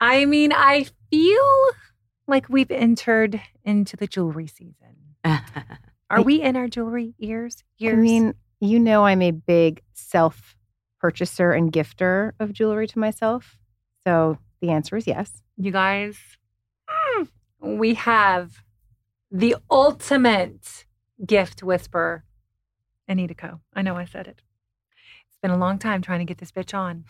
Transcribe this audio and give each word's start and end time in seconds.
I 0.00 0.24
mean, 0.24 0.52
I 0.52 0.86
feel 1.10 1.70
like 2.26 2.48
we've 2.48 2.70
entered 2.70 3.40
into 3.64 3.96
the 3.96 4.06
jewelry 4.06 4.46
season. 4.46 4.96
Are 6.10 6.22
we 6.22 6.40
in 6.40 6.56
our 6.56 6.68
jewelry 6.68 7.14
ears? 7.18 7.64
I 7.82 7.92
mean, 7.92 8.34
you 8.60 8.78
know, 8.78 9.04
I'm 9.04 9.22
a 9.22 9.30
big 9.30 9.82
self 9.92 10.56
purchaser 11.00 11.52
and 11.52 11.72
gifter 11.72 12.32
of 12.40 12.52
jewelry 12.52 12.86
to 12.88 12.98
myself. 12.98 13.58
So 14.06 14.38
the 14.60 14.70
answer 14.70 14.96
is 14.96 15.06
yes. 15.06 15.42
you 15.56 15.70
guys, 15.70 16.16
mm, 16.88 17.28
we 17.60 17.94
have 17.94 18.62
the 19.30 19.56
ultimate 19.70 20.86
gift 21.24 21.62
whisperer, 21.62 22.24
Anita 23.06 23.34
Ko. 23.34 23.60
I 23.74 23.82
know 23.82 23.96
I 23.96 24.04
said 24.04 24.26
it. 24.26 24.42
Been 25.40 25.50
a 25.52 25.56
long 25.56 25.78
time 25.78 26.02
trying 26.02 26.18
to 26.18 26.24
get 26.24 26.38
this 26.38 26.50
bitch 26.50 26.74
on. 26.76 27.04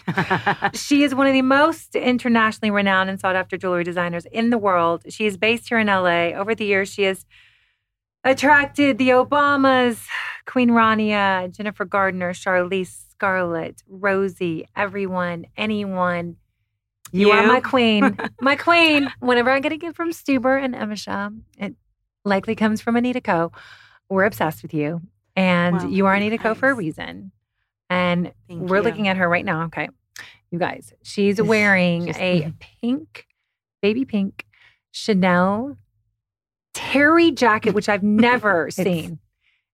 she 0.75 1.03
is 1.03 1.15
one 1.15 1.27
of 1.27 1.33
the 1.33 1.41
most 1.43 1.97
internationally 1.97 2.71
renowned 2.71 3.09
and 3.09 3.19
sought 3.19 3.37
after 3.37 3.57
jewelry 3.57 3.85
designers 3.85 4.27
in 4.27 4.51
the 4.51 4.59
world. 4.59 5.03
She 5.09 5.25
is 5.25 5.39
based 5.39 5.69
here 5.69 5.79
in 5.79 5.87
LA. 5.87 6.37
Over 6.39 6.55
the 6.55 6.67
years, 6.67 6.93
she 6.93 7.05
has 7.05 7.25
attracted 8.25 8.99
the 8.99 9.11
Obamas, 9.11 10.07
Queen 10.47 10.71
Rania, 10.71 11.51
Jennifer 11.57 11.87
Gardner, 11.87 12.35
Charlize 12.35 12.95
Scarlett, 13.13 13.83
Rosie, 13.89 14.67
everyone, 14.77 15.47
anyone. 15.57 16.37
You, 17.11 17.31
are 17.31 17.47
my 17.47 17.61
queen. 17.61 18.19
my 18.43 18.57
queen. 18.57 19.11
Whenever 19.21 19.51
I 19.51 19.61
get 19.61 19.73
a 19.73 19.79
gift 19.79 19.97
from 19.97 20.11
Stuber 20.11 20.63
and 20.63 20.75
Emisha, 20.75 21.35
it 21.57 21.75
likely 22.27 22.55
comes 22.55 22.83
from 22.83 22.97
Anita 22.97 23.23
Ko. 23.23 23.53
We're 24.11 24.25
obsessed 24.25 24.63
with 24.63 24.75
you. 24.75 25.01
And 25.35 25.79
Wow, 25.79 25.89
you 25.89 26.07
are 26.07 26.15
Anita 26.15 26.37
Ko. 26.37 26.55
for 26.55 26.69
a 26.69 26.75
reason. 26.75 27.33
And 27.91 28.33
Thank 28.49 28.69
we're 28.69 28.77
you. 28.79 28.83
looking 28.83 29.09
at 29.09 29.17
her 29.17 29.29
right 29.29 29.45
now. 29.45 29.65
Okay. 29.65 29.89
You 30.51 30.59
guys, 30.59 30.93
she's 31.03 31.41
wearing 31.43 32.07
Just- 32.07 32.21
a 32.21 32.53
pink, 32.81 33.27
baby 33.83 34.05
pink 34.05 34.45
Chanel 34.91 35.77
terry 36.75 37.31
jacket, 37.33 37.75
which 37.75 37.89
I've 37.89 38.03
never 38.03 38.71
seen. 38.73 39.19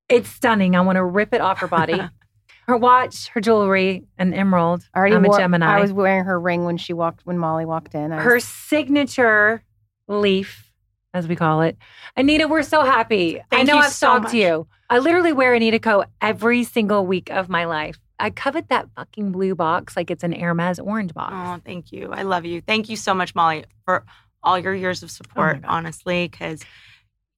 It's 0.09 0.29
stunning. 0.29 0.77
I 0.77 0.81
want 0.83 0.97
to 0.97 1.05
rip 1.05 1.33
it 1.35 1.41
off 1.41 1.59
her 1.61 1.67
body. 1.69 2.01
her 2.67 2.77
watch, 2.77 3.29
her 3.29 3.41
jewelry, 3.41 4.05
an 4.19 4.33
emerald. 4.35 4.83
I 4.95 4.99
already 4.99 5.17
I'm 5.17 5.23
wore- 5.23 5.37
a 5.37 5.41
Gemini. 5.41 5.67
I 5.67 5.81
was 5.81 5.93
wearing 5.93 6.25
her 6.25 6.39
ring 6.41 6.65
when 6.65 6.77
she 6.77 6.93
walked 6.93 7.25
when 7.25 7.39
Molly 7.39 7.65
walked 7.65 7.95
in. 7.95 8.13
I 8.13 8.21
her 8.21 8.35
was- 8.35 8.45
signature 8.45 9.63
leaf, 10.09 10.71
as 11.15 11.27
we 11.29 11.37
call 11.37 11.63
it. 11.63 11.77
Anita, 12.17 12.49
we're 12.49 12.63
so 12.63 12.83
happy. 12.83 13.41
I 13.51 13.63
know 13.63 13.79
I've 13.79 13.85
so 13.87 13.91
stalked 14.09 14.25
much. 14.25 14.35
you. 14.35 14.67
I 14.91 14.99
literally 14.99 15.33
wear 15.33 15.55
Anita 15.55 15.79
Ko. 15.79 16.05
every 16.21 16.65
single 16.65 17.07
week 17.07 17.31
of 17.31 17.49
my 17.49 17.65
life. 17.65 17.99
I 18.19 18.31
covet 18.31 18.69
that 18.69 18.89
fucking 18.97 19.33
blue 19.33 19.55
box 19.55 19.97
like 19.97 20.11
it's 20.11 20.23
an 20.25 20.33
Hermes 20.33 20.79
orange 20.79 21.13
box. 21.15 21.33
Oh, 21.35 21.61
thank 21.65 21.91
you. 21.93 22.11
I 22.13 22.23
love 22.23 22.45
you. 22.45 22.61
Thank 22.61 22.89
you 22.89 22.97
so 22.97 23.13
much, 23.15 23.35
Molly, 23.35 23.65
for 23.85 24.05
all 24.43 24.59
your 24.59 24.75
years 24.75 25.03
of 25.03 25.09
oh 25.09 25.11
support, 25.11 25.63
God. 25.63 25.69
honestly, 25.69 26.29
because 26.29 26.63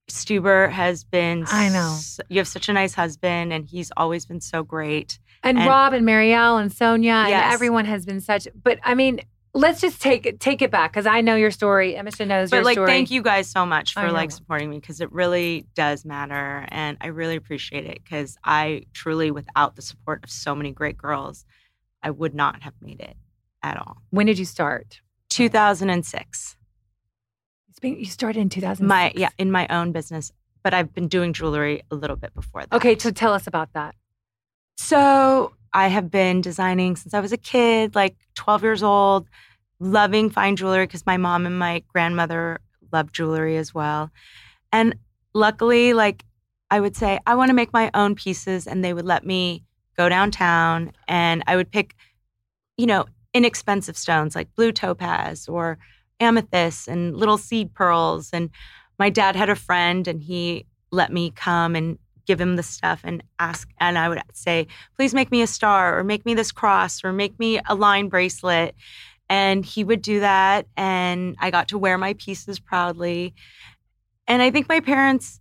Stuber 0.09 0.69
has 0.71 1.03
been. 1.03 1.45
I 1.47 1.69
know. 1.69 1.93
s- 1.97 2.19
You 2.29 2.37
have 2.39 2.47
such 2.47 2.69
a 2.69 2.73
nice 2.73 2.93
husband, 2.93 3.51
and 3.51 3.65
he's 3.67 3.91
always 3.97 4.25
been 4.25 4.39
so 4.41 4.63
great. 4.63 5.19
and, 5.43 5.57
and- 5.57 5.67
Rob 5.67 5.93
and 5.93 6.05
Marielle 6.07 6.61
and 6.61 6.71
Sonia 6.71 7.13
and 7.13 7.53
everyone 7.53 7.85
has 7.85 8.05
been 8.05 8.21
such. 8.21 8.47
But 8.61 8.79
I 8.83 8.93
mean, 8.95 9.19
let's 9.57 9.81
just 9.81 10.01
take 10.01 10.25
it 10.25 10.39
take 10.39 10.61
it 10.61 10.71
back 10.71 10.91
because 10.91 11.05
I 11.05 11.21
know 11.21 11.35
your 11.35 11.51
story. 11.51 11.93
Emisha 11.93 12.27
knows 12.27 12.49
But 12.49 12.57
your 12.57 12.65
like, 12.65 12.75
story. 12.75 12.87
thank 12.87 13.11
you 13.11 13.21
guys 13.21 13.47
so 13.47 13.65
much 13.65 13.93
for 13.93 14.11
like 14.11 14.31
supporting 14.31 14.69
me 14.69 14.79
because 14.79 15.01
it 15.01 15.11
really 15.11 15.65
does 15.75 16.05
matter, 16.05 16.65
and 16.69 16.97
I 17.01 17.07
really 17.07 17.35
appreciate 17.35 17.85
it 17.85 17.99
because 18.03 18.37
I 18.43 18.83
truly, 18.93 19.31
without 19.31 19.75
the 19.75 19.81
support 19.81 20.23
of 20.23 20.29
so 20.29 20.55
many 20.55 20.71
great 20.71 20.97
girls, 20.97 21.45
I 22.01 22.11
would 22.11 22.33
not 22.33 22.63
have 22.63 22.73
made 22.81 22.99
it 22.99 23.17
at 23.63 23.77
all. 23.77 23.97
When 24.09 24.25
did 24.25 24.39
you 24.39 24.45
start? 24.45 25.01
2006. 25.29 26.55
You 27.83 28.05
started 28.05 28.39
in 28.39 28.49
2006. 28.49 28.87
My 28.87 29.11
yeah, 29.15 29.29
in 29.37 29.51
my 29.51 29.67
own 29.69 29.91
business, 29.91 30.31
but 30.63 30.73
I've 30.73 30.93
been 30.93 31.07
doing 31.07 31.33
jewelry 31.33 31.83
a 31.91 31.95
little 31.95 32.15
bit 32.15 32.33
before 32.33 32.61
that. 32.61 32.73
Okay, 32.73 32.97
so 32.97 33.11
tell 33.11 33.33
us 33.33 33.45
about 33.45 33.73
that. 33.73 33.93
So 34.77 35.53
I 35.73 35.87
have 35.87 36.09
been 36.09 36.41
designing 36.41 36.95
since 36.95 37.13
I 37.13 37.19
was 37.19 37.31
a 37.31 37.37
kid, 37.37 37.93
like 37.93 38.15
12 38.35 38.63
years 38.63 38.83
old, 38.83 39.27
loving 39.79 40.29
fine 40.29 40.55
jewelry 40.55 40.85
because 40.85 41.05
my 41.05 41.17
mom 41.17 41.45
and 41.45 41.57
my 41.57 41.83
grandmother 41.93 42.59
loved 42.91 43.13
jewelry 43.13 43.57
as 43.57 43.73
well. 43.73 44.11
And 44.71 44.95
luckily, 45.33 45.93
like 45.93 46.23
I 46.69 46.79
would 46.79 46.95
say, 46.95 47.19
I 47.25 47.35
want 47.35 47.49
to 47.49 47.55
make 47.55 47.73
my 47.73 47.89
own 47.93 48.15
pieces, 48.15 48.67
and 48.67 48.83
they 48.83 48.93
would 48.93 49.05
let 49.05 49.25
me 49.25 49.63
go 49.97 50.09
downtown 50.09 50.91
and 51.07 51.43
I 51.47 51.55
would 51.55 51.71
pick, 51.71 51.95
you 52.77 52.85
know, 52.85 53.05
inexpensive 53.33 53.97
stones 53.97 54.35
like 54.35 54.53
blue 54.55 54.71
topaz 54.71 55.47
or 55.47 55.77
amethyst 56.19 56.87
and 56.87 57.15
little 57.15 57.37
seed 57.37 57.73
pearls. 57.73 58.29
And 58.31 58.49
my 58.99 59.09
dad 59.09 59.35
had 59.35 59.49
a 59.49 59.55
friend 59.55 60.07
and 60.07 60.21
he 60.21 60.65
let 60.91 61.11
me 61.11 61.31
come 61.31 61.75
and 61.75 61.97
give 62.25 62.39
him 62.39 62.57
the 62.57 62.63
stuff 62.63 63.01
and 63.03 63.23
ask 63.39 63.69
and 63.79 63.97
I 63.97 64.09
would 64.09 64.21
say, 64.33 64.67
please 64.95 65.13
make 65.13 65.31
me 65.31 65.41
a 65.41 65.47
star 65.47 65.97
or 65.97 66.03
make 66.03 66.25
me 66.25 66.33
this 66.33 66.51
cross 66.51 67.03
or 67.03 67.13
make 67.13 67.39
me 67.39 67.59
a 67.67 67.75
line 67.75 68.09
bracelet. 68.09 68.75
And 69.29 69.65
he 69.65 69.83
would 69.83 70.01
do 70.01 70.21
that. 70.21 70.67
And 70.77 71.35
I 71.39 71.51
got 71.51 71.69
to 71.69 71.77
wear 71.77 71.97
my 71.97 72.13
pieces 72.13 72.59
proudly. 72.59 73.33
And 74.27 74.41
I 74.41 74.51
think 74.51 74.69
my 74.69 74.79
parents, 74.79 75.39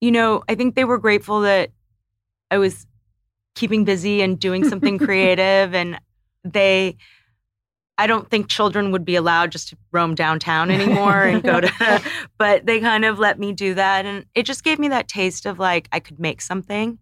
you 0.00 0.10
know, 0.10 0.42
I 0.48 0.54
think 0.54 0.74
they 0.74 0.84
were 0.84 0.98
grateful 0.98 1.42
that 1.42 1.70
I 2.50 2.58
was 2.58 2.86
keeping 3.54 3.84
busy 3.84 4.22
and 4.22 4.38
doing 4.38 4.68
something 4.68 4.98
creative. 5.06 5.74
And 5.74 6.00
they, 6.44 6.96
I 7.96 8.06
don't 8.06 8.28
think 8.28 8.48
children 8.48 8.90
would 8.90 9.04
be 9.04 9.16
allowed 9.16 9.52
just 9.52 9.68
to 9.68 9.76
roam 9.92 10.14
downtown 10.14 10.70
anymore 10.70 11.22
and 11.22 11.42
go 11.42 11.60
to, 11.60 12.02
but 12.38 12.66
they 12.66 12.80
kind 12.80 13.04
of 13.04 13.18
let 13.18 13.38
me 13.38 13.52
do 13.52 13.74
that. 13.74 14.06
And 14.06 14.26
it 14.34 14.44
just 14.44 14.64
gave 14.64 14.78
me 14.78 14.88
that 14.88 15.08
taste 15.08 15.46
of 15.46 15.58
like 15.58 15.88
I 15.92 16.00
could 16.00 16.18
make 16.18 16.40
something 16.40 16.98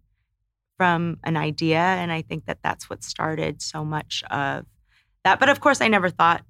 from 0.77 1.17
an 1.23 1.37
idea. 1.37 1.79
And 1.79 2.11
I 2.11 2.21
think 2.21 2.45
that 2.45 2.59
that's 2.63 2.89
what 2.89 3.03
started 3.03 3.61
so 3.61 3.83
much 3.85 4.23
of 4.29 4.65
that. 5.23 5.39
But 5.39 5.49
of 5.49 5.59
course, 5.59 5.81
I 5.81 5.87
never 5.87 6.09
thought 6.09 6.43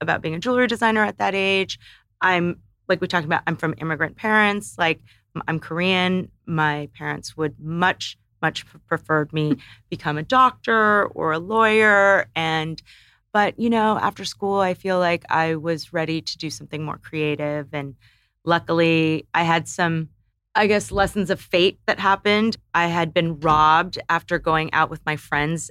about 0.00 0.22
being 0.22 0.34
a 0.34 0.38
jewelry 0.38 0.66
designer 0.66 1.04
at 1.04 1.18
that 1.18 1.34
age. 1.34 1.78
I'm, 2.20 2.60
like 2.88 3.00
we 3.00 3.08
talked 3.08 3.26
about, 3.26 3.42
I'm 3.46 3.56
from 3.56 3.74
immigrant 3.78 4.16
parents. 4.16 4.76
Like 4.78 5.00
I'm 5.46 5.60
Korean. 5.60 6.30
My 6.46 6.88
parents 6.96 7.36
would 7.36 7.58
much, 7.60 8.16
much 8.42 8.64
preferred 8.86 9.32
me 9.32 9.56
become 9.90 10.18
a 10.18 10.22
doctor 10.22 11.06
or 11.06 11.32
a 11.32 11.38
lawyer. 11.38 12.26
And 12.34 12.80
but, 13.32 13.58
you 13.58 13.70
know, 13.70 13.98
after 13.98 14.24
school, 14.24 14.58
I 14.58 14.74
feel 14.74 14.98
like 14.98 15.24
I 15.28 15.56
was 15.56 15.92
ready 15.92 16.20
to 16.22 16.38
do 16.38 16.50
something 16.50 16.82
more 16.82 16.98
creative. 16.98 17.68
And 17.72 17.94
luckily, 18.44 19.26
I 19.34 19.42
had 19.42 19.68
some, 19.68 20.08
I 20.54 20.66
guess, 20.66 20.90
lessons 20.90 21.30
of 21.30 21.40
fate 21.40 21.78
that 21.86 21.98
happened. 21.98 22.56
I 22.74 22.86
had 22.86 23.12
been 23.12 23.38
robbed 23.40 23.98
after 24.08 24.38
going 24.38 24.72
out 24.72 24.88
with 24.88 25.04
my 25.04 25.16
friends 25.16 25.70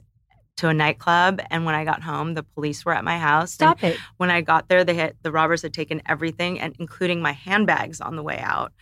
to 0.57 0.69
a 0.69 0.73
nightclub. 0.73 1.41
And 1.49 1.65
when 1.65 1.75
I 1.75 1.85
got 1.85 2.03
home, 2.03 2.33
the 2.33 2.43
police 2.43 2.83
were 2.85 2.93
at 2.93 3.03
my 3.03 3.17
house. 3.17 3.51
And 3.53 3.77
Stop 3.77 3.83
it. 3.83 3.97
when 4.17 4.29
I 4.29 4.41
got 4.41 4.67
there, 4.67 4.83
they 4.83 4.95
had, 4.95 5.15
the 5.21 5.31
robbers 5.31 5.61
had 5.61 5.73
taken 5.73 6.01
everything, 6.05 6.59
and 6.59 6.75
including 6.79 7.21
my 7.21 7.31
handbags 7.31 8.01
on 8.01 8.15
the 8.15 8.23
way 8.23 8.39
out. 8.39 8.73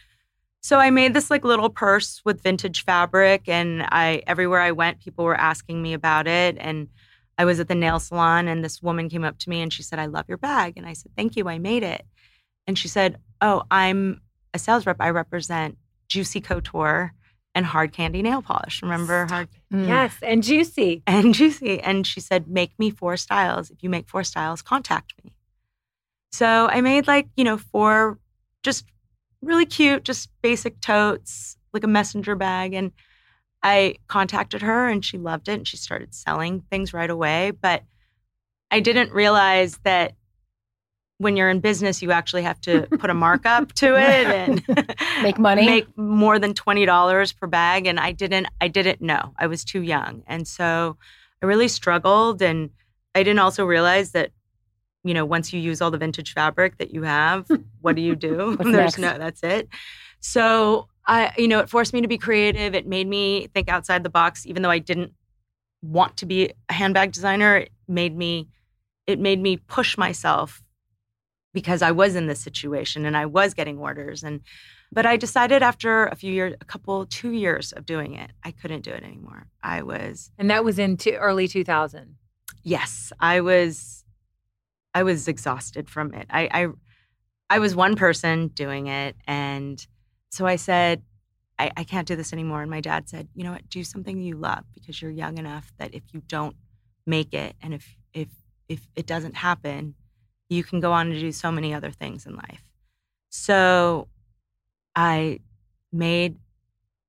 So 0.62 0.80
I 0.80 0.90
made 0.90 1.14
this 1.14 1.30
like 1.30 1.44
little 1.46 1.70
purse 1.70 2.22
with 2.26 2.42
vintage 2.42 2.84
fabric, 2.86 3.48
and 3.48 3.84
I 3.84 4.24
everywhere 4.26 4.62
I 4.62 4.72
went, 4.72 5.00
people 5.00 5.24
were 5.26 5.40
asking 5.40 5.82
me 5.82 5.94
about 5.94 6.28
it. 6.28 6.58
And 6.60 6.88
I 7.38 7.46
was 7.46 7.60
at 7.60 7.68
the 7.68 7.76
nail 7.76 8.00
salon, 8.00 8.48
and 8.48 8.64
this 8.64 8.82
woman 8.82 9.10
came 9.10 9.24
up 9.24 9.38
to 9.40 9.50
me 9.50 9.62
and 9.62 9.72
she 9.72 9.84
said, 9.84 10.00
"I 10.00 10.08
love 10.08 10.26
your 10.28 10.40
bag," 10.40 10.74
and 10.78 10.88
I 10.88 10.94
said, 10.94 11.12
"Thank 11.16 11.36
you, 11.36 11.48
I 11.48 11.60
made 11.60 11.84
it." 11.84 12.04
And 12.66 12.80
she 12.80 12.88
said, 12.88 13.20
"Oh, 13.42 13.64
I'm 13.70 14.22
a 14.56 14.58
sales 14.58 14.88
rep. 14.88 14.98
I 15.00 15.10
represent 15.12 15.78
Juicy 16.08 16.42
Couture 16.42 17.14
and 17.56 17.66
Hard 17.66 17.94
Candy 17.94 18.22
Nail 18.22 18.42
Polish. 18.42 18.84
Remember 18.84 19.26
Hard 19.26 19.48
Mm. 19.74 19.88
Yes, 19.88 20.16
and 20.22 20.44
juicy. 20.44 21.02
and 21.08 21.34
Juicy?" 21.34 21.80
And 21.82 22.06
she 22.06 22.20
said, 22.20 22.48
"Make 22.48 22.78
me 22.78 22.92
four 22.92 23.18
styles. 23.18 23.72
If 23.72 23.82
you 23.82 23.90
make 23.90 24.08
four 24.08 24.24
styles, 24.24 24.62
contact 24.62 25.14
me." 25.24 25.34
So 26.32 26.68
I 26.68 26.82
made 26.82 27.08
like 27.08 27.30
you 27.36 27.44
know 27.44 27.58
four, 27.58 28.20
just 28.62 28.86
really 29.42 29.66
cute, 29.66 30.04
just 30.04 30.30
basic 30.42 30.80
totes, 30.82 31.58
like 31.74 31.84
a 31.84 31.88
messenger 31.88 32.36
bag, 32.36 32.74
and 32.74 32.92
I 33.64 33.96
contacted 34.08 34.62
her 34.62 34.88
and 34.88 35.04
she 35.04 35.18
loved 35.18 35.48
it 35.50 35.54
and 35.54 35.68
she 35.68 35.78
started 35.78 36.14
selling 36.14 36.62
things 36.70 36.94
right 36.94 37.10
away. 37.10 37.52
But 37.52 37.84
I 38.70 38.80
didn't 38.80 39.12
realize 39.12 39.78
that 39.84 40.14
when 41.18 41.38
you're 41.38 41.50
in 41.50 41.60
business, 41.62 42.02
you 42.02 42.12
actually 42.12 42.44
have 42.44 42.60
to 42.62 42.82
put 43.00 43.10
a 43.10 43.14
markup 43.14 43.72
to 43.74 43.96
it 43.96 44.28
and 44.28 44.64
Make 45.22 45.40
money? 45.40 45.66
make 45.66 45.98
more 45.98 46.40
than 46.40 46.54
twenty 46.54 46.86
dollars 46.86 47.32
per 47.32 47.48
bag. 47.48 47.88
And 47.88 48.00
I 48.00 48.12
didn't, 48.12 48.48
I 48.60 48.68
didn't 48.68 49.02
know. 49.02 49.34
I 49.38 49.48
was 49.48 49.64
too 49.64 49.82
young, 49.82 50.24
and 50.28 50.48
so 50.48 50.98
I 51.42 51.46
really 51.46 51.68
struggled. 51.68 52.42
And 52.42 52.70
I 53.14 53.24
didn't 53.24 53.40
also 53.40 53.66
realize 53.66 54.12
that, 54.12 54.32
you 55.04 55.14
know, 55.14 55.26
once 55.26 55.54
you 55.54 55.60
use 55.60 55.82
all 55.82 55.92
the 55.92 55.98
vintage 55.98 56.34
fabric 56.34 56.78
that 56.80 56.94
you 56.94 57.04
have, 57.04 57.50
what 57.82 57.96
do 57.96 58.02
you 58.02 58.16
do? 58.16 58.58
There's 58.58 58.98
next? 58.98 58.98
no, 58.98 59.18
that's 59.18 59.42
it. 59.44 59.70
So 60.20 60.88
I, 61.08 61.32
you 61.38 61.48
know, 61.48 61.60
it 61.60 61.70
forced 61.70 61.94
me 61.94 62.02
to 62.02 62.08
be 62.08 62.18
creative. 62.18 62.76
It 62.76 62.88
made 62.88 63.08
me 63.08 63.48
think 63.54 63.70
outside 63.70 64.04
the 64.04 64.10
box, 64.10 64.46
even 64.46 64.64
though 64.64 64.72
I 64.72 64.80
didn't 64.80 65.14
want 65.82 66.18
to 66.18 66.26
be 66.26 66.52
a 66.68 66.74
handbag 66.74 67.12
designer. 67.12 67.58
It 67.58 67.72
made 67.88 68.18
me, 68.18 68.48
it 69.06 69.20
made 69.20 69.40
me 69.40 69.58
push 69.58 69.98
myself 69.98 70.64
because 71.56 71.82
I 71.82 71.92
was 71.92 72.16
in 72.16 72.28
this 72.28 72.42
situation 72.42 73.06
and 73.06 73.16
I 73.18 73.26
was 73.26 73.56
getting 73.56 73.80
orders. 73.80 74.24
And 74.24 74.42
but 74.92 75.06
I 75.08 75.18
decided 75.18 75.64
after 75.64 76.06
a 76.06 76.16
few 76.16 76.32
years, 76.32 76.54
a 76.62 76.66
couple, 76.66 77.06
two 77.08 77.32
years 77.32 77.72
of 77.72 77.86
doing 77.86 78.14
it, 78.14 78.30
I 78.44 78.52
couldn't 78.52 78.84
do 78.84 78.92
it 78.92 79.04
anymore. 79.04 79.48
I 79.64 79.82
was 79.82 80.32
And 80.38 80.52
that 80.52 80.64
was 80.64 80.78
in 80.78 80.98
t- 80.98 81.16
early 81.16 81.48
2000. 81.48 82.18
yes, 82.64 83.12
I 83.20 83.42
was 83.42 84.04
I 84.94 85.04
was 85.04 85.28
exhausted 85.28 85.90
from 85.90 86.14
it. 86.14 86.28
I 86.30 86.44
I, 86.60 86.68
I 87.50 87.60
was 87.60 87.74
one 87.76 87.96
person 87.96 88.50
doing 88.50 88.88
it. 88.88 89.16
And 89.26 89.78
so 90.30 90.46
I 90.46 90.58
said, 90.58 91.02
I, 91.58 91.72
I 91.78 91.84
can't 91.86 92.08
do 92.08 92.18
this 92.18 92.34
anymore. 92.34 92.62
And 92.62 92.70
my 92.70 92.82
dad 92.82 93.08
said, 93.08 93.30
you 93.34 93.44
know 93.46 93.54
what, 93.54 93.70
do 93.70 93.84
something 93.84 94.20
you 94.20 94.36
love 94.36 94.66
because 94.74 95.02
you're 95.02 95.12
young 95.12 95.38
enough 95.38 95.72
that 95.80 95.94
if 95.94 96.04
you 96.12 96.22
don't 96.28 96.56
make 97.06 97.34
it 97.34 97.56
and 97.62 97.74
if 97.74 97.96
if 98.14 98.28
if 98.68 98.82
it 98.96 99.06
doesn't 99.06 99.36
happen, 99.36 99.96
you 100.50 100.64
can 100.64 100.80
go 100.80 100.92
on 100.92 101.10
to 101.10 101.20
do 101.20 101.32
so 101.32 101.52
many 101.52 101.74
other 101.74 101.92
things 101.92 102.26
in 102.26 102.36
life. 102.36 102.64
So 103.30 104.08
I 104.96 105.40
made 105.92 106.38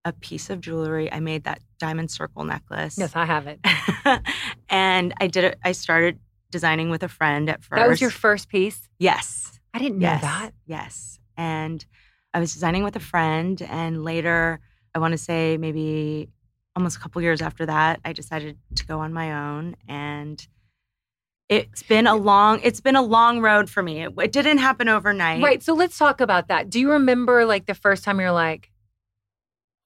a 0.04 0.12
piece 0.12 0.50
of 0.50 0.60
jewelry. 0.60 1.12
I 1.12 1.20
made 1.20 1.44
that 1.44 1.60
diamond 1.78 2.10
circle 2.10 2.44
necklace. 2.44 2.96
Yes, 2.96 3.14
I 3.14 3.24
have 3.24 3.46
it. 3.46 3.60
and 4.68 5.12
I 5.20 5.26
did 5.26 5.44
it. 5.44 5.58
I 5.64 5.72
started 5.72 6.18
designing 6.50 6.90
with 6.90 7.02
a 7.02 7.08
friend 7.08 7.50
at 7.50 7.62
first. 7.62 7.80
That 7.80 7.88
was 7.88 8.00
your 8.00 8.10
first 8.10 8.48
piece? 8.48 8.88
yes, 8.98 9.58
I 9.74 9.78
didn't 9.78 9.98
know 9.98 10.08
yes, 10.08 10.22
that. 10.22 10.50
yes. 10.66 11.20
And 11.36 11.84
I 12.32 12.40
was 12.40 12.54
designing 12.54 12.82
with 12.82 12.96
a 12.96 13.00
friend, 13.00 13.60
and 13.60 14.04
later, 14.04 14.60
I 14.94 14.98
want 14.98 15.12
to 15.12 15.18
say 15.18 15.58
maybe 15.58 16.28
almost 16.74 16.96
a 16.96 17.00
couple 17.00 17.20
years 17.20 17.42
after 17.42 17.66
that, 17.66 18.00
I 18.04 18.12
decided 18.12 18.56
to 18.76 18.86
go 18.86 19.00
on 19.00 19.12
my 19.12 19.32
own, 19.32 19.76
and 19.88 20.46
it's 21.48 21.82
been 21.82 22.06
a 22.06 22.14
long. 22.16 22.60
It's 22.62 22.81
been 22.81 22.96
a 22.96 23.02
long 23.02 23.40
road 23.40 23.70
for 23.70 23.82
me. 23.82 24.02
It, 24.02 24.12
it 24.20 24.32
didn't 24.32 24.58
happen 24.58 24.88
overnight. 24.88 25.43
Right. 25.43 25.62
So 25.62 25.75
let's 25.75 25.96
talk 25.96 26.20
about 26.20 26.48
that. 26.48 26.70
Do 26.70 26.81
you 26.81 26.90
remember 26.93 27.44
like 27.44 27.66
the 27.66 27.75
first 27.75 28.02
time 28.04 28.19
you're 28.20 28.32
like, 28.32 28.70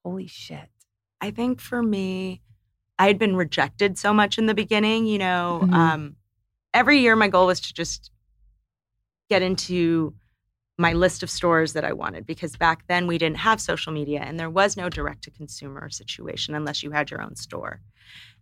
holy 0.05 0.27
shit? 0.27 0.69
I 1.21 1.31
think 1.31 1.61
for 1.61 1.83
me, 1.83 2.41
I 2.99 3.07
had 3.07 3.19
been 3.19 3.37
rejected 3.37 3.99
so 3.99 4.15
much 4.15 4.39
in 4.39 4.47
the 4.47 4.55
beginning. 4.55 5.07
You 5.07 5.19
know, 5.19 5.61
Mhm. 5.65 5.75
um, 5.75 6.17
every 6.73 7.01
year 7.01 7.15
my 7.17 7.29
goal 7.29 7.47
was 7.47 7.61
to 7.61 7.75
just 7.75 8.11
get 9.29 9.43
into 9.43 10.15
my 10.79 10.95
list 10.95 11.23
of 11.23 11.29
stores 11.31 11.75
that 11.75 11.85
I 11.85 11.93
wanted 11.93 12.25
because 12.27 12.57
back 12.57 12.87
then 12.89 13.07
we 13.07 13.19
didn't 13.19 13.37
have 13.37 13.61
social 13.61 13.93
media 13.93 14.21
and 14.21 14.41
there 14.41 14.49
was 14.49 14.79
no 14.79 14.89
direct 14.89 15.23
to 15.25 15.31
consumer 15.31 15.91
situation 15.91 16.55
unless 16.55 16.83
you 16.83 16.91
had 16.91 17.11
your 17.11 17.21
own 17.21 17.37
store. 17.37 17.83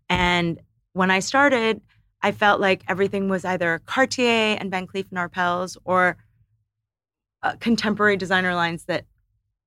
And 0.08 0.60
when 0.92 1.10
I 1.10 1.18
started, 1.18 1.80
I 2.22 2.32
felt 2.32 2.60
like 2.60 2.82
everything 2.88 3.28
was 3.28 3.44
either 3.44 3.80
Cartier 3.86 4.56
and 4.58 4.70
Van 4.70 4.86
Cleef 4.86 5.06
and 5.10 5.18
Arpels 5.18 5.76
or 5.84 6.16
uh, 7.42 7.54
contemporary 7.60 8.16
designer 8.16 8.54
lines 8.54 8.84
that 8.86 9.04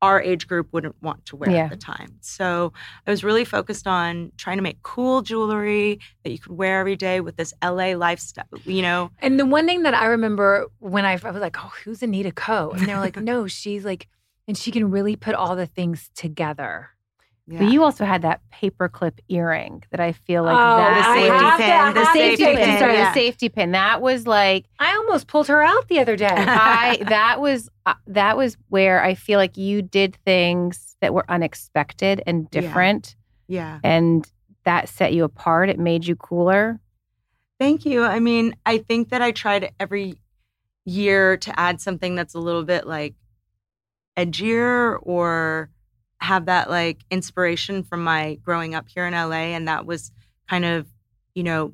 our 0.02 0.20
age 0.22 0.48
group 0.48 0.68
wouldn't 0.74 0.96
want 1.02 1.24
to 1.28 1.36
wear 1.36 1.52
Yeah. 1.52 1.66
at 1.66 1.70
the 1.70 1.78
time. 1.78 2.18
So 2.22 2.74
I 3.06 3.12
was 3.12 3.24
really 3.24 3.46
focused 3.46 3.86
on 3.86 4.32
trying 4.36 4.58
to 4.58 4.64
make 4.64 4.82
cool 4.82 5.22
jewelry 5.22 6.00
that 6.24 6.32
you 6.32 6.40
could 6.40 6.52
wear 6.58 6.80
every 6.80 6.96
day 6.96 7.22
with 7.22 7.36
this 7.38 7.54
LA 7.64 7.94
lifestyle, 7.94 8.46
you 8.66 8.82
know. 8.82 9.12
And 9.20 9.40
the 9.40 9.46
one 9.46 9.68
thing 9.68 9.84
that 9.84 9.94
I 9.94 10.08
remember 10.08 10.66
when 10.80 11.06
I, 11.06 11.20
I 11.24 11.32
was 11.32 11.40
like, 11.42 11.56
oh, 11.64 11.72
who's 11.84 12.02
Anita 12.02 12.32
Ko? 12.32 12.72
And 12.72 12.88
they 12.88 12.94
were 12.96 13.00
like, 13.00 13.16
no, 13.22 13.46
she's 13.46 13.86
like, 13.86 14.08
and 14.48 14.58
she 14.58 14.72
can 14.72 14.90
really 14.90 15.16
put 15.16 15.36
all 15.36 15.56
the 15.56 15.68
things 15.68 16.10
together. 16.16 16.90
But 17.48 17.70
you 17.72 17.84
also 17.84 18.06
had 18.06 18.22
that 18.22 18.40
paperclip 18.54 19.20
earring 19.28 19.84
that 19.92 20.00
I 20.00 20.14
feel 20.14 20.44
like 20.44 20.56
Oh, 20.56 20.78
that 20.78 21.06
I 21.06 21.16
safety 21.16 21.64
have 21.64 21.86
pin, 21.86 21.94
the 21.96 22.00
the 22.00 22.14
safety 22.14 22.44
take 22.46 22.58
pin, 22.58 22.80
sorry, 22.80 22.94
yeah. 22.94 23.10
the 23.10 23.14
safety 23.14 23.50
pin. 23.50 23.72
That 23.72 24.02
was 24.02 24.26
like 24.26 24.68
I 24.80 24.96
almost 24.96 25.28
pulled 25.28 25.48
her 25.48 25.62
out 25.62 25.88
the 25.90 26.00
other 26.00 26.16
day. 26.16 26.28
I 26.34 27.04
that 27.10 27.42
was 27.42 27.68
uh, 27.86 27.96
that 28.08 28.38
was 28.38 28.56
where 28.70 29.04
I 29.04 29.16
feel 29.16 29.38
like 29.38 29.58
you 29.58 29.82
did 29.82 30.16
things 30.24 30.96
that 31.02 31.14
were 31.14 31.26
unexpected 31.30 32.24
and 32.26 32.48
Yeah. 32.52 32.62
different, 32.62 33.16
Yeah. 33.48 33.80
and 33.84 34.26
that 34.64 34.88
set 34.88 35.12
you 35.14 35.24
apart. 35.26 35.70
It 35.70 35.80
made 35.80 36.06
you 36.06 36.16
cooler. 36.16 36.80
Thank 37.60 37.86
you. 37.86 38.04
I 38.04 38.20
mean, 38.20 38.56
I 38.66 38.78
think 38.78 39.10
that 39.10 39.22
I 39.22 39.32
tried 39.32 39.72
every 39.80 40.22
year 40.86 41.36
to 41.38 41.60
add 41.60 41.82
something 41.82 42.16
that's 42.16 42.34
a 42.36 42.40
little 42.40 42.64
bit 42.64 42.88
like 42.88 43.16
edgier 44.18 44.98
or 45.02 45.70
have 46.22 46.46
that 46.46 46.70
like 46.70 47.00
inspiration 47.10 47.84
from 47.84 48.04
my 48.04 48.36
growing 48.44 48.76
up 48.76 48.88
here 48.88 49.06
in 49.06 49.14
LA. 49.14 49.54
And 49.56 49.68
that 49.68 49.86
was 49.86 50.12
kind 50.48 50.64
of, 50.66 50.88
you 51.34 51.44
know, 51.44 51.74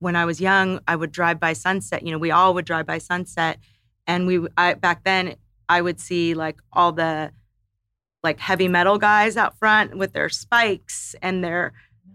when 0.00 0.16
I 0.16 0.24
was 0.24 0.40
young, 0.40 0.80
I 0.88 0.96
would 0.96 1.12
drive 1.12 1.38
by 1.38 1.52
sunset. 1.52 2.02
You 2.04 2.12
know, 2.12 2.18
we 2.18 2.30
all 2.30 2.54
would 2.54 2.64
drive 2.64 2.86
by 2.86 2.98
sunset. 2.98 3.58
And 4.06 4.26
we, 4.26 4.46
I, 4.56 4.74
back 4.74 5.04
then, 5.04 5.36
I 5.68 5.82
would 5.82 6.00
see 6.00 6.34
like 6.34 6.58
all 6.72 6.92
the 6.92 7.30
like 8.24 8.40
heavy 8.40 8.68
metal 8.68 8.98
guys 8.98 9.36
out 9.36 9.58
front 9.58 9.96
with 9.96 10.12
their 10.12 10.28
spikes 10.28 11.14
and 11.22 11.44
their 11.44 11.72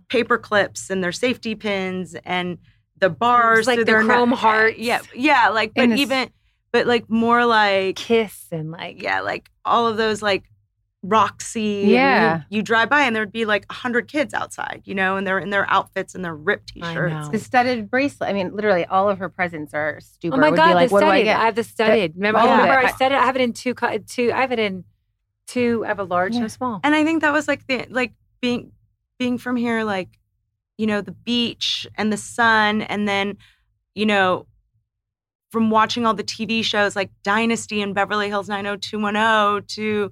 paper 0.10 0.38
clips 0.38 0.90
and 0.90 1.04
their 1.04 1.12
safety 1.12 1.56
pins 1.56 2.16
and 2.26 2.58
the 2.98 3.10
bars 3.10 3.68
like 3.68 3.86
their 3.86 4.04
chrome 4.04 4.32
neck- 4.32 4.40
hearts. 4.40 4.78
Yeah, 4.80 5.02
yeah, 5.14 5.50
like 5.50 5.74
but 5.76 5.84
And 5.84 5.92
the 5.92 5.96
s- 5.96 6.02
even 6.02 6.30
but 6.72 6.88
like 6.88 7.10
more 7.10 7.46
like 7.46 7.96
Kiss 7.96 8.48
and 8.52 8.72
like, 8.72 9.02
yeah, 9.02 9.22
like 9.22 9.50
all 9.64 9.88
of 9.88 9.98
those 9.98 10.22
like 10.22 10.44
Roxy. 11.04 11.84
Yeah. 11.88 12.38
you, 12.50 12.58
you 12.58 12.62
drive 12.64 12.90
by 12.90 13.02
and 13.02 13.14
there'd 13.16 13.32
be 13.32 13.44
like 13.46 13.66
a 13.70 13.74
hundred 13.74 14.08
kids 14.08 14.34
outside, 14.34 14.82
you 14.86 14.96
know, 14.96 15.18
and 15.18 15.28
they're 15.28 15.38
in 15.38 15.50
their 15.50 15.70
outfits 15.70 16.16
and 16.16 16.24
their 16.24 16.36
ripped 16.36 16.70
t 16.70 16.82
shirts. 16.82 17.28
The 17.30 17.40
studded 17.40 17.92
bracelet. 17.92 18.30
I 18.30 18.34
mean, 18.34 18.56
literally, 18.56 18.86
all 18.86 19.10
of 19.10 19.20
her 19.20 19.28
presents 19.30 19.74
are 19.74 20.00
stupid. 20.00 20.38
Oh 20.38 20.40
my 20.40 20.52
God, 20.52 20.76
like, 20.76 20.90
the 20.90 20.94
what 20.94 21.02
do 21.02 21.08
I 21.08 21.22
studded. 21.24 21.36
I 21.36 21.46
have 21.46 21.56
the 21.56 21.64
studded. 21.64 22.14
Remember, 22.16 22.40
all 22.40 22.48
of 22.48 22.60
remember. 22.60 22.88
I 22.88 22.92
said 22.94 23.12
it. 23.12 23.18
I 23.18 23.26
have 23.26 23.36
it 23.36 23.42
in 23.42 23.52
two, 23.54 23.74
co- 23.74 23.98
two. 23.98 24.32
I 24.34 24.42
have 24.42 24.54
it 24.54 24.60
in 24.60 24.86
two. 25.46 25.84
I 25.84 25.90
have 25.90 26.00
a 26.00 26.04
large 26.06 26.36
and 26.36 26.46
a 26.46 26.50
small. 26.50 26.80
And 26.84 26.96
I 26.96 27.04
think 27.04 27.22
that 27.22 27.34
was 27.34 27.48
like 27.48 27.68
the 27.68 27.86
like 27.90 28.14
being 28.42 28.72
being 29.20 29.38
from 29.38 29.58
here, 29.58 29.84
like, 29.84 30.10
you 30.78 30.88
know, 30.88 31.02
the 31.02 31.12
beach 31.12 31.86
and 31.96 32.12
the 32.14 32.18
sun, 32.18 32.82
and 32.82 33.08
then, 33.08 33.38
you 33.94 34.06
know, 34.06 34.48
from 35.52 35.70
watching 35.70 36.06
all 36.06 36.14
the 36.14 36.24
TV 36.24 36.64
shows 36.64 36.96
like 36.96 37.12
Dynasty 37.24 37.82
and 37.82 37.94
Beverly 37.94 38.28
Hills 38.30 38.50
90210 38.50 39.66
to 39.76 40.12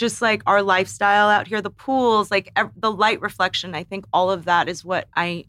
just 0.00 0.22
like 0.22 0.42
our 0.46 0.62
lifestyle 0.62 1.28
out 1.28 1.46
here, 1.46 1.60
the 1.60 1.70
pools, 1.70 2.30
like 2.30 2.50
ev- 2.56 2.72
the 2.74 2.90
light 2.90 3.20
reflection. 3.20 3.74
I 3.74 3.84
think 3.84 4.06
all 4.14 4.30
of 4.30 4.46
that 4.46 4.66
is 4.68 4.82
what 4.84 5.06
I 5.14 5.44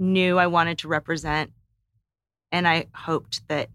knew 0.00 0.38
I 0.38 0.48
wanted 0.48 0.78
to 0.78 0.88
represent. 0.88 1.52
And 2.50 2.66
I 2.66 2.86
hoped 2.94 3.46
that 3.48 3.70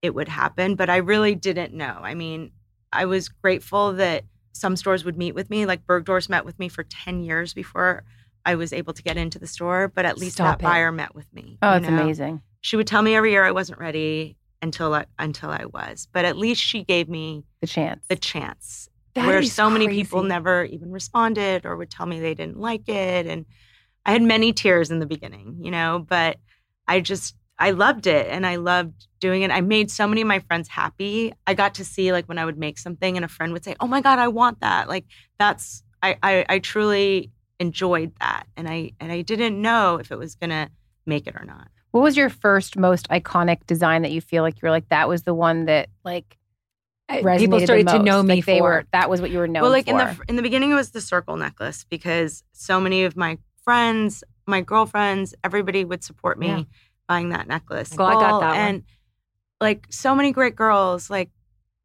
it 0.00 0.14
would 0.14 0.28
happen, 0.28 0.76
but 0.76 0.88
I 0.88 0.98
really 0.98 1.34
didn't 1.34 1.74
know. 1.74 1.98
I 2.00 2.14
mean, 2.14 2.52
I 2.92 3.06
was 3.06 3.28
grateful 3.28 3.94
that 3.94 4.22
some 4.52 4.76
stores 4.76 5.04
would 5.04 5.18
meet 5.18 5.34
with 5.34 5.50
me. 5.50 5.66
Like 5.66 5.84
Bergdorf's 5.86 6.28
met 6.28 6.44
with 6.44 6.58
me 6.60 6.68
for 6.68 6.84
10 6.84 7.24
years 7.24 7.52
before 7.52 8.04
I 8.44 8.54
was 8.54 8.72
able 8.72 8.92
to 8.92 9.02
get 9.02 9.16
into 9.16 9.40
the 9.40 9.46
store, 9.48 9.88
but 9.88 10.04
at 10.06 10.18
least 10.18 10.34
Stop 10.36 10.60
that 10.60 10.64
it. 10.64 10.68
buyer 10.70 10.92
met 10.92 11.16
with 11.16 11.26
me. 11.34 11.58
oh, 11.62 11.72
it's 11.76 11.88
know? 11.88 12.00
amazing. 12.00 12.42
She 12.60 12.76
would 12.76 12.86
tell 12.86 13.02
me 13.02 13.16
every 13.16 13.32
year 13.32 13.44
I 13.44 13.50
wasn't 13.50 13.80
ready 13.80 14.36
until 14.62 14.94
I, 14.94 15.06
until 15.18 15.50
I 15.50 15.64
was, 15.66 16.06
but 16.12 16.24
at 16.24 16.36
least 16.38 16.62
she 16.62 16.84
gave 16.84 17.08
me 17.08 17.44
The 17.60 17.66
chance. 17.66 18.06
the 18.08 18.16
chance. 18.16 18.88
That 19.16 19.26
where 19.26 19.42
so 19.42 19.68
many 19.68 19.88
people 19.88 20.22
never 20.22 20.64
even 20.64 20.92
responded 20.92 21.66
or 21.66 21.76
would 21.76 21.90
tell 21.90 22.06
me 22.06 22.20
they 22.20 22.34
didn't 22.34 22.58
like 22.58 22.88
it, 22.88 23.26
and 23.26 23.46
I 24.04 24.12
had 24.12 24.22
many 24.22 24.52
tears 24.52 24.90
in 24.90 25.00
the 25.00 25.06
beginning, 25.06 25.56
you 25.60 25.70
know, 25.70 26.04
but 26.06 26.38
I 26.86 27.00
just 27.00 27.34
I 27.58 27.70
loved 27.70 28.06
it 28.06 28.28
and 28.30 28.46
I 28.46 28.56
loved 28.56 29.08
doing 29.18 29.42
it. 29.42 29.50
I 29.50 29.62
made 29.62 29.90
so 29.90 30.06
many 30.06 30.20
of 30.20 30.28
my 30.28 30.40
friends 30.40 30.68
happy. 30.68 31.32
I 31.46 31.54
got 31.54 31.74
to 31.74 31.84
see 31.84 32.12
like 32.12 32.26
when 32.26 32.38
I 32.38 32.44
would 32.44 32.58
make 32.58 32.78
something 32.78 33.16
and 33.16 33.24
a 33.24 33.28
friend 33.28 33.52
would 33.52 33.64
say, 33.64 33.74
"Oh 33.80 33.86
my 33.86 34.00
god, 34.00 34.18
I 34.18 34.28
want 34.28 34.60
that." 34.60 34.88
Like 34.88 35.06
that's 35.38 35.82
I 36.02 36.16
I, 36.22 36.44
I 36.48 36.58
truly 36.58 37.32
enjoyed 37.58 38.12
that, 38.20 38.46
and 38.56 38.68
I 38.68 38.92
and 39.00 39.10
I 39.10 39.22
didn't 39.22 39.60
know 39.60 39.96
if 39.96 40.12
it 40.12 40.18
was 40.18 40.34
gonna 40.34 40.70
make 41.06 41.26
it 41.26 41.34
or 41.34 41.44
not. 41.44 41.68
What 41.90 42.02
was 42.02 42.16
your 42.16 42.28
first 42.28 42.76
most 42.76 43.08
iconic 43.08 43.66
design 43.66 44.02
that 44.02 44.12
you 44.12 44.20
feel 44.20 44.42
like 44.42 44.60
you're 44.60 44.70
like 44.70 44.90
that 44.90 45.08
was 45.08 45.22
the 45.22 45.34
one 45.34 45.64
that 45.64 45.88
like 46.04 46.36
People 47.08 47.60
the 47.60 47.66
started 47.66 47.86
to 47.88 47.98
know 48.00 48.22
me 48.22 48.36
like 48.36 48.44
they 48.46 48.58
for. 48.58 48.62
were 48.64 48.84
that 48.92 49.08
was 49.08 49.20
what 49.20 49.30
you 49.30 49.38
were 49.38 49.46
known 49.46 49.60
for. 49.60 49.64
well, 49.64 49.70
like 49.70 49.86
for. 49.86 49.90
in 49.92 49.96
the 49.98 50.18
in 50.28 50.36
the 50.36 50.42
beginning, 50.42 50.72
it 50.72 50.74
was 50.74 50.90
the 50.90 51.00
circle 51.00 51.36
necklace 51.36 51.84
because 51.88 52.42
so 52.52 52.80
many 52.80 53.04
of 53.04 53.16
my 53.16 53.38
friends, 53.62 54.24
my 54.46 54.60
girlfriends, 54.60 55.34
everybody 55.44 55.84
would 55.84 56.02
support 56.02 56.38
me 56.38 56.48
Yeah. 56.48 56.62
buying 57.08 57.28
that 57.30 57.46
necklace. 57.46 57.94
Well, 57.96 58.08
I 58.08 58.14
got 58.14 58.32
All- 58.32 58.40
that 58.40 58.66
one. 58.72 58.84
Like 59.60 59.86
so 59.90 60.14
many 60.14 60.32
great 60.32 60.56
girls, 60.56 61.08
like 61.08 61.30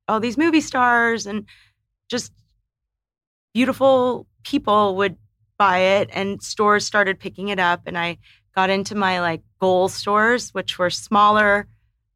all 0.07 0.19
these 0.19 0.37
movie 0.37 0.59
stars 0.61 1.25
and 1.27 1.45
just 2.09 2.33
beautiful 3.53 4.27
people 4.43 4.95
would 4.97 5.17
buy 5.57 5.77
it 5.79 6.09
and 6.11 6.41
stores 6.41 6.85
started 6.85 7.19
picking 7.19 7.49
it 7.49 7.59
up 7.59 7.81
and 7.85 7.97
I 7.97 8.17
got 8.55 8.69
into 8.69 8.95
my 8.95 9.21
like 9.21 9.41
goal 9.59 9.87
stores 9.87 10.53
which 10.53 10.79
were 10.79 10.89
smaller 10.89 11.67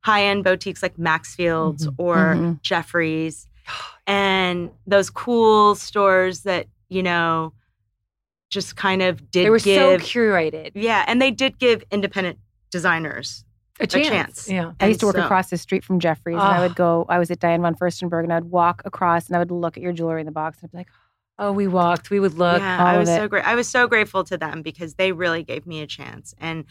high-end 0.06 0.44
boutiques 0.44 0.84
like 0.84 0.96
Maxfield's 0.98 1.88
Mhm. 1.88 1.96
or 1.98 2.16
Mhm. 2.36 2.62
Jeffrey's 2.62 3.48
and 4.08 4.70
those 4.86 5.10
cool 5.10 5.74
stores 5.74 6.42
that 6.42 6.68
you 6.90 7.02
know 7.02 7.54
just 8.52 8.76
kind 8.76 9.02
of 9.02 9.32
did 9.32 9.46
They 9.46 9.50
were 9.50 9.58
give 9.60 10.02
so 10.02 10.06
curated. 10.06 10.72
yeah 10.76 11.04
and 11.08 11.20
they 11.22 11.32
did 11.32 11.58
give 11.58 11.84
independent 11.92 12.38
designers 12.72 13.44
A 13.80 13.88
chance. 13.88 14.08
chance. 14.08 14.50
Yeah. 14.50 14.72
I 14.80 14.88
used 14.88 15.00
to 15.02 15.08
work 15.08 15.16
so- 15.16 15.24
across 15.26 15.50
the 15.50 15.58
street 15.58 15.84
from 15.84 16.00
Jeffrey's, 16.00 16.36
and 16.36 16.44
I 16.44 16.60
Ah. 16.60 16.62
would 16.62 16.76
go. 16.76 17.06
I 17.10 17.20
was 17.20 17.30
at 17.32 17.40
Diane 17.40 17.62
von 17.62 17.76
Furstenberg, 17.76 18.24
and 18.24 18.32
I'd 18.32 18.46
walk 18.46 18.82
across, 18.86 19.28
and 19.28 19.36
I 19.36 19.40
would 19.40 19.52
look 19.52 19.76
at 19.76 19.84
your 19.84 19.92
jewelry 19.92 20.22
in 20.22 20.26
the 20.26 20.32
box, 20.32 20.60
and 20.62 20.70
I'd 20.70 20.72
be 20.72 20.78
like, 20.78 20.88
Oh, 21.40 21.52
we 21.52 21.68
walked. 21.68 22.10
We 22.10 22.22
would 22.22 22.36
look. 22.36 22.62
yeah, 22.62 22.82
I 22.82 22.98
was 22.98 23.10
so 23.10 23.28
great. 23.28 23.46
I 23.46 23.56
was 23.56 23.68
so 23.68 23.86
grateful 23.88 24.24
to 24.26 24.38
them 24.38 24.62
because 24.62 24.94
they 24.96 25.12
really 25.12 25.44
gave 25.44 25.66
me 25.68 25.82
a 25.82 25.88
chance. 25.88 26.34
And 26.40 26.64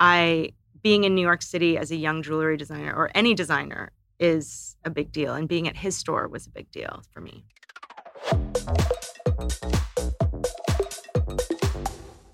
I, 0.00 0.52
being 0.86 1.02
in 1.02 1.16
New 1.16 1.20
York 1.20 1.42
City 1.42 1.76
as 1.76 1.90
a 1.90 1.96
young 1.96 2.22
jewelry 2.22 2.56
designer 2.56 2.94
or 2.94 3.10
any 3.12 3.34
designer, 3.34 3.90
is 4.20 4.76
a 4.84 4.88
big 4.88 5.10
deal. 5.10 5.34
And 5.34 5.48
being 5.48 5.66
at 5.66 5.76
his 5.76 5.96
store 5.96 6.28
was 6.28 6.46
a 6.46 6.50
big 6.50 6.70
deal 6.70 7.02
for 7.12 7.20
me. 7.20 7.44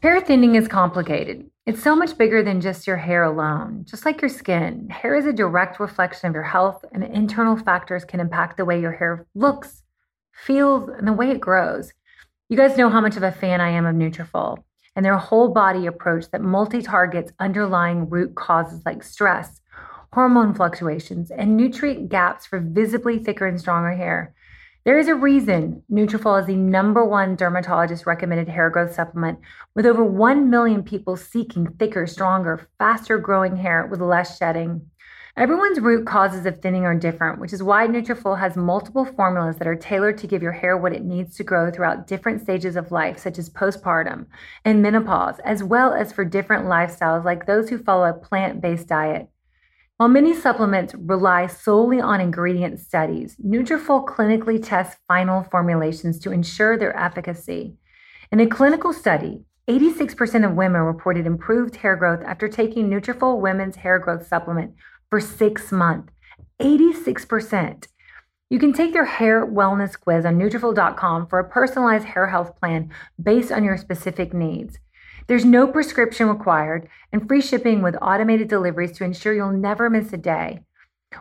Hair 0.02 0.21
thinning 0.21 0.54
is 0.54 0.68
complicated. 0.68 1.50
It's 1.64 1.82
so 1.82 1.97
much 1.97 2.18
bigger 2.18 2.42
than 2.42 2.61
just 2.61 2.87
your 2.87 2.99
hair 2.99 3.23
alone. 3.23 3.87
Just 3.88 4.04
like 4.04 4.21
your 4.21 4.28
skin, 4.28 4.90
hair 4.90 5.16
is 5.16 5.25
a 5.25 5.32
direct 5.32 5.80
reflection 5.80 6.28
of 6.28 6.35
your 6.35 6.42
health, 6.42 6.85
and 6.92 7.02
internal 7.04 7.56
factors 7.56 8.04
can 8.04 8.21
impact 8.21 8.59
the 8.59 8.66
way 8.66 8.78
your 8.78 8.92
hair 8.92 9.25
looks, 9.35 9.82
feels, 10.30 10.90
and 10.90 11.09
the 11.09 11.14
way 11.14 11.30
it 11.30 11.40
grows. 11.40 11.94
You 12.50 12.59
guys 12.59 12.76
know 12.76 12.90
how 12.90 13.00
much 13.00 13.16
of 13.16 13.23
a 13.23 13.32
fan 13.32 13.62
I 13.62 13.71
am 13.71 13.87
of 13.87 13.97
Nutrafol 13.97 14.62
and 14.94 15.04
their 15.04 15.16
whole 15.16 15.49
body 15.49 15.87
approach 15.87 16.30
that 16.30 16.42
multi-targets 16.42 17.32
underlying 17.38 18.08
root 18.08 18.34
causes 18.34 18.82
like 18.84 19.02
stress, 19.02 19.61
hormone 20.12 20.54
fluctuations, 20.54 21.30
and 21.30 21.56
nutrient 21.56 22.08
gaps 22.08 22.46
for 22.46 22.61
visibly 22.61 23.18
thicker 23.18 23.46
and 23.46 23.61
stronger 23.61 23.92
hair. 23.92 24.34
There 24.84 24.99
is 24.99 25.06
a 25.06 25.14
reason 25.14 25.84
Nutrafol 25.90 26.40
is 26.40 26.46
the 26.46 26.56
number 26.56 27.04
one 27.04 27.37
dermatologist 27.37 28.04
recommended 28.04 28.49
hair 28.49 28.68
growth 28.68 28.92
supplement 28.94 29.38
with 29.76 29.87
over 29.87 30.02
1 30.02 30.50
million 30.50 30.82
people 30.82 31.16
seeking 31.16 31.68
thicker, 31.78 32.04
stronger, 32.06 32.68
faster 32.78 33.16
growing 33.18 33.56
hair 33.56 33.87
with 33.87 34.00
less 34.00 34.37
shedding. 34.37 34.90
Everyone's 35.35 35.81
root 35.81 36.07
causes 36.07 36.45
of 36.45 36.61
thinning 36.61 36.85
are 36.85 36.95
different, 36.95 37.41
which 37.41 37.55
is 37.55 37.62
why 37.62 37.87
Nutrafol 37.87 38.39
has 38.39 38.55
multiple 38.55 39.07
formulas 39.07 39.57
that 39.57 39.67
are 39.67 39.75
tailored 39.75 40.19
to 40.19 40.27
give 40.27 40.43
your 40.43 40.53
hair 40.53 40.77
what 40.77 40.93
it 40.93 41.05
needs 41.05 41.35
to 41.37 41.43
grow 41.43 41.71
throughout 41.71 42.07
different 42.07 42.43
stages 42.43 42.77
of 42.77 42.93
life, 42.93 43.19
such 43.19 43.39
as 43.39 43.49
postpartum 43.49 44.27
and 44.67 44.83
menopause, 44.83 45.39
as 45.43 45.65
well 45.65 45.95
as 45.95 46.12
for 46.12 46.27
different 46.27 46.67
lifestyles 46.67 47.25
like 47.25 47.47
those 47.47 47.71
who 47.71 47.79
follow 47.79 48.11
a 48.11 48.12
plant-based 48.12 48.87
diet. 48.87 49.31
While 49.97 50.11
many 50.11 50.35
supplements 50.35 50.95
rely 50.95 51.47
solely 51.47 51.99
on 51.99 52.21
ingredient 52.21 52.79
studies, 52.79 53.35
Nutrafol 53.37 54.05
clinically 54.05 54.62
tests 54.62 55.01
final 55.09 55.45
formulations 55.45 56.19
to 56.19 56.31
ensure 56.31 56.77
their 56.77 56.95
efficacy. 56.95 57.79
In 58.31 58.39
a 58.39 58.47
clinical 58.47 58.93
study, 58.93 59.45
86% 59.69 60.45
of 60.45 60.57
women 60.57 60.83
reported 60.83 61.25
improved 61.25 61.77
hair 61.77 61.97
growth 61.97 62.21
after 62.27 62.49
taking 62.49 62.91
Nutrafol 62.91 63.41
Women's 63.41 63.77
Hair 63.77 64.01
Growth 64.01 64.27
Supplement 64.27 64.75
for 65.12 65.21
six 65.21 65.71
months. 65.71 66.11
86%. 66.59 67.87
You 68.49 68.59
can 68.59 68.73
take 68.73 68.95
their 68.95 69.04
hair 69.04 69.47
wellness 69.47 70.00
quiz 70.00 70.25
on 70.25 70.38
Nutrafol.com 70.38 71.26
for 71.26 71.38
a 71.38 71.50
personalized 71.50 72.07
hair 72.07 72.28
health 72.28 72.59
plan 72.59 72.90
based 73.23 73.52
on 73.52 73.62
your 73.62 73.76
specific 73.76 74.33
needs. 74.33 74.78
There's 75.26 75.45
no 75.45 75.66
prescription 75.66 76.31
required 76.31 76.88
and 77.12 77.28
free 77.28 77.42
shipping 77.42 77.83
with 77.83 77.95
automated 78.00 78.49
deliveries 78.49 78.92
to 78.92 79.04
ensure 79.04 79.35
you'll 79.35 79.52
never 79.52 79.90
miss 79.90 80.14
a 80.14 80.16
day. 80.16 80.61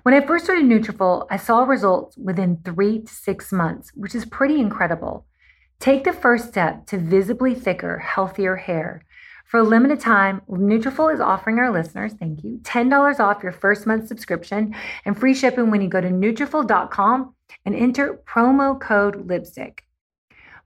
When 0.04 0.16
I 0.16 0.26
first 0.26 0.46
started 0.46 0.64
Nutrafol, 0.64 1.28
I 1.30 1.36
saw 1.36 1.64
results 1.64 2.16
within 2.16 2.62
three 2.64 3.02
to 3.02 3.14
six 3.14 3.52
months, 3.52 3.92
which 3.94 4.16
is 4.16 4.24
pretty 4.24 4.58
incredible. 4.58 5.26
Take 5.82 6.06
the 6.06 6.14
first 6.14 6.48
step 6.48 6.86
to 6.86 6.98
visibly 6.98 7.56
thicker, 7.56 7.98
healthier 7.98 8.56
hair. 8.56 9.04
For 9.52 9.60
a 9.60 9.64
limited 9.64 10.00
time, 10.00 10.42
Nutrafol 10.50 11.14
is 11.14 11.20
offering 11.20 11.60
our 11.60 11.74
listeners, 11.74 12.14
thank 12.14 12.42
you, 12.42 12.62
$10 12.64 13.20
off 13.20 13.44
your 13.44 13.52
first 13.52 13.86
month 13.86 14.08
subscription 14.08 14.74
and 15.04 15.20
free 15.20 15.34
shipping 15.34 15.70
when 15.70 15.82
you 15.82 15.90
go 15.90 16.00
to 16.00 16.08
Nutrafol.com 16.08 17.36
and 17.66 17.76
enter 17.76 18.22
promo 18.26 18.80
code 18.80 19.28
lipstick. 19.28 19.84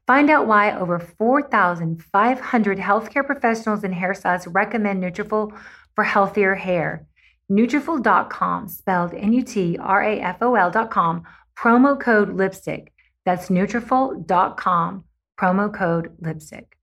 Find 0.06 0.30
out 0.30 0.46
why 0.46 0.78
over 0.78 1.00
4,500 1.00 2.78
healthcare 2.78 3.26
professionals 3.26 3.84
and 3.84 3.96
hairstylists 3.96 4.54
recommend 4.54 5.02
Nutrafol 5.02 5.58
for 5.96 6.04
healthier 6.04 6.54
hair. 6.54 7.08
Nutrafol.com, 7.52 8.68
spelled 8.68 9.16
N-U-T-R-A-F-O-L.com, 9.16 11.24
promo 11.58 12.00
code 12.00 12.36
lipstick. 12.36 12.94
That's 13.26 13.50
Nutrafol.com, 13.50 15.04
promo 15.40 15.74
code 15.74 16.12
lipstick. 16.22 16.75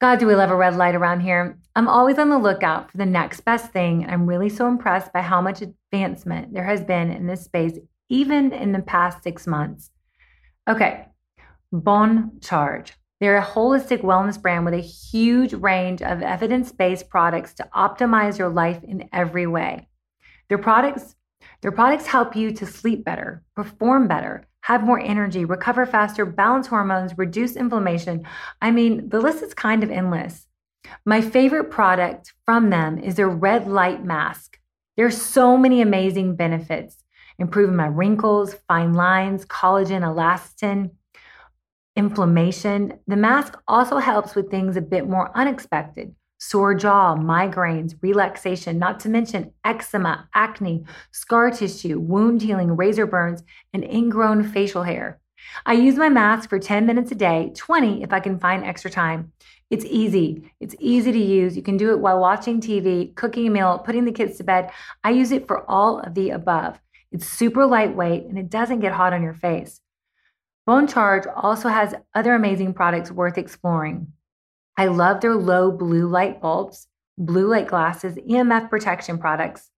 God, 0.00 0.20
do 0.20 0.28
we 0.28 0.36
love 0.36 0.50
a 0.50 0.56
red 0.56 0.76
light 0.76 0.94
around 0.94 1.20
here? 1.20 1.58
I'm 1.74 1.88
always 1.88 2.18
on 2.18 2.28
the 2.28 2.38
lookout 2.38 2.88
for 2.88 2.98
the 2.98 3.06
next 3.06 3.40
best 3.40 3.72
thing. 3.72 4.06
I'm 4.08 4.26
really 4.26 4.48
so 4.48 4.68
impressed 4.68 5.12
by 5.12 5.22
how 5.22 5.40
much 5.40 5.60
advancement 5.60 6.54
there 6.54 6.64
has 6.64 6.84
been 6.84 7.10
in 7.10 7.26
this 7.26 7.44
space, 7.44 7.76
even 8.08 8.52
in 8.52 8.70
the 8.70 8.82
past 8.82 9.24
six 9.24 9.44
months. 9.44 9.90
Okay, 10.70 11.06
Bon 11.72 12.38
Charge. 12.40 12.92
They're 13.20 13.38
a 13.38 13.44
holistic 13.44 14.02
wellness 14.02 14.40
brand 14.40 14.64
with 14.64 14.74
a 14.74 14.78
huge 14.78 15.52
range 15.52 16.00
of 16.02 16.22
evidence 16.22 16.70
based 16.70 17.10
products 17.10 17.54
to 17.54 17.68
optimize 17.74 18.38
your 18.38 18.50
life 18.50 18.80
in 18.84 19.08
every 19.12 19.48
way. 19.48 19.88
Their 20.48 20.58
products, 20.58 21.16
their 21.60 21.72
products 21.72 22.06
help 22.06 22.36
you 22.36 22.52
to 22.52 22.66
sleep 22.66 23.04
better, 23.04 23.42
perform 23.56 24.06
better, 24.06 24.46
have 24.62 24.84
more 24.84 25.00
energy, 25.00 25.44
recover 25.44 25.86
faster, 25.86 26.24
balance 26.24 26.66
hormones, 26.66 27.16
reduce 27.16 27.56
inflammation. 27.56 28.26
I 28.60 28.70
mean, 28.70 29.08
the 29.08 29.20
list 29.20 29.42
is 29.42 29.54
kind 29.54 29.82
of 29.82 29.90
endless. 29.90 30.46
My 31.04 31.20
favorite 31.20 31.70
product 31.70 32.32
from 32.44 32.70
them 32.70 32.98
is 32.98 33.16
their 33.16 33.28
red 33.28 33.66
light 33.66 34.04
mask. 34.04 34.58
There's 34.96 35.20
so 35.20 35.56
many 35.56 35.80
amazing 35.80 36.36
benefits, 36.36 37.02
improving 37.38 37.76
my 37.76 37.86
wrinkles, 37.86 38.54
fine 38.68 38.94
lines, 38.94 39.44
collagen, 39.46 40.02
elastin, 40.02 40.90
inflammation. 41.96 42.98
The 43.06 43.16
mask 43.16 43.58
also 43.66 43.98
helps 43.98 44.34
with 44.34 44.50
things 44.50 44.76
a 44.76 44.80
bit 44.80 45.08
more 45.08 45.30
unexpected 45.36 46.14
sore 46.38 46.74
jaw, 46.74 47.16
migraines, 47.16 47.94
relaxation, 48.00 48.78
not 48.78 49.00
to 49.00 49.08
mention 49.08 49.52
eczema, 49.64 50.28
acne, 50.34 50.84
scar 51.10 51.50
tissue, 51.50 51.98
wound 51.98 52.42
healing, 52.42 52.76
razor 52.76 53.06
burns, 53.06 53.42
and 53.72 53.84
ingrown 53.84 54.44
facial 54.44 54.84
hair. 54.84 55.20
I 55.66 55.74
use 55.74 55.96
my 55.96 56.08
mask 56.08 56.48
for 56.48 56.58
10 56.58 56.86
minutes 56.86 57.12
a 57.12 57.14
day, 57.14 57.52
20 57.56 58.02
if 58.02 58.12
I 58.12 58.20
can 58.20 58.38
find 58.38 58.64
extra 58.64 58.90
time. 58.90 59.32
It's 59.70 59.84
easy. 59.84 60.50
It's 60.60 60.74
easy 60.80 61.12
to 61.12 61.18
use. 61.18 61.56
You 61.56 61.62
can 61.62 61.76
do 61.76 61.90
it 61.90 62.00
while 62.00 62.20
watching 62.20 62.60
TV, 62.60 63.14
cooking 63.14 63.46
a 63.46 63.50
meal, 63.50 63.78
putting 63.78 64.04
the 64.04 64.12
kids 64.12 64.38
to 64.38 64.44
bed. 64.44 64.70
I 65.04 65.10
use 65.10 65.30
it 65.30 65.46
for 65.46 65.68
all 65.70 66.00
of 66.00 66.14
the 66.14 66.30
above. 66.30 66.80
It's 67.12 67.26
super 67.26 67.66
lightweight 67.66 68.24
and 68.24 68.38
it 68.38 68.50
doesn't 68.50 68.80
get 68.80 68.92
hot 68.92 69.12
on 69.12 69.22
your 69.22 69.34
face. 69.34 69.80
Bon 70.66 70.86
Charge 70.86 71.24
also 71.34 71.68
has 71.68 71.94
other 72.14 72.34
amazing 72.34 72.74
products 72.74 73.10
worth 73.10 73.38
exploring. 73.38 74.12
I 74.78 74.86
love 74.86 75.20
their 75.20 75.34
low 75.34 75.72
blue 75.72 76.06
light 76.06 76.40
bulbs, 76.40 76.86
blue 77.18 77.48
light 77.48 77.66
glasses, 77.66 78.14
EMF 78.14 78.70
protection 78.70 79.18
products. 79.18 79.70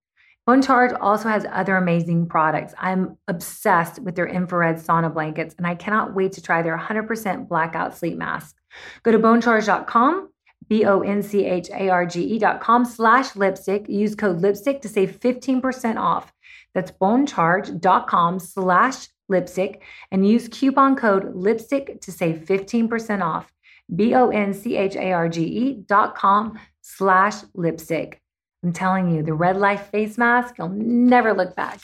Bon 0.46 0.60
Charge 0.60 0.92
also 1.00 1.28
has 1.30 1.46
other 1.50 1.76
amazing 1.76 2.26
products. 2.26 2.74
I'm 2.78 3.16
obsessed 3.26 3.98
with 4.00 4.14
their 4.14 4.26
infrared 4.26 4.76
sauna 4.76 5.12
blankets, 5.12 5.54
and 5.56 5.66
I 5.66 5.74
cannot 5.74 6.14
wait 6.14 6.32
to 6.32 6.42
try 6.42 6.60
their 6.60 6.76
100% 6.76 7.48
blackout 7.48 7.96
sleep 7.96 8.18
mask. 8.18 8.56
Go 9.02 9.12
to 9.12 9.18
boncharge.com, 9.18 10.28
B 10.68 10.84
O 10.84 11.00
N 11.00 11.22
C 11.22 11.46
H 11.46 11.70
A 11.70 11.88
R 11.88 12.04
G 12.04 12.34
E.com 12.34 12.84
slash 12.84 13.34
lipstick. 13.36 13.88
Use 13.88 14.14
code 14.14 14.42
lipstick 14.42 14.82
to 14.82 14.88
save 14.88 15.18
15% 15.18 15.96
off. 15.96 16.30
That's 16.74 16.90
boncharge.com 16.90 18.38
slash 18.38 19.08
lipstick 19.30 19.82
and 20.10 20.28
use 20.28 20.48
coupon 20.48 20.96
code 20.96 21.34
lipstick 21.34 22.00
to 22.02 22.12
save 22.12 22.44
15% 22.44 23.22
off. 23.22 23.50
B 23.94 24.14
O 24.14 24.28
N 24.28 24.54
C 24.54 24.76
H 24.76 24.96
A 24.96 25.12
R 25.12 25.28
G 25.28 25.42
E 25.42 25.74
dot 25.86 26.14
com 26.14 26.58
slash 26.82 27.36
lipstick. 27.54 28.20
I'm 28.62 28.72
telling 28.72 29.14
you, 29.14 29.22
the 29.22 29.34
red 29.34 29.56
life 29.56 29.88
face 29.90 30.18
mask, 30.18 30.56
you'll 30.58 30.68
never 30.68 31.32
look 31.32 31.56
back. 31.56 31.80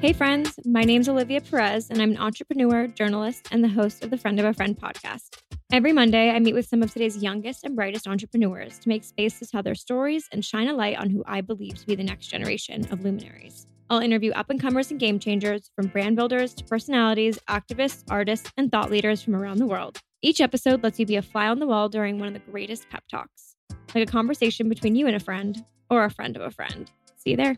Hey, 0.00 0.12
friends. 0.12 0.58
My 0.64 0.82
name's 0.82 1.08
Olivia 1.08 1.40
Perez, 1.40 1.88
and 1.88 2.02
I'm 2.02 2.10
an 2.10 2.18
entrepreneur, 2.18 2.88
journalist, 2.88 3.46
and 3.52 3.62
the 3.62 3.68
host 3.68 4.02
of 4.02 4.10
the 4.10 4.18
Friend 4.18 4.38
of 4.40 4.44
a 4.44 4.52
Friend 4.52 4.76
podcast. 4.76 5.38
Every 5.72 5.92
Monday, 5.92 6.30
I 6.30 6.38
meet 6.40 6.54
with 6.54 6.66
some 6.66 6.82
of 6.82 6.92
today's 6.92 7.22
youngest 7.22 7.64
and 7.64 7.76
brightest 7.76 8.08
entrepreneurs 8.08 8.78
to 8.80 8.88
make 8.88 9.04
space 9.04 9.38
to 9.38 9.46
tell 9.46 9.62
their 9.62 9.76
stories 9.76 10.28
and 10.32 10.44
shine 10.44 10.68
a 10.68 10.74
light 10.74 10.98
on 10.98 11.08
who 11.08 11.22
I 11.24 11.40
believe 11.40 11.76
to 11.76 11.86
be 11.86 11.94
the 11.94 12.02
next 12.02 12.26
generation 12.26 12.86
of 12.90 13.04
luminaries. 13.04 13.66
I'll 13.88 14.00
interview 14.00 14.32
up 14.32 14.50
and 14.50 14.60
comers 14.60 14.90
and 14.90 14.98
game 14.98 15.18
changers, 15.18 15.70
from 15.76 15.86
brand 15.86 16.16
builders 16.16 16.52
to 16.54 16.64
personalities, 16.64 17.38
activists, 17.48 18.02
artists, 18.10 18.50
and 18.56 18.72
thought 18.72 18.90
leaders 18.90 19.22
from 19.22 19.36
around 19.36 19.58
the 19.58 19.66
world. 19.66 20.00
Each 20.22 20.40
episode 20.40 20.82
lets 20.84 20.98
you 21.00 21.06
be 21.06 21.16
a 21.16 21.22
fly 21.22 21.48
on 21.48 21.58
the 21.58 21.66
wall 21.66 21.88
during 21.88 22.18
one 22.18 22.28
of 22.28 22.34
the 22.34 22.50
greatest 22.50 22.88
pep 22.90 23.02
talks, 23.10 23.56
like 23.94 24.08
a 24.08 24.10
conversation 24.10 24.68
between 24.68 24.94
you 24.94 25.06
and 25.08 25.16
a 25.16 25.20
friend, 25.20 25.64
or 25.90 26.04
a 26.04 26.10
friend 26.10 26.36
of 26.36 26.42
a 26.42 26.50
friend. 26.50 26.90
See 27.16 27.30
you 27.30 27.36
there. 27.36 27.56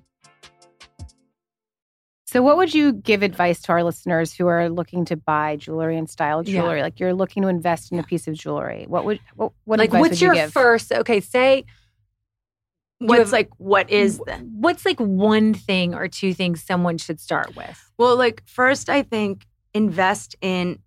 So, 2.27 2.43
what 2.43 2.57
would 2.57 2.75
you 2.75 2.95
give 2.95 3.23
advice 3.23 3.61
to 3.63 3.73
our 3.73 3.85
listeners 3.85 4.33
who 4.33 4.47
are 4.47 4.69
looking 4.71 5.05
to 5.05 5.17
buy 5.17 5.57
jewelry 5.57 5.99
and 5.99 6.09
style 6.09 6.43
Yeah. 6.43 6.63
jewelry? 6.63 6.81
Like 6.83 6.99
you're 6.99 7.13
looking 7.15 7.43
to 7.43 7.49
invest 7.49 7.93
in 7.93 7.99
a 7.99 8.03
piece 8.03 8.27
of 8.27 8.35
jewelry. 8.35 8.87
What 8.89 9.05
would 9.05 9.21
what, 9.35 9.53
what 9.65 9.79
like, 9.79 9.93
what's 9.93 10.11
would 10.13 10.21
you 10.21 10.27
your 10.29 10.35
give? 10.35 10.53
first? 10.53 10.91
Okay, 10.91 11.21
say 11.21 11.65
What's 12.99 13.19
have- 13.25 13.33
like 13.33 13.51
what 13.59 13.91
is 13.91 14.19
the 14.19 14.37
what's 14.59 14.87
like 14.87 14.99
one 14.99 15.53
thing 15.53 15.95
or 15.95 16.09
two 16.09 16.33
things 16.33 16.63
someone 16.65 16.97
should 16.97 17.21
start 17.21 17.55
with? 17.55 17.93
Well, 17.99 18.17
like 18.17 18.43
first, 18.47 18.89
I 18.89 19.03
think 19.03 19.45
invest 19.75 20.35
in 20.41 20.79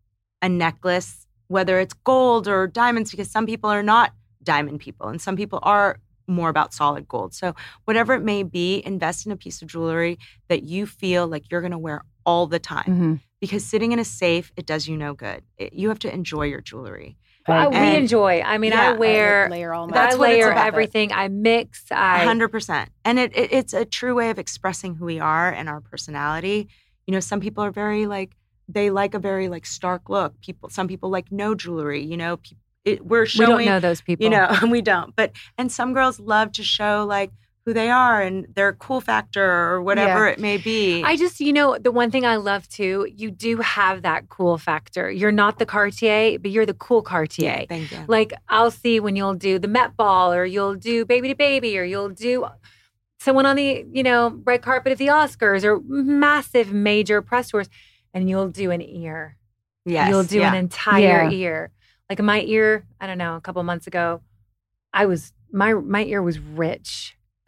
a 0.41 0.49
necklace, 0.49 1.26
whether 1.47 1.79
it's 1.79 1.93
gold 1.93 2.47
or 2.47 2.67
diamonds, 2.67 3.11
because 3.11 3.29
some 3.31 3.45
people 3.45 3.69
are 3.69 3.83
not 3.83 4.13
diamond 4.43 4.79
people 4.79 5.07
and 5.07 5.21
some 5.21 5.35
people 5.35 5.59
are 5.63 5.99
more 6.27 6.49
about 6.49 6.73
solid 6.73 7.07
gold. 7.07 7.33
So, 7.33 7.55
whatever 7.85 8.13
it 8.13 8.21
may 8.21 8.43
be, 8.43 8.81
invest 8.85 9.25
in 9.25 9.31
a 9.31 9.37
piece 9.37 9.61
of 9.61 9.67
jewelry 9.69 10.17
that 10.49 10.63
you 10.63 10.85
feel 10.85 11.25
like 11.27 11.49
you're 11.49 11.61
going 11.61 11.71
to 11.71 11.77
wear 11.77 12.01
all 12.25 12.47
the 12.47 12.59
time. 12.59 12.85
Mhm. 12.87 13.19
Because 13.39 13.63
sitting 13.63 13.91
in 13.93 13.99
a 13.99 14.03
safe, 14.03 14.51
it 14.57 14.65
does 14.65 14.87
you 14.89 14.97
no 14.97 15.13
good. 15.13 15.43
It- 15.57 15.71
you 15.73 15.87
have 15.89 15.99
to 15.99 16.13
enjoy 16.13 16.45
your 16.47 16.59
jewelry. 16.61 17.17
I, 17.47 17.65
I- 17.65 17.67
we 17.69 17.95
enjoy. 17.95 18.41
I 18.41 18.57
mean, 18.57 18.73
Yeah, 18.73 18.81
I 18.81 18.89
I 18.89 18.93
wear. 18.93 19.47
layer 19.49 19.73
all 19.73 19.87
my 19.87 19.93
That's 19.93 20.15
I 20.15 20.19
layer 20.19 20.51
about. 20.51 20.67
everything. 20.67 21.13
I 21.13 21.29
mix. 21.29 21.85
I 21.91 22.25
hundred 22.25 22.49
percent. 22.49 22.89
And 23.05 23.17
it, 23.19 23.31
it 23.37 23.53
it's 23.53 23.73
a 23.73 23.85
true 23.85 24.13
way 24.15 24.29
of 24.29 24.37
expressing 24.37 24.95
who 24.95 25.05
we 25.05 25.19
are 25.21 25.49
and 25.49 25.69
our 25.69 25.79
personality. 25.79 26.67
You 27.05 27.13
know, 27.13 27.21
some 27.21 27.39
people 27.39 27.63
are 27.63 27.71
very 27.71 28.05
like 28.05 28.31
they 28.67 28.89
like 28.89 29.13
a 29.13 29.19
very 29.19 29.49
like 29.49 29.65
stark 29.65 30.09
look. 30.09 30.39
People, 30.41 30.69
some 30.69 30.87
people 30.87 31.09
like 31.09 31.31
no 31.31 31.55
jewelry. 31.55 32.03
You 32.03 32.17
know, 32.17 32.37
pe- 32.37 32.55
it, 32.85 33.05
we're 33.05 33.21
we 33.21 33.27
showing. 33.27 33.49
don't 33.49 33.65
know 33.65 33.79
those 33.79 34.01
people. 34.01 34.23
You 34.23 34.29
know, 34.29 34.57
we 34.69 34.81
don't. 34.81 35.15
But 35.15 35.31
and 35.57 35.71
some 35.71 35.93
girls 35.93 36.19
love 36.19 36.51
to 36.53 36.63
show 36.63 37.05
like 37.07 37.31
who 37.67 37.73
they 37.73 37.89
are 37.89 38.21
and 38.21 38.47
their 38.55 38.71
cool 38.71 39.01
factor 39.01 39.43
or 39.43 39.81
whatever 39.81 40.25
it 40.25 40.39
may 40.39 40.55
be. 40.55 41.03
I 41.03 41.17
just, 41.17 41.41
you 41.41 41.51
know, 41.51 41.77
the 41.77 41.91
one 41.91 42.09
thing 42.11 42.25
I 42.25 42.37
love 42.37 42.65
too, 42.69 43.05
you 43.13 43.29
do 43.29 43.57
have 43.57 44.03
that 44.03 44.29
cool 44.29 44.57
factor. 44.57 45.11
You're 45.11 45.33
not 45.33 45.59
the 45.59 45.65
Cartier, 45.65 46.39
but 46.39 46.49
you're 46.49 46.65
the 46.65 46.73
cool 46.73 47.01
Cartier. 47.01 47.57
Yeah, 47.59 47.65
thank 47.67 47.91
you. 47.91 48.05
Like 48.07 48.31
I'll 48.47 48.71
see 48.71 49.01
when 49.01 49.17
you'll 49.17 49.33
do 49.33 49.59
the 49.59 49.67
Met 49.67 49.97
Ball 49.97 50.31
or 50.31 50.45
you'll 50.45 50.75
do 50.75 51.03
Baby 51.03 51.27
to 51.27 51.35
Baby 51.35 51.77
or 51.77 51.83
you'll 51.83 52.07
do 52.07 52.45
someone 53.19 53.45
on 53.45 53.57
the, 53.57 53.85
you 53.91 54.01
know, 54.01 54.39
red 54.45 54.61
carpet 54.61 54.93
of 54.93 54.97
the 54.97 55.07
Oscars 55.07 55.65
or 55.65 55.81
massive 55.85 56.71
major 56.71 57.21
press 57.21 57.49
tours 57.49 57.67
and 58.17 58.27
you'll 58.29 58.49
do 58.49 58.71
an 58.71 58.81
ear. 58.81 59.37
Yes, 59.85 60.09
You'll 60.09 60.23
do 60.23 60.39
yeah. 60.39 60.49
an 60.49 60.55
entire 60.55 61.23
Yeah. 61.23 61.29
ear. 61.31 61.71
Like 62.09 62.19
my 62.21 62.41
ear, 62.41 62.83
I 62.99 63.07
don't 63.07 63.17
know, 63.17 63.35
a 63.35 63.41
couple 63.41 63.61
months 63.63 63.87
ago, 63.87 64.21
I 64.93 65.05
was 65.05 65.31
my 65.51 65.73
my 65.73 66.03
ear 66.03 66.21
was 66.21 66.39
rich. 66.39 67.15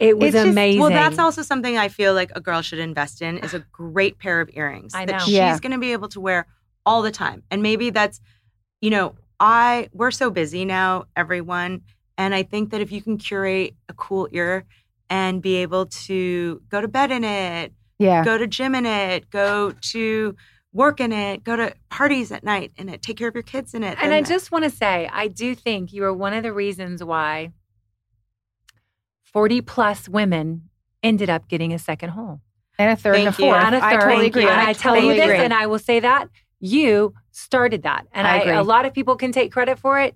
It 0.00 0.18
was 0.18 0.32
just- 0.32 0.46
amazing. 0.48 0.80
well, 0.80 0.90
that's 0.90 1.18
also 1.18 1.42
something 1.42 1.76
I 1.78 1.88
feel 1.88 2.12
like 2.14 2.32
a 2.34 2.40
girl 2.40 2.62
should 2.62 2.78
invest 2.80 3.22
in 3.22 3.38
is 3.38 3.54
a 3.54 3.60
great 3.72 4.18
pair 4.18 4.40
of 4.40 4.50
earrings 4.52 4.94
I 4.94 5.04
that 5.06 5.12
know. 5.12 5.18
she's 5.20 5.34
Yeah. 5.34 5.58
going 5.58 5.72
to 5.72 5.78
be 5.78 5.92
able 5.92 6.08
to 6.08 6.20
wear 6.20 6.46
all 6.84 7.02
the 7.02 7.10
time. 7.12 7.42
And 7.50 7.62
maybe 7.62 7.90
that's, 7.90 8.20
you 8.80 8.90
know, 8.90 9.14
I 9.38 9.88
we're 9.92 10.10
so 10.10 10.30
busy 10.30 10.64
now, 10.64 11.04
everyone, 11.14 11.82
and 12.18 12.34
I 12.34 12.42
think 12.42 12.70
that 12.70 12.80
if 12.80 12.90
you 12.90 13.00
can 13.02 13.18
curate 13.18 13.74
a 13.88 13.94
cool 13.94 14.28
ear 14.32 14.64
and 15.10 15.40
be 15.40 15.56
able 15.56 15.86
to 16.08 16.60
go 16.68 16.80
to 16.80 16.88
bed 16.88 17.10
in 17.12 17.22
it, 17.22 17.72
yeah. 17.98 18.24
go 18.24 18.36
to 18.38 18.46
gym 18.46 18.74
in 18.74 18.86
it, 18.86 19.30
go 19.30 19.72
to 19.92 20.36
work 20.72 21.00
in 21.00 21.12
it, 21.12 21.42
go 21.42 21.56
to 21.56 21.74
parties 21.90 22.30
at 22.32 22.44
night 22.44 22.72
in 22.76 22.88
it, 22.88 23.00
take 23.02 23.16
care 23.16 23.28
of 23.28 23.34
your 23.34 23.42
kids 23.42 23.72
in 23.74 23.82
it. 23.82 23.96
And 24.02 24.12
I 24.12 24.20
just 24.22 24.50
want 24.52 24.64
to 24.64 24.70
say, 24.70 25.08
I 25.12 25.28
do 25.28 25.54
think 25.54 25.92
you 25.92 26.04
are 26.04 26.12
one 26.12 26.34
of 26.34 26.42
the 26.42 26.52
reasons 26.52 27.02
why 27.02 27.52
40 29.24 29.60
plus 29.62 30.08
women 30.08 30.68
ended 31.02 31.30
up 31.30 31.48
getting 31.48 31.72
a 31.72 31.78
second 31.78 32.10
hole. 32.10 32.40
and 32.78 32.90
a 32.90 32.96
third 32.96 33.16
and 33.16 33.28
a 33.28 33.32
fourth. 33.32 33.56
And 33.56 33.74
a 33.74 33.80
third. 33.80 33.86
I 33.86 33.92
totally 33.96 34.16
Thank 34.16 34.36
agree. 34.36 34.42
And 34.48 34.60
I 34.60 34.72
tell 34.72 34.96
you 34.96 35.14
this, 35.14 35.24
agree. 35.24 35.36
and 35.38 35.54
I 35.54 35.66
will 35.66 35.78
say 35.78 36.00
that 36.00 36.28
you 36.60 37.14
started 37.30 37.82
that. 37.84 38.06
And 38.12 38.26
I 38.26 38.36
I, 38.36 38.40
agree. 38.40 38.52
a 38.54 38.62
lot 38.62 38.86
of 38.86 38.92
people 38.94 39.16
can 39.16 39.32
take 39.32 39.52
credit 39.52 39.78
for 39.78 40.00
it. 40.00 40.14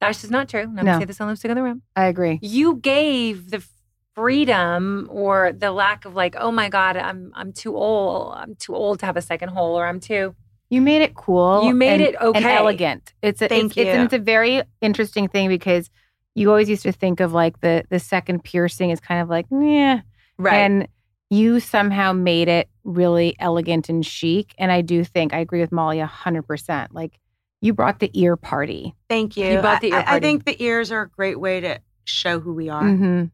That's 0.00 0.20
just 0.20 0.30
not 0.30 0.48
true. 0.48 0.60
I'm 0.62 0.74
No. 0.74 0.82
going 0.82 0.94
to 0.94 1.00
say 1.02 1.04
this 1.06 1.20
on 1.20 1.28
Lipstick 1.28 1.50
in 1.50 1.56
the 1.56 1.62
Room. 1.62 1.82
I 1.94 2.06
agree. 2.06 2.38
You 2.42 2.76
gave 2.76 3.50
the 3.50 3.62
freedom 4.20 5.08
or 5.10 5.52
the 5.52 5.72
lack 5.72 6.04
of 6.04 6.14
like, 6.14 6.36
oh 6.38 6.50
my 6.52 6.68
God, 6.68 6.96
I'm 6.96 7.32
I'm 7.34 7.52
too 7.52 7.74
old. 7.76 8.34
I'm 8.36 8.54
too 8.56 8.74
old 8.74 9.00
to 9.00 9.06
have 9.06 9.16
a 9.16 9.22
second 9.22 9.48
hole, 9.48 9.78
or 9.78 9.86
I'm 9.86 9.98
too. 9.98 10.34
You 10.68 10.80
made 10.82 11.02
it 11.02 11.14
cool. 11.14 11.64
You 11.64 11.74
made 11.74 12.00
and- 12.00 12.02
it 12.02 12.16
okay. 12.20 12.38
and 12.38 12.46
elegant. 12.46 13.14
It's 13.22 13.40
a, 13.42 13.48
Thank 13.48 13.72
it's, 13.72 13.76
it's, 13.78 13.88
and 13.88 13.98
you. 13.98 14.04
it's 14.04 14.14
a 14.14 14.18
very 14.18 14.62
interesting 14.80 15.26
thing 15.28 15.48
because 15.48 15.90
you 16.34 16.50
always 16.50 16.68
used 16.68 16.82
to 16.82 16.92
think 16.92 17.20
of 17.20 17.32
like 17.32 17.60
the 17.60 17.84
the 17.90 17.98
second 17.98 18.44
piercing 18.44 18.90
is 18.90 19.00
kind 19.00 19.20
of 19.22 19.28
like 19.28 19.46
yeah, 19.50 20.02
right. 20.38 20.54
and 20.54 20.88
you 21.30 21.60
somehow 21.60 22.12
made 22.12 22.48
it 22.48 22.68
really 22.84 23.36
elegant 23.38 23.88
and 23.88 24.04
chic. 24.04 24.54
And 24.58 24.70
I 24.70 24.82
do 24.82 25.02
think 25.02 25.32
I 25.32 25.38
agree 25.38 25.60
with 25.60 25.72
Molly 25.72 26.00
a 26.00 26.06
hundred 26.06 26.42
percent. 26.42 26.94
Like 26.94 27.18
you 27.60 27.72
brought 27.72 27.98
the 27.98 28.10
ear 28.14 28.36
party. 28.36 28.94
Thank 29.08 29.36
you. 29.36 29.46
You 29.46 29.62
bought 29.62 29.80
the 29.80 29.88
ear 29.88 30.04
I, 30.06 30.16
I 30.16 30.20
think 30.20 30.44
the 30.44 30.62
ears 30.62 30.92
are 30.92 31.02
a 31.02 31.08
great 31.08 31.38
way 31.40 31.60
to 31.60 31.80
show 32.04 32.38
who 32.38 32.52
we 32.52 32.68
are. 32.68 32.82
hmm 32.82 33.24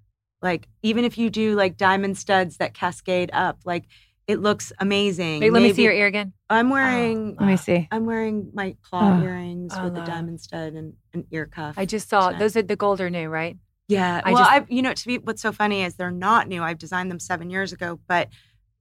Like 0.46 0.68
even 0.82 1.04
if 1.04 1.18
you 1.18 1.28
do 1.28 1.54
like 1.56 1.76
diamond 1.76 2.16
studs 2.16 2.58
that 2.58 2.72
cascade 2.72 3.30
up, 3.32 3.58
like 3.64 3.84
it 4.28 4.40
looks 4.40 4.72
amazing. 4.80 5.40
Wait, 5.40 5.52
let 5.52 5.62
me 5.62 5.72
see 5.72 5.82
your 5.84 5.92
ear 5.92 6.06
again. 6.06 6.32
I'm 6.48 6.68
oh, 6.70 6.74
wearing 6.74 7.36
Let 7.38 7.46
me 7.46 7.56
see. 7.56 7.88
I'm 7.90 8.06
wearing 8.06 8.50
my 8.54 8.76
claw 8.82 9.18
Oh. 9.20 9.22
earrings 9.24 9.72
Oh, 9.76 9.84
with 9.84 9.96
a 9.96 10.04
diamond 10.04 10.40
stud 10.40 10.72
and 10.74 10.94
an 11.14 11.24
ear 11.32 11.46
cuff. 11.46 11.74
I 11.76 11.84
just 11.84 12.08
saw 12.08 12.30
Check. 12.30 12.38
those 12.38 12.56
are 12.56 12.62
the 12.62 12.76
gold 12.76 13.00
are 13.00 13.10
new, 13.10 13.28
right? 13.28 13.56
Yeah. 13.88 14.20
I 14.24 14.32
well, 14.32 14.42
just- 14.42 14.50
I 14.52 14.66
you 14.68 14.82
know 14.82 14.94
to 14.94 15.06
be 15.06 15.18
what's 15.18 15.42
so 15.42 15.50
funny 15.52 15.82
is 15.82 15.94
they're 15.96 16.10
not 16.10 16.46
new. 16.48 16.62
I've 16.62 16.78
designed 16.78 17.10
them 17.10 17.18
seven 17.20 17.50
years 17.50 17.72
ago, 17.72 17.98
but 18.08 18.28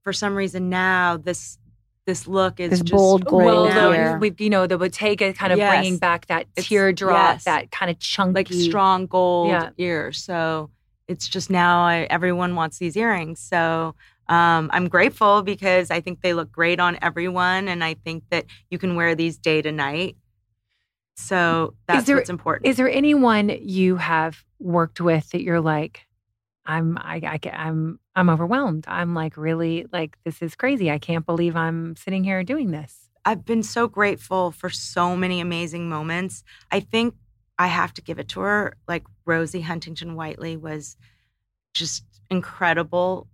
for 0.02 0.12
some 0.12 0.34
reason 0.36 0.68
now 0.70 1.16
this 1.16 1.58
this 2.06 2.28
look 2.28 2.60
is 2.60 2.70
This 2.70 2.80
just 2.82 2.92
bold 2.92 3.24
gold 3.24 3.42
right 3.42 3.46
well, 3.46 3.68
now. 3.68 3.90
ear. 3.92 4.18
we've 4.20 4.40
you 4.40 4.48
know 4.50 4.66
the 4.68 4.78
Bottega 4.78 5.32
kind 5.32 5.52
of 5.52 5.58
Yes. 5.58 5.72
bringing 5.72 5.98
back 5.98 6.26
that 6.26 6.46
teardrop, 6.56 7.34
yes. 7.34 7.44
that 7.44 7.72
kind 7.72 7.90
of 7.90 7.98
chunky, 7.98 8.34
like 8.34 8.48
strong 8.48 9.06
gold 9.06 9.48
Yeah. 9.50 9.70
ear. 9.78 10.12
So 10.12 10.70
it's 11.08 11.28
just 11.28 11.50
now 11.50 11.84
I, 11.84 12.06
everyone 12.10 12.54
wants 12.54 12.78
these 12.78 12.96
earrings. 12.96 13.40
So 13.40 13.94
um, 14.28 14.70
I'm 14.72 14.88
grateful 14.88 15.42
because 15.42 15.90
I 15.90 16.00
think 16.00 16.20
they 16.20 16.34
look 16.34 16.50
great 16.50 16.80
on 16.80 16.98
everyone, 17.00 17.68
and 17.68 17.84
I 17.84 17.94
think 17.94 18.24
that 18.30 18.46
you 18.70 18.78
can 18.78 18.96
wear 18.96 19.14
these 19.14 19.38
day 19.38 19.62
to 19.62 19.70
night. 19.70 20.16
So 21.16 21.74
that's 21.86 22.06
there- 22.06 22.16
what's 22.16 22.30
important. 22.30 22.66
Is 22.66 22.76
there 22.76 22.90
anyone 22.90 23.48
you 23.48 23.96
have 23.96 24.44
worked 24.58 25.00
with 25.00 25.30
that 25.30 25.42
you're 25.42 25.60
like, 25.60 26.06
I'm 26.64 26.98
I, 26.98 27.20
I 27.44 27.50
I'm 27.50 28.00
I'm 28.16 28.28
overwhelmed. 28.28 28.84
I'm 28.88 29.14
like 29.14 29.36
really 29.36 29.86
like 29.92 30.18
this 30.24 30.42
is 30.42 30.56
crazy. 30.56 30.90
I 30.90 30.98
can't 30.98 31.24
believe 31.24 31.54
I'm 31.54 31.94
sitting 31.94 32.24
here 32.24 32.42
doing 32.42 32.72
this. 32.72 33.08
I've 33.24 33.44
been 33.44 33.62
so 33.62 33.86
grateful 33.88 34.50
for 34.50 34.68
so 34.68 35.16
many 35.16 35.40
amazing 35.40 35.88
moments. 35.88 36.42
I 36.70 36.80
think 36.80 37.14
I 37.58 37.68
have 37.68 37.94
to 37.94 38.02
give 38.02 38.18
it 38.18 38.28
to 38.28 38.40
her. 38.40 38.76
Like 38.86 39.04
Rosie 39.24 39.62
Huntington 39.62 40.14
Whiteley 40.14 40.56
was 40.56 40.96
just 41.74 42.04
incredible 42.30 43.28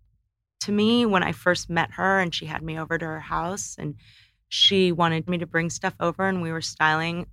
to 0.60 0.72
me 0.72 1.06
when 1.06 1.22
I 1.22 1.32
first 1.32 1.68
met 1.68 1.92
her 1.92 2.20
and 2.20 2.34
she 2.34 2.46
had 2.46 2.62
me 2.62 2.78
over 2.78 2.98
to 2.98 3.04
her 3.04 3.20
house 3.20 3.76
and 3.78 3.96
she 4.48 4.92
wanted 4.92 5.28
me 5.28 5.38
to 5.38 5.46
bring 5.46 5.70
stuff 5.70 5.94
over 5.98 6.28
and 6.28 6.42
we 6.42 6.52
were 6.52 6.60
styling 6.60 7.26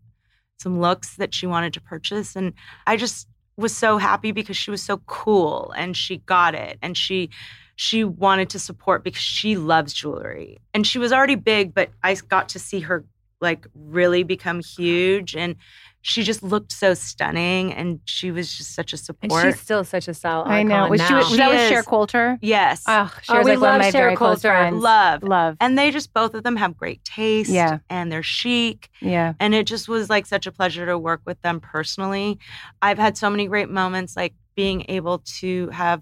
some 0.59 0.79
looks 0.79 1.15
that 1.17 1.33
she 1.33 1.45
wanted 1.45 1.73
to 1.73 1.81
purchase 1.81 2.35
and 2.35 2.53
I 2.87 2.97
just 2.97 3.27
was 3.59 3.75
so 3.75 3.97
happy 3.97 4.31
because 4.31 4.57
she 4.57 4.71
was 4.71 4.81
so 4.81 4.97
cool 5.05 5.73
and 5.77 5.95
she 5.95 6.17
got 6.17 6.55
it 6.55 6.79
and 6.81 6.97
she 6.97 7.29
she 7.75 8.03
wanted 8.03 8.49
to 8.49 8.59
support 8.59 9.03
because 9.03 9.21
she 9.21 9.57
loves 9.57 9.93
jewelry 9.93 10.59
and 10.73 10.87
she 10.87 10.97
was 10.97 11.11
already 11.11 11.35
big 11.35 11.73
but 11.73 11.89
i 12.01 12.15
got 12.29 12.49
to 12.49 12.59
see 12.59 12.79
her 12.79 13.05
like 13.41 13.67
really 13.73 14.23
become 14.23 14.61
huge 14.61 15.35
and 15.35 15.55
she 16.01 16.23
just 16.23 16.41
looked 16.41 16.71
so 16.71 16.93
stunning 16.93 17.73
and 17.73 17.99
she 18.05 18.31
was 18.31 18.55
just 18.57 18.73
such 18.73 18.93
a 18.93 18.95
And 18.95 18.99
support 19.01 19.43
she's 19.45 19.59
still 19.59 19.83
such 19.83 20.07
a 20.07 20.13
style 20.13 20.43
I 20.45 20.63
know. 20.63 20.75
icon 20.85 20.89
Was 20.91 21.01
she 21.01 21.13
now. 21.13 21.17
was 21.19 21.37
that 21.37 21.49
with 21.49 21.61
She 21.61 21.67
Cher 21.69 21.79
is. 21.79 21.85
Coulter? 21.85 22.37
yes 22.41 22.83
Oh, 22.87 23.11
Oh, 23.13 23.19
Cher's 23.35 23.45
we 23.45 23.51
like 23.51 23.59
one 23.61 23.69
of 23.69 23.73
love 23.73 23.79
my 23.81 23.91
Cher 23.91 24.01
very 24.03 24.15
Coulter. 24.15 24.71
love 24.71 25.23
Love. 25.23 25.57
and 25.59 25.77
they 25.77 25.91
just 25.91 26.13
both 26.13 26.33
of 26.33 26.43
them 26.43 26.55
have 26.55 26.77
great 26.77 27.03
taste 27.03 27.49
Yeah. 27.49 27.79
and 27.89 28.11
they're 28.11 28.23
chic 28.23 28.89
Yeah. 29.01 29.33
and 29.39 29.53
it 29.53 29.67
just 29.67 29.89
was 29.89 30.09
like 30.09 30.25
such 30.25 30.47
a 30.47 30.51
pleasure 30.51 30.85
to 30.85 30.97
work 30.97 31.21
with 31.25 31.41
them 31.41 31.59
personally 31.59 32.39
i've 32.81 32.97
had 32.97 33.17
so 33.17 33.29
many 33.29 33.47
great 33.47 33.69
moments 33.69 34.15
like 34.15 34.33
being 34.55 34.85
able 34.89 35.19
to 35.39 35.67
have 35.69 36.01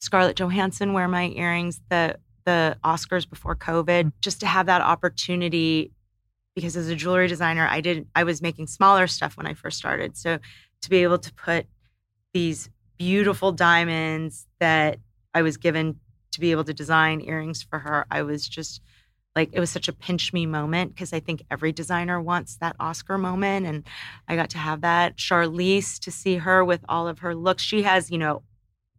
scarlett 0.00 0.36
johansson 0.36 0.92
wear 0.92 1.06
my 1.08 1.28
earrings 1.36 1.80
the 1.88 2.16
the 2.44 2.76
oscars 2.84 3.28
before 3.28 3.54
covid 3.56 4.04
mm. 4.04 4.12
just 4.20 4.40
to 4.40 4.46
have 4.46 4.66
that 4.66 4.80
opportunity 4.82 5.90
because 6.56 6.76
as 6.76 6.88
a 6.88 6.96
jewelry 6.96 7.28
designer, 7.28 7.68
I 7.70 7.80
did 7.80 8.08
I 8.16 8.24
was 8.24 8.42
making 8.42 8.66
smaller 8.66 9.06
stuff 9.06 9.36
when 9.36 9.46
I 9.46 9.54
first 9.54 9.78
started. 9.78 10.16
So 10.16 10.38
to 10.82 10.90
be 10.90 11.04
able 11.04 11.18
to 11.18 11.32
put 11.34 11.66
these 12.32 12.68
beautiful 12.98 13.52
diamonds 13.52 14.46
that 14.58 14.98
I 15.34 15.42
was 15.42 15.58
given 15.58 16.00
to 16.32 16.40
be 16.40 16.50
able 16.50 16.64
to 16.64 16.74
design 16.74 17.20
earrings 17.20 17.62
for 17.62 17.78
her, 17.78 18.06
I 18.10 18.22
was 18.22 18.48
just 18.48 18.80
like 19.36 19.50
it 19.52 19.60
was 19.60 19.68
such 19.70 19.86
a 19.86 19.92
pinch 19.92 20.32
me 20.32 20.46
moment 20.46 20.94
because 20.94 21.12
I 21.12 21.20
think 21.20 21.42
every 21.50 21.70
designer 21.72 22.20
wants 22.20 22.56
that 22.56 22.74
Oscar 22.80 23.18
moment, 23.18 23.66
and 23.66 23.84
I 24.26 24.34
got 24.34 24.48
to 24.50 24.58
have 24.58 24.80
that. 24.80 25.16
Charlize 25.16 25.98
to 26.00 26.10
see 26.10 26.36
her 26.36 26.64
with 26.64 26.82
all 26.88 27.06
of 27.06 27.18
her 27.18 27.34
looks, 27.34 27.62
she 27.62 27.82
has 27.82 28.10
you 28.10 28.16
know 28.16 28.42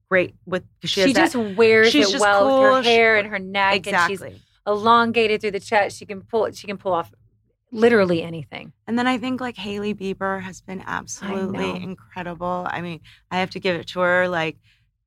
great 0.09 0.35
with 0.45 0.63
she, 0.83 0.87
She, 0.87 1.01
has 1.01 1.13
just 1.33 1.35
wears 1.57 1.91
she's 1.91 2.09
it 2.09 2.11
just 2.11 2.21
well 2.21 2.45
with 2.45 2.53
cool. 2.53 2.75
her 2.75 2.83
She- 2.83 2.89
hair 2.89 3.17
and 3.17 3.27
her 3.29 3.39
that, 3.39 3.45
neck, 3.45 3.87
and 3.87 3.97
she's 4.07 4.21
exactly. 4.21 4.41
elongated 4.67 5.41
through 5.41 5.51
the 5.51 5.59
chest. 5.59 5.97
She 5.97 6.05
can 6.05 6.21
pull. 6.21 6.51
She 6.51 6.67
can 6.67 6.77
pull 6.77 6.93
off 6.93 7.11
literally 7.71 8.23
anything. 8.23 8.73
And 8.87 8.97
then 8.97 9.07
I 9.07 9.17
think 9.17 9.41
like 9.41 9.57
Hailey 9.57 9.93
Bieber 9.93 10.41
has 10.41 10.61
been 10.61 10.83
absolutely 10.85 11.73
know. 11.73 11.75
incredible. 11.75 12.67
I 12.69 12.81
mean, 12.81 13.01
I 13.31 13.39
have 13.39 13.49
to 13.51 13.59
give 13.59 13.75
it 13.75 13.87
to 13.89 13.99
her. 13.99 14.27
Like, 14.27 14.57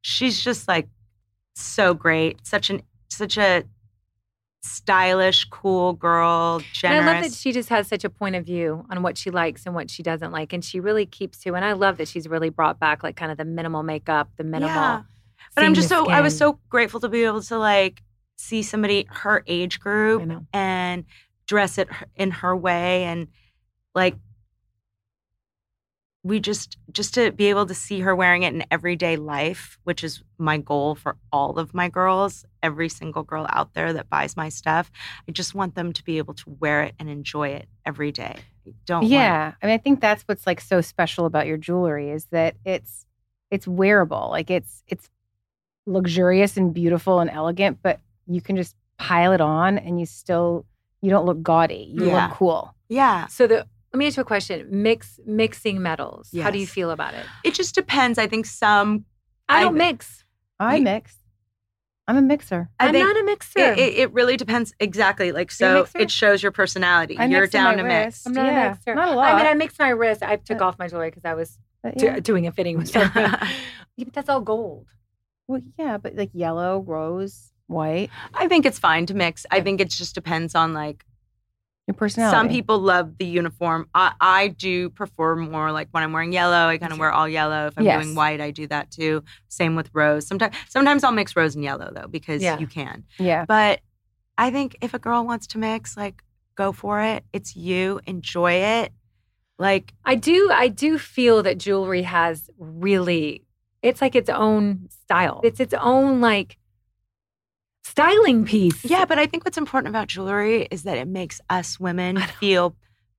she's 0.02 0.42
just 0.42 0.68
like 0.68 0.88
so 1.54 1.94
great. 1.94 2.46
Such 2.46 2.70
an 2.70 2.82
such 3.08 3.36
a 3.36 3.64
stylish, 4.62 5.46
cool 5.46 5.94
girl. 5.94 6.60
Generous. 6.72 7.00
And 7.00 7.08
I 7.08 7.12
love 7.14 7.24
that 7.24 7.32
she 7.32 7.52
just 7.52 7.68
has 7.70 7.88
such 7.88 8.04
a 8.04 8.10
point 8.10 8.36
of 8.36 8.44
view 8.44 8.84
on 8.90 9.02
what 9.02 9.16
she 9.16 9.30
likes 9.30 9.66
and 9.66 9.74
what 9.74 9.90
she 9.90 10.02
doesn't 10.02 10.32
like, 10.32 10.52
and 10.52 10.64
she 10.64 10.80
really 10.80 11.06
keeps 11.06 11.38
to. 11.40 11.54
And 11.54 11.64
I 11.64 11.72
love 11.72 11.96
that 11.98 12.08
she's 12.08 12.28
really 12.28 12.50
brought 12.50 12.78
back 12.78 13.02
like 13.02 13.16
kind 13.16 13.32
of 13.32 13.38
the 13.38 13.44
minimal 13.44 13.82
makeup, 13.82 14.30
the 14.36 14.44
minimal. 14.44 14.74
Yeah. 14.74 15.02
But 15.54 15.64
I'm 15.64 15.74
just 15.74 15.88
so 15.88 16.08
I 16.08 16.20
was 16.20 16.36
so 16.36 16.60
grateful 16.68 17.00
to 17.00 17.08
be 17.08 17.24
able 17.24 17.42
to 17.42 17.58
like 17.58 18.02
see 18.36 18.62
somebody 18.62 19.06
her 19.10 19.42
age 19.46 19.80
I 19.80 19.82
group 19.82 20.44
and 20.52 21.04
dress 21.50 21.78
it 21.78 21.88
in 22.14 22.30
her 22.30 22.56
way 22.56 23.02
and 23.02 23.26
like 23.92 24.14
we 26.22 26.38
just 26.38 26.76
just 26.92 27.14
to 27.14 27.32
be 27.32 27.46
able 27.46 27.66
to 27.66 27.74
see 27.74 27.98
her 28.00 28.14
wearing 28.14 28.44
it 28.44 28.54
in 28.54 28.62
everyday 28.70 29.16
life 29.16 29.78
which 29.82 30.04
is 30.04 30.22
my 30.38 30.58
goal 30.58 30.94
for 30.94 31.16
all 31.32 31.58
of 31.58 31.74
my 31.74 31.88
girls 31.88 32.44
every 32.62 32.88
single 32.88 33.24
girl 33.24 33.48
out 33.50 33.74
there 33.74 33.92
that 33.92 34.08
buys 34.08 34.36
my 34.36 34.48
stuff 34.48 34.92
i 35.28 35.32
just 35.32 35.52
want 35.52 35.74
them 35.74 35.92
to 35.92 36.04
be 36.04 36.18
able 36.18 36.34
to 36.34 36.44
wear 36.60 36.84
it 36.84 36.94
and 37.00 37.10
enjoy 37.10 37.48
it 37.48 37.66
every 37.84 38.12
day 38.12 38.36
don't 38.86 39.04
Yeah. 39.04 39.52
I 39.62 39.66
mean, 39.66 39.74
I 39.74 39.78
think 39.78 40.00
that's 40.00 40.22
what's 40.22 40.46
like 40.46 40.60
so 40.60 40.80
special 40.80 41.26
about 41.26 41.46
your 41.46 41.56
jewelry 41.56 42.10
is 42.10 42.26
that 42.26 42.56
it's 42.64 43.06
it's 43.50 43.66
wearable. 43.66 44.28
Like 44.30 44.50
it's 44.50 44.82
it's 44.86 45.08
luxurious 45.86 46.56
and 46.56 46.72
beautiful 46.72 47.20
and 47.20 47.30
elegant, 47.30 47.78
but 47.82 48.00
you 48.26 48.40
can 48.40 48.56
just 48.56 48.76
pile 48.98 49.32
it 49.32 49.40
on 49.40 49.78
and 49.78 49.98
you 49.98 50.06
still 50.06 50.66
you 51.02 51.10
don't 51.10 51.26
look 51.26 51.42
gaudy. 51.42 51.90
You 51.94 52.06
Yeah. 52.06 52.26
look 52.28 52.36
cool. 52.36 52.74
yeah 52.88 53.26
So 53.26 53.46
the 53.46 53.66
let 53.92 53.98
me 53.98 54.06
ask 54.06 54.16
you 54.16 54.22
a 54.22 54.24
question: 54.24 54.66
mix 54.70 55.18
mixing 55.26 55.82
metals. 55.82 56.30
How 56.42 56.50
do 56.50 56.58
you 56.58 56.66
feel 56.66 56.90
about 56.90 57.14
it? 57.14 57.26
it 57.44 57.54
just 57.54 57.74
depends 57.74 58.18
i 58.18 58.26
think 58.26 58.46
some 58.46 59.04
I 59.48 59.58
I- 59.58 59.62
don't 59.64 59.74
mix. 59.76 60.24
I 60.60 60.76
You- 60.76 60.84
mix. 60.84 61.16
I'm 62.08 62.16
a 62.16 62.22
mixer. 62.22 62.68
I 62.80 62.88
I'm 62.88 62.92
not 62.98 63.16
a 63.16 63.22
mixer. 63.22 63.60
It, 63.60 63.78
it, 63.78 63.94
it 64.02 64.12
really 64.12 64.36
depends 64.36 64.74
exactly. 64.80 65.30
Like 65.30 65.52
so, 65.52 65.86
it 65.94 66.10
shows 66.10 66.42
your 66.42 66.50
personality. 66.50 67.16
I 67.16 67.26
You're 67.26 67.42
mix 67.42 67.52
down 67.52 67.76
my 67.76 67.82
to 67.82 67.88
wrist. 67.88 68.26
mix. 68.26 68.26
I'm 68.26 68.32
not 68.32 68.46
Yeah, 68.46 68.66
a 68.66 68.70
mixer. 68.70 68.94
not 68.96 69.04
a 69.04 69.10
I 69.12 69.14
mean, 69.14 69.16
lot. 69.16 69.46
I 69.46 69.54
mixed 69.54 69.78
my 69.78 69.90
wrist. 69.90 70.20
I 70.24 70.34
took 70.34 70.60
Uh, 70.60 70.64
off 70.64 70.76
my 70.76 70.88
jewelry 70.88 71.10
because 71.10 71.24
I 71.24 71.34
was 71.34 71.56
But 71.84 71.98
do- 71.98 72.20
doing 72.20 72.48
a 72.48 72.52
fitting 72.52 72.78
with 72.78 72.88
someone. 72.94 73.12
yeah, 73.14 74.04
but 74.04 74.12
that's 74.12 74.28
all 74.28 74.40
gold. 74.40 74.88
Well, 75.46 75.60
yeah, 75.78 75.98
but 75.98 76.16
like 76.16 76.30
yellow, 76.32 76.80
rose, 76.80 77.49
white, 77.70 78.11
I 78.35 78.48
think 78.48 78.66
it's 78.66 78.78
fine 78.78 79.06
to 79.06 79.14
mix. 79.14 79.46
I 79.50 79.61
think 79.61 79.80
it 79.80 79.88
just 79.88 80.14
depends 80.14 80.54
on 80.54 80.74
like 80.74 81.04
your 81.87 81.94
personality. 81.94 82.37
some 82.37 82.48
people 82.48 82.78
love 82.78 83.16
the 83.18 83.24
uniform. 83.24 83.88
I, 83.94 84.12
I 84.20 84.48
do 84.48 84.90
prefer 84.90 85.35
more 85.37 85.72
like 85.72 85.88
when 85.92 86.02
I'm 86.02 86.12
wearing 86.12 86.33
yellow, 86.33 86.66
I 86.68 86.78
kind 86.78 86.92
of 86.92 86.98
wear 86.98 87.11
all 87.11 87.28
yellow. 87.28 87.68
If 87.68 87.74
I'm 87.76 87.85
Yes. 87.85 88.02
doing 88.04 88.14
white, 88.14 88.40
I 88.40 88.50
do 88.50 88.66
that 88.68 88.90
too. 88.90 89.24
Same 89.48 89.74
with 89.76 89.90
rose. 89.92 90.26
Sometimes 90.26 90.54
sometimes 90.68 91.02
I'll 91.04 91.12
mix 91.12 91.35
rose 91.35 91.54
and 91.54 91.64
yellow 91.64 91.90
though 91.94 92.06
because 92.09 92.42
Yeah. 92.42 92.59
you 92.59 92.66
can. 92.66 93.04
Yeah. 93.18 93.44
But 93.46 93.80
I 94.38 94.50
think 94.50 94.76
if 94.80 94.94
a 94.94 94.98
girl 94.98 95.24
wants 95.24 95.46
to 95.48 95.59
mix, 95.59 95.96
like 95.96 96.22
go 96.56 96.72
for 96.72 97.00
it. 97.00 97.24
It's 97.33 97.56
you. 97.56 98.00
Enjoy 98.06 98.52
it. 98.52 98.92
Like 99.59 99.92
I 100.04 100.14
do. 100.14 100.50
I 100.52 100.68
do 100.68 100.98
feel 100.98 101.42
that 101.42 101.59
jewelry 101.59 102.02
has 102.02 102.48
really. 102.59 103.44
It's 103.83 104.00
like 104.02 104.14
its 104.14 104.28
own 104.30 104.88
style. 104.90 105.40
It's 105.42 105.59
its 105.61 105.74
own 105.74 106.20
like 106.20 106.56
styling 107.90 108.44
piece. 108.44 108.85
Yeah, 108.85 109.05
but 109.05 109.18
I 109.18 109.26
think 109.26 109.44
what's 109.44 109.59
important 109.59 109.88
about 109.90 110.09
jewelry 110.09 110.66
is 110.70 110.83
that 110.85 110.96
it 110.98 111.09
makes 111.09 111.40
us 111.50 111.79
women 111.81 112.18
feel 112.40 112.74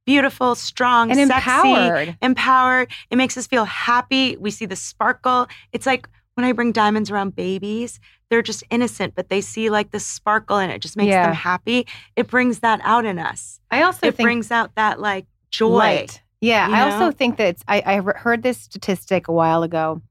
beautiful, 0.05 0.55
strong, 0.55 1.11
And 1.11 1.27
sexy, 1.27 1.49
empowered. 1.69 2.17
empowered. 2.21 2.91
It 3.09 3.17
makes 3.17 3.37
us 3.37 3.47
feel 3.47 3.65
happy. 3.65 4.35
We 4.37 4.49
see 4.51 4.65
the 4.65 4.75
sparkle. 4.75 5.47
It's 5.71 5.85
like 5.85 6.07
when 6.35 6.45
I 6.45 6.51
bring 6.53 6.71
diamonds 6.71 7.11
around 7.11 7.35
babies, 7.35 7.99
they're 8.29 8.41
just 8.41 8.63
innocent, 8.69 9.13
but 9.15 9.29
they 9.29 9.41
see 9.41 9.69
like 9.69 9.91
the 9.91 9.99
sparkle 9.99 10.57
and 10.57 10.71
it 10.71 10.81
just 10.81 10.95
makes 10.97 11.09
Yeah. 11.09 11.27
them 11.27 11.35
happy. 11.35 11.85
It 12.15 12.27
brings 12.27 12.59
that 12.59 12.79
out 12.83 13.05
in 13.05 13.19
us. 13.19 13.59
I 13.69 13.83
also 13.83 14.07
it 14.07 14.15
think 14.15 14.25
brings 14.25 14.51
out 14.51 14.73
that 14.75 14.99
like 14.99 15.25
joy. 15.51 15.67
light. 15.77 16.21
Yeah, 16.39 16.67
you 16.69 16.73
I 16.73 16.81
also 16.89 17.11
think 17.11 17.37
that 17.37 17.47
it's, 17.49 17.63
I, 17.67 17.83
I 17.85 18.17
heard 18.17 18.41
this 18.41 18.57
statistic 18.57 19.27
a 19.27 19.31
while 19.33 19.61
ago. 19.63 20.01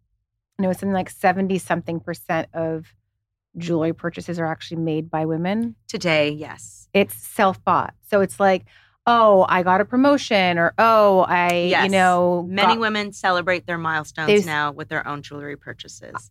And 0.58 0.64
it 0.64 0.68
was 0.68 0.76
something 0.78 0.92
like 0.92 1.10
70 1.10 1.58
something 1.58 1.98
percent 1.98 2.48
of 2.54 2.94
jewelry 3.56 3.92
purchases 3.92 4.38
are 4.38 4.46
actually 4.46 4.78
made 4.78 5.10
by 5.10 5.26
women. 5.26 5.74
Today, 5.88 6.30
yes. 6.30 6.88
It's 6.94 7.14
self 7.14 7.62
bought. 7.64 7.94
So 8.08 8.20
it's 8.20 8.38
like, 8.40 8.64
oh, 9.06 9.46
I 9.48 9.62
got 9.62 9.80
a 9.80 9.84
promotion 9.84 10.58
or 10.58 10.72
oh, 10.78 11.20
I, 11.28 11.76
you 11.82 11.88
know, 11.88 12.44
Many 12.48 12.74
got- 12.74 12.80
women 12.80 13.12
celebrate 13.12 13.66
their 13.66 13.78
milestones 13.78 14.26
There's- 14.28 14.46
now 14.46 14.72
with 14.72 14.88
their 14.88 15.06
own 15.06 15.22
jewelry 15.22 15.56
purchases. 15.56 16.30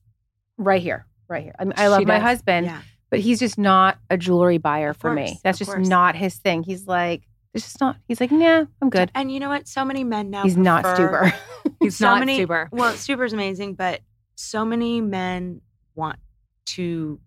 right 0.58 0.82
here, 0.82 1.06
right 1.28 1.44
here. 1.44 1.56
I, 1.60 1.64
mean, 1.66 1.74
I 1.78 1.88
love 1.88 2.00
She 2.02 2.06
my 2.06 2.16
does. 2.16 2.24
husband, 2.24 2.66
Yeah. 2.68 2.82
but 3.10 3.20
he's 3.20 3.40
just 3.40 3.58
not 3.58 3.98
a 4.10 4.18
jewelry 4.18 4.58
buyer 4.58 4.90
Of 4.90 4.98
for 4.98 5.14
me. 5.14 5.40
That's 5.44 5.58
just 5.58 5.72
course. 5.72 5.88
not 5.88 6.16
his 6.16 6.36
thing. 6.36 6.64
He's 6.64 6.86
like, 6.88 7.24
it's 7.54 7.64
just 7.66 7.82
not, 7.82 7.98
he's 8.08 8.22
like, 8.22 8.32
nah, 8.32 8.66
I'm 8.82 8.90
good. 8.90 9.10
And 9.16 9.32
you 9.32 9.40
know 9.40 9.50
what? 9.50 9.68
So 9.68 9.84
many 9.84 10.04
men 10.04 10.30
now 10.30 10.44
He's 10.44 10.56
not 10.58 10.84
prefer- 10.84 11.32
Stuber. 11.32 11.74
He's 11.80 11.98
so 11.98 12.06
not 12.06 12.20
many, 12.20 12.38
super. 12.38 12.70
Well, 12.72 12.94
Stuber's 12.94 13.34
amazing, 13.34 13.74
but 13.76 14.02
so 14.36 14.64
many 14.66 15.02
men 15.02 15.62
want 15.96 16.18
to 16.76 17.20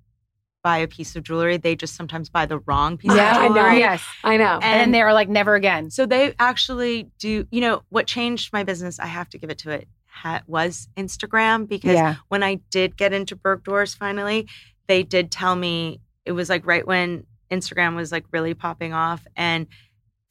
buy 0.62 0.78
a 0.78 0.86
piece 0.88 1.16
of 1.16 1.24
jewelry. 1.24 1.56
They 1.56 1.74
just 1.74 1.96
sometimes 1.96 2.28
buy 2.30 2.46
the 2.46 2.58
wrong 2.60 2.96
piece 2.96 3.14
Yeah, 3.14 3.36
I 3.36 3.46
of 3.46 3.52
know. 3.54 3.62
jewelry. 3.62 3.78
Yes. 3.80 4.02
I 4.22 4.36
know. 4.36 4.60
And, 4.62 4.80
then 4.80 4.90
they're 4.92 5.12
like, 5.12 5.28
never 5.28 5.54
again. 5.56 5.90
So 5.90 6.06
they 6.06 6.34
actually 6.38 7.10
do. 7.18 7.46
You 7.50 7.60
know 7.60 7.82
what 7.88 8.06
changed 8.06 8.52
my 8.52 8.62
business? 8.62 9.00
I 9.00 9.06
have 9.06 9.28
to 9.30 9.38
give 9.38 9.50
it 9.50 9.58
to 9.58 9.70
it. 9.70 9.88
Ha- 10.06 10.42
was 10.46 10.88
Instagram 10.96 11.66
because 11.66 11.94
Yeah. 11.94 12.16
when 12.28 12.42
I 12.42 12.56
did 12.70 12.96
get 12.96 13.12
into 13.12 13.34
Bergdorf's 13.34 13.94
finally, 13.94 14.46
they 14.86 15.02
did 15.02 15.30
tell 15.32 15.56
me 15.56 16.00
it 16.24 16.32
was 16.32 16.48
like 16.48 16.66
right 16.66 16.86
when 16.86 17.24
Instagram 17.50 17.96
was 17.96 18.12
like 18.12 18.24
really 18.30 18.54
popping 18.54 18.92
off, 18.92 19.26
and 19.34 19.66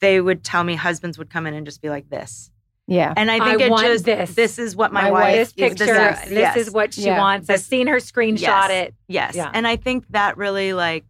they 0.00 0.20
would 0.20 0.42
tell 0.44 0.64
me 0.64 0.76
husbands 0.76 1.18
would 1.18 1.30
come 1.30 1.46
in 1.46 1.52
and 1.54 1.66
just 1.66 1.82
be 1.82 1.90
like 1.90 2.08
this. 2.08 2.50
Yeah. 2.88 3.14
And 3.16 3.30
I 3.30 3.38
think 3.38 3.62
I 3.62 3.66
it 3.66 3.70
want 3.70 3.86
just 3.86 4.04
this. 4.04 4.58
is 4.58 4.74
what 4.76 4.92
my, 4.92 5.02
My 5.04 5.10
wife 5.10 5.36
this 5.36 5.48
is 5.48 5.54
picture, 5.54 5.94
this, 5.94 6.20
this 6.22 6.30
yes. 6.32 6.56
is 6.56 6.70
what 6.70 6.94
she 6.94 7.02
Yeah. 7.02 7.18
wants. 7.18 7.48
I've 7.48 7.60
seen 7.60 7.86
her 7.86 7.96
screenshot 7.96 8.40
Yes. 8.40 8.70
it. 8.70 8.94
Yes. 9.08 9.34
Yeah. 9.36 9.50
And 9.54 9.66
I 9.66 9.76
think 9.76 10.06
that 10.10 10.36
really 10.36 10.72
like 10.72 11.04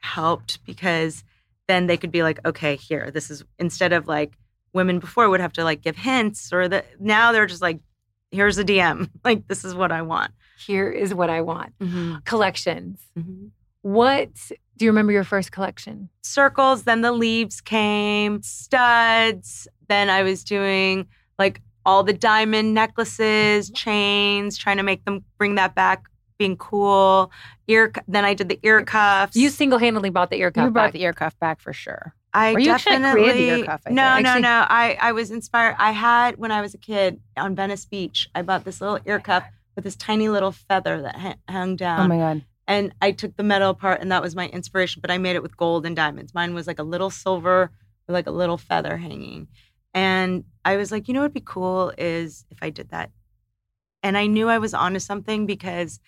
helped 0.00 0.64
because 0.64 1.22
then 1.68 1.86
they 1.86 1.96
could 1.96 2.10
be 2.10 2.22
like, 2.22 2.40
okay, 2.46 2.76
here, 2.76 3.10
this 3.10 3.30
is 3.30 3.44
instead 3.58 3.92
of 3.92 4.08
like 4.08 4.32
women 4.72 4.98
before 4.98 5.28
would 5.28 5.40
have 5.40 5.52
to 5.52 5.64
like 5.64 5.82
give 5.82 5.96
hints 5.96 6.52
or 6.52 6.68
that 6.68 6.86
now 7.00 7.32
they're 7.32 7.46
just 7.46 7.62
like, 7.62 7.80
here's 8.30 8.58
a 8.58 8.64
DM. 8.64 9.10
Like, 9.24 9.46
this 9.46 9.64
is 9.64 9.74
what 9.74 9.92
I 9.92 10.02
want. 10.02 10.32
Here 10.66 10.90
is 10.90 11.14
what 11.14 11.30
I 11.30 11.42
want. 11.42 11.72
Collections. 12.24 13.00
Mhm. 13.18 13.50
What 13.82 14.30
do 14.76 14.84
you 14.84 14.90
remember 14.90 15.12
your 15.12 15.24
first 15.24 15.52
collection? 15.52 16.08
Circles, 16.22 16.84
then 16.84 17.00
the 17.02 17.12
leaves 17.12 17.60
came, 17.60 18.42
studs. 18.42 19.68
Then 19.90 20.08
I 20.08 20.22
was 20.22 20.44
doing 20.44 21.06
like 21.38 21.60
all 21.84 22.02
the 22.04 22.12
diamond 22.12 22.74
necklaces, 22.74 23.66
mm-hmm. 23.66 23.74
chains, 23.74 24.56
trying 24.56 24.76
to 24.76 24.82
make 24.84 25.04
them 25.04 25.24
bring 25.36 25.56
that 25.56 25.74
back, 25.74 26.04
being 26.38 26.56
cool. 26.56 27.32
Ear, 27.66 27.92
then 28.08 28.24
I 28.24 28.34
did 28.34 28.48
the 28.48 28.58
ear 28.62 28.82
cuffs. 28.84 29.36
You 29.36 29.48
single 29.50 29.78
handedly 29.78 30.10
bought 30.10 30.30
the 30.30 30.36
ear 30.38 30.50
cuff. 30.50 30.64
You 30.64 30.70
brought 30.70 30.86
back. 30.86 30.92
the 30.92 31.02
ear 31.02 31.12
cuff 31.12 31.38
back 31.40 31.60
for 31.60 31.72
sure. 31.72 32.14
I 32.32 32.54
Or 32.54 32.60
you 32.60 32.70
actually 32.70 32.92
definitely 32.98 33.22
created 33.22 33.36
the 33.36 33.58
ear 33.58 33.64
cuff, 33.66 33.82
I 33.86 33.90
no, 33.90 34.14
think. 34.14 34.24
no, 34.24 34.30
Actually- 34.30 34.42
no. 34.42 34.66
I 34.68 34.98
I 35.00 35.12
was 35.12 35.30
inspired. 35.32 35.74
I 35.78 35.90
had 35.90 36.36
when 36.36 36.52
I 36.52 36.60
was 36.60 36.72
a 36.74 36.78
kid 36.78 37.20
on 37.36 37.56
Venice 37.56 37.84
Beach. 37.84 38.28
I 38.34 38.42
bought 38.42 38.64
this 38.64 38.80
little 38.80 39.00
ear 39.06 39.18
cuff 39.18 39.42
with 39.74 39.82
this 39.84 39.96
tiny 39.96 40.28
little 40.28 40.52
feather 40.52 41.02
that 41.02 41.16
ha- 41.16 41.34
hung 41.48 41.72
oh 41.72 41.76
down. 41.76 42.00
oh 42.00 42.08
my 42.08 42.16
God. 42.18 42.44
and 42.68 42.94
I 43.02 43.10
took 43.10 43.36
the 43.36 43.42
metal 43.42 43.70
apart, 43.70 44.00
and 44.00 44.12
that 44.12 44.22
was 44.22 44.36
my 44.36 44.46
inspiration. 44.48 45.00
But 45.00 45.10
I 45.10 45.18
made 45.18 45.34
it 45.34 45.42
with 45.42 45.56
gold 45.56 45.84
and 45.84 45.96
diamonds. 45.96 46.32
Mine 46.32 46.54
was 46.54 46.68
like 46.68 46.78
a 46.78 46.84
little 46.84 47.10
silver 47.10 47.70
with 48.06 48.14
like 48.14 48.28
a 48.28 48.32
little 48.32 48.58
feather 48.58 48.96
hanging, 48.96 49.48
and 49.94 50.44
I 50.64 50.76
was 50.76 50.92
like, 50.92 51.08
you 51.08 51.14
know, 51.14 51.20
what'd 51.20 51.34
be 51.34 51.42
cool 51.44 51.92
is 51.98 52.44
if 52.50 52.58
I 52.62 52.70
did 52.70 52.90
that, 52.90 53.10
and 54.02 54.16
I 54.16 54.26
knew 54.26 54.48
I 54.48 54.58
was 54.58 54.74
onto 54.74 54.98
something 54.98 55.46
because 55.46 56.00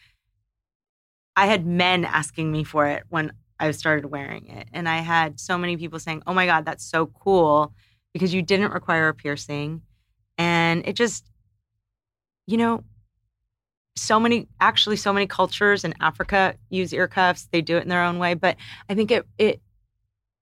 I 1.37 1.47
had 1.47 1.67
men 1.67 2.05
asking 2.05 2.53
me 2.53 2.65
for 2.65 2.87
it 2.87 3.05
when 3.09 3.33
I 3.59 3.71
started 3.71 4.07
wearing 4.07 4.49
it. 4.49 4.69
And 4.73 4.89
I 4.89 4.99
had 4.99 5.41
so 5.41 5.57
many 5.57 5.77
people 5.77 5.99
saying, 5.99 6.23
Oh 6.27 6.35
my 6.35 6.47
God, 6.47 6.65
that's 6.65 6.85
so 6.85 7.07
cool 7.07 7.73
because 8.13 8.35
you 8.35 8.43
didn't 8.43 8.73
require 8.73 9.09
a 9.09 9.15
piercing. 9.15 9.83
And 10.37 10.87
it 10.87 10.95
just, 10.95 11.31
you 12.47 12.57
know, 12.57 12.85
so 13.95 14.19
many 14.19 14.49
actually 14.61 14.97
so 14.97 15.13
many 15.13 15.27
cultures 15.27 15.85
in 15.85 15.95
Africa 16.01 16.57
use 16.71 16.93
ear 16.93 17.09
cuffs. 17.09 17.49
They 17.53 17.61
do 17.61 17.77
it 17.77 17.83
in 17.83 17.89
their 17.89 18.03
own 18.03 18.19
way. 18.19 18.35
But 18.35 18.57
I 18.89 18.95
think 18.95 19.11
it 19.11 19.27
it 19.39 19.61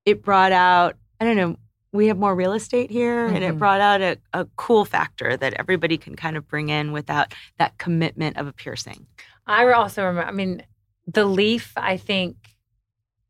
it 0.06 0.22
brought 0.22 0.52
out, 0.52 0.96
I 1.20 1.24
don't 1.24 1.36
know, 1.36 1.56
we 1.92 2.06
have 2.06 2.18
more 2.18 2.34
real 2.34 2.52
estate 2.52 2.90
here 2.90 3.26
and 3.26 3.42
it 3.42 3.54
Mhm. 3.54 3.58
brought 3.58 3.80
out 3.80 4.00
a, 4.00 4.16
a 4.32 4.46
cool 4.56 4.84
factor 4.84 5.36
that 5.36 5.54
everybody 5.54 5.98
can 5.98 6.14
kind 6.14 6.36
of 6.36 6.46
bring 6.46 6.68
in 6.68 6.92
without 6.92 7.34
that 7.58 7.78
commitment 7.78 8.36
of 8.36 8.46
a 8.46 8.52
piercing. 8.52 9.06
I 9.46 9.70
also 9.72 10.04
remember. 10.04 10.28
I 10.28 10.32
mean, 10.32 10.62
the 11.06 11.24
leaf. 11.24 11.72
I 11.76 11.96
think 11.96 12.36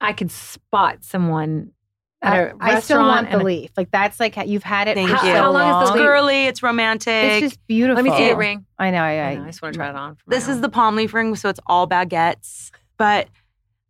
I 0.01 0.12
could 0.12 0.31
spot 0.31 0.99
someone 1.05 1.73
at 2.20 2.51
a 2.51 2.55
I. 2.61 2.77
I 2.77 2.81
still 2.81 3.01
want 3.01 3.31
the 3.31 3.38
leaf. 3.38 3.70
Like 3.79 3.90
that's 3.90 4.20
like 4.20 4.37
you've 4.46 4.62
had 4.62 4.88
it 4.88 4.94
Thank 4.96 5.09
for 5.09 5.25
you. 5.25 5.33
How 5.33 5.51
long 5.51 5.83
is 5.83 5.88
the 5.88 5.94
long. 5.94 5.99
leaf? 5.99 6.07
Girly, 6.07 6.46
it's 6.46 6.62
romantic. 6.62 7.12
It's 7.14 7.40
just 7.55 7.66
beautiful. 7.66 8.03
Let 8.05 8.11
me 8.11 8.16
see 8.18 8.29
the 8.29 8.37
ring. 8.37 8.66
I 8.79 8.90
know. 8.90 9.03
I, 9.03 9.12
I, 9.12 9.23
I, 9.31 9.35
know, 9.37 9.42
I 9.44 9.46
just 9.46 9.62
want 9.62 9.73
to 9.73 9.79
try 9.79 9.88
it 9.88 9.96
on. 9.96 10.18
This 10.27 10.49
is 10.49 10.57
own. 10.57 10.61
the 10.61 10.68
palm 10.68 10.96
leaf 10.96 11.14
ring, 11.14 11.35
so 11.35 11.49
it's 11.49 11.61
all 11.66 11.88
baguettes. 11.88 12.70
But 12.99 13.29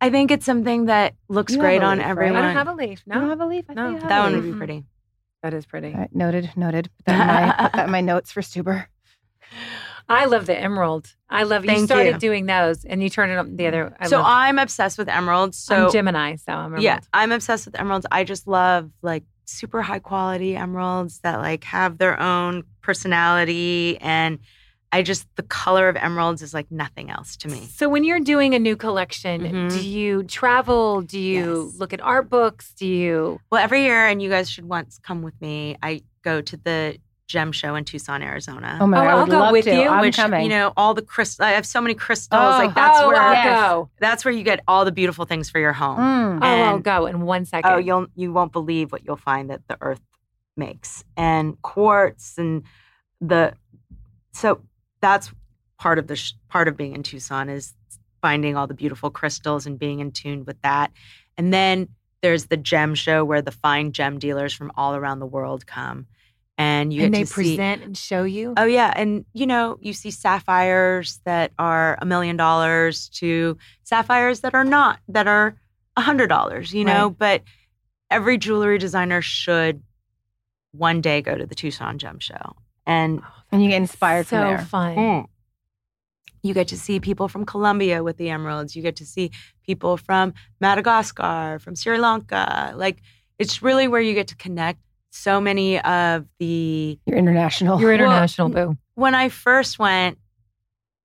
I 0.00 0.10
think 0.10 0.30
it's 0.30 0.46
something 0.46 0.86
that 0.86 1.14
looks 1.28 1.52
You 1.52 1.60
great 1.60 1.82
on 1.82 1.98
leaf, 1.98 2.04
right? 2.06 2.10
everyone. 2.10 2.36
I 2.36 2.46
don't 2.46 2.56
have 2.56 2.68
a 2.68 2.72
leaf. 2.74 3.02
You 3.06 3.12
don't 3.12 3.22
No, 3.24 3.28
have 3.28 3.40
a 3.40 3.46
leaf. 3.46 3.64
I 3.68 3.74
No. 3.74 3.98
thought 3.98 4.08
that 4.08 4.20
one 4.20 4.32
leaf. 4.34 4.44
would 4.44 4.52
be 4.52 4.56
pretty. 4.58 4.84
that 5.42 5.54
is 5.54 5.66
pretty. 5.66 5.92
All 5.92 6.00
right, 6.00 6.14
noted. 6.14 6.50
Noted. 6.56 6.90
Put 6.98 7.06
that, 7.06 7.26
my, 7.58 7.64
put 7.64 7.72
that 7.76 7.88
uh, 7.88 7.90
my 7.90 8.00
notes 8.00 8.32
for 8.32 8.40
Stuber. 8.40 8.86
I 10.08 10.24
love 10.24 10.46
the 10.46 10.56
emerald. 10.58 11.14
I 11.28 11.44
love. 11.44 11.64
you 11.64 11.78
started 11.86 12.14
you. 12.14 12.18
doing 12.18 12.46
those, 12.46 12.84
and 12.84 13.02
you 13.02 13.08
turned 13.08 13.30
it 13.30 13.38
on 13.38 13.56
the 13.56 13.66
other. 13.68 13.94
I 14.00 14.08
so 14.08 14.16
love, 14.18 14.26
I'm 14.28 14.58
obsessed 14.58 14.98
with 14.98 15.08
emeralds. 15.08 15.56
So 15.58 15.86
I'm 15.86 15.92
Gemini, 15.92 16.36
so 16.36 16.52
I'm 16.52 16.64
emerald. 16.66 16.82
yeah, 16.82 16.98
I'm 17.12 17.30
obsessed 17.32 17.66
with 17.66 17.78
emeralds. 17.78 18.06
I 18.10 18.24
just 18.24 18.46
love 18.48 18.90
like 19.02 19.22
super 19.44 19.82
high 19.82 19.98
quality 20.00 20.56
emeralds 20.56 21.20
that 21.20 21.38
like 21.40 21.62
have 21.64 21.98
their 21.98 22.18
own 22.20 22.64
personality 22.82 23.98
and 24.00 24.38
I 24.92 25.03
just 25.03 25.26
the 25.37 25.42
color 25.44 25.88
of 25.88 25.96
emeralds 25.96 26.42
is 26.42 26.53
like 26.53 26.70
nothing 26.70 27.11
else 27.11 27.37
to 27.38 27.48
me. 27.48 27.66
So 27.72 27.88
when 27.88 28.03
you're 28.03 28.18
doing 28.20 28.55
a 28.55 28.59
new 28.59 28.74
collection, 28.76 29.42
Mhm. 29.42 29.70
do 29.70 29.88
you 29.88 30.24
travel? 30.24 31.00
Do 31.03 31.18
you 31.18 31.66
Yes. 31.70 31.79
look 31.79 31.92
at 31.92 32.00
art 32.00 32.29
books? 32.29 32.72
Do 32.72 32.87
you? 32.87 33.40
Well, 33.50 33.62
every 33.62 33.83
year, 33.83 34.07
and 34.07 34.20
you 34.20 34.29
guys 34.29 34.50
should 34.50 34.64
once 34.68 34.98
come 34.98 35.22
with 35.22 35.40
me. 35.40 35.76
I 35.83 36.03
go 36.22 36.40
to 36.40 36.57
the 36.57 36.96
gem 37.29 37.53
show 37.53 37.76
in 37.76 37.85
Tucson, 37.85 38.20
Arizona. 38.22 38.79
Oh 38.81 38.87
my 38.88 38.98
Oh, 38.98 39.00
god, 39.03 39.07
I 39.07 39.11
I'll 39.12 39.20
would 39.20 39.31
go 39.31 39.38
love 39.38 39.53
with 39.53 39.64
to. 39.66 39.74
you. 39.76 39.88
I'm 39.88 40.00
which 40.00 40.16
coming. 40.16 40.42
you 40.42 40.48
know 40.48 40.72
all 40.76 40.94
the 40.94 41.03
crystals. 41.03 41.46
I 41.46 41.50
have 41.53 41.64
so 41.64 41.81
many 41.81 41.94
crystals. 41.94 42.40
Oh. 42.42 42.59
like 42.59 42.74
that's 42.74 42.98
oh, 43.00 43.07
where 43.07 43.20
I'll 43.22 43.33
Yes. 43.35 43.61
go. 43.68 43.90
that's 44.00 44.24
where 44.24 44.35
you 44.35 44.42
get 44.42 44.59
all 44.66 44.85
the 44.85 44.90
beautiful 44.90 45.24
things 45.24 45.48
for 45.48 45.61
your 45.61 45.72
home. 45.72 45.98
Mm. 45.98 46.38
Oh, 46.42 46.46
I'll 46.64 46.79
go 46.81 47.07
in 47.07 47.20
one 47.20 47.44
second. 47.44 47.70
Oh, 47.70 47.76
you'll 47.79 48.09
you 48.16 48.33
won't 48.33 48.50
believe 48.50 48.90
what 48.90 49.05
you'll 49.05 49.14
find 49.16 49.48
that 49.50 49.61
the 49.68 49.79
earth 49.81 50.00
makes 50.57 51.05
and 51.16 51.62
quartz 51.62 52.37
and 52.37 52.64
the 53.20 53.55
so 54.33 54.61
that's 55.00 55.32
part 55.78 55.98
of 55.98 56.06
the 56.06 56.16
sh- 56.16 56.34
part 56.48 56.68
of 56.68 56.76
being 56.76 56.94
in 56.94 57.02
Tucson 57.02 57.48
is 57.48 57.74
finding 58.20 58.56
all 58.56 58.66
the 58.66 58.74
beautiful 58.74 59.10
crystals 59.10 59.66
and 59.66 59.78
being 59.78 60.00
in 60.00 60.12
tune 60.12 60.44
with 60.44 60.60
that. 60.62 60.92
And 61.36 61.52
then 61.52 61.88
there's 62.22 62.46
the 62.46 62.56
gem 62.56 62.94
show 62.94 63.24
where 63.24 63.42
the 63.42 63.50
fine 63.50 63.92
gem 63.92 64.18
dealers 64.18 64.52
from 64.52 64.70
all 64.76 64.94
around 64.94 65.20
the 65.20 65.26
world 65.26 65.66
come 65.66 66.06
and 66.60 66.92
you 66.92 67.04
and 67.04 67.14
get 67.14 67.18
they 67.18 67.24
to 67.24 67.26
see 67.26 67.56
present 67.56 67.82
and 67.82 67.96
show 67.96 68.24
you. 68.24 68.52
Oh 68.58 68.66
yeah, 68.66 68.92
and 68.94 69.24
you 69.32 69.46
know, 69.46 69.78
you 69.80 69.94
see 69.94 70.10
sapphires 70.10 71.18
that 71.24 71.52
are 71.58 71.98
a 72.02 72.04
million 72.04 72.36
dollars 72.36 73.08
to 73.14 73.56
sapphires 73.84 74.40
that 74.40 74.54
are 74.54 74.64
not 74.64 74.98
that 75.08 75.26
are 75.26 75.56
a 75.96 76.02
hundred 76.02 76.26
dollars. 76.26 76.74
You 76.74 76.84
know, 76.84 77.08
but 77.08 77.42
every 78.10 78.36
jewelry 78.36 78.76
designer 78.76 79.22
should 79.22 79.82
one 80.72 81.00
day 81.00 81.22
go 81.22 81.34
to 81.34 81.46
the 81.46 81.54
Tucson 81.54 81.96
Gem 81.96 82.18
Show, 82.18 82.56
and 82.86 83.22
oh. 83.24 83.39
And 83.52 83.62
you 83.62 83.68
get 83.70 83.76
inspired 83.76 84.26
so 84.26 84.36
from 84.36 84.46
there. 84.48 84.58
fun. 84.64 84.94
Hmm. 84.94 85.20
you 86.42 86.54
get 86.54 86.68
to 86.68 86.78
see 86.78 87.00
people 87.00 87.28
from 87.28 87.44
Colombia 87.44 88.02
with 88.02 88.16
the 88.16 88.30
emeralds. 88.30 88.74
You 88.74 88.82
get 88.82 88.96
to 88.96 89.04
see 89.06 89.30
people 89.66 89.96
from 89.96 90.32
Madagascar, 90.60 91.58
from 91.60 91.74
Sri 91.76 91.98
Lanka. 91.98 92.72
Like 92.76 93.02
it's 93.38 93.62
really 93.62 93.88
where 93.88 94.00
you 94.00 94.14
get 94.14 94.28
to 94.28 94.36
connect 94.36 94.80
so 95.10 95.40
many 95.40 95.78
of 95.80 96.26
the 96.38 96.98
You're 97.06 97.18
international. 97.18 97.80
You're 97.80 97.90
Well, 97.96 98.00
international, 98.10 98.48
boo. 98.48 98.76
when 98.94 99.14
I 99.14 99.28
first 99.28 99.78
went, 99.78 100.18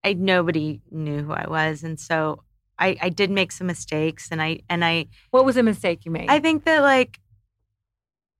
I 0.03 0.13
nobody 0.13 0.81
knew 0.91 1.23
who 1.23 1.33
I 1.33 1.47
was, 1.49 1.83
and 1.83 1.99
so 1.99 2.43
I, 2.77 2.95
I 3.01 3.09
did 3.09 3.31
make 3.31 3.51
some 3.51 3.65
mistakes, 3.67 4.27
and 4.31 4.41
I 4.41 4.59
and 4.69 4.85
I 4.85 5.07
What 5.31 5.43
was 5.45 5.57
a 5.57 5.63
mistake 5.63 6.05
you 6.05 6.11
made? 6.11 6.29
I 6.29 6.39
think 6.39 6.65
that 6.65 6.81
like 6.81 7.19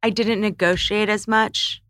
I 0.04 0.12
didn't 0.12 0.42
negotiate 0.42 1.10
as 1.10 1.28
much, 1.28 1.82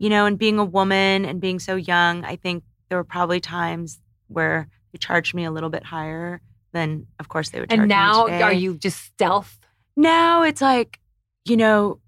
you 0.00 0.10
know, 0.10 0.26
and 0.26 0.36
being 0.36 0.58
a 0.58 0.64
woman 0.64 1.24
and 1.24 1.40
being 1.40 1.60
so 1.60 1.76
young, 1.76 2.24
I 2.24 2.34
think 2.34 2.64
there 2.88 2.98
were 2.98 3.04
probably 3.04 3.38
times 3.38 4.00
where 4.26 4.68
they 4.92 4.98
charged 4.98 5.32
me 5.32 5.44
a 5.44 5.52
little 5.52 5.70
bit 5.70 5.84
higher 5.84 6.40
than, 6.72 7.06
of 7.20 7.28
course, 7.28 7.50
they 7.50 7.60
would. 7.60 7.70
charge 7.70 7.78
and 7.78 7.88
now, 7.88 8.26
are 8.26 8.52
you 8.52 8.74
just 8.74 8.98
stealth? 8.98 9.60
now 9.96 10.42
it's 10.42 10.60
like 10.60 10.98
you 11.44 11.56
know 11.56 12.00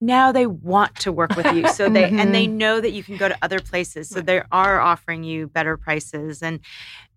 now 0.00 0.32
they 0.32 0.46
want 0.46 0.94
to 0.96 1.12
work 1.12 1.34
with 1.36 1.46
you 1.54 1.68
so 1.68 1.88
they 1.88 2.04
and 2.04 2.34
they 2.34 2.46
mm-hmm. 2.46 2.58
know 2.58 2.80
that 2.80 2.90
you 2.90 3.02
can 3.02 3.16
go 3.16 3.28
to 3.28 3.36
other 3.42 3.60
places 3.60 4.08
so 4.08 4.20
they 4.20 4.42
are 4.52 4.80
offering 4.80 5.24
you 5.24 5.46
better 5.46 5.76
prices 5.76 6.42
and 6.42 6.60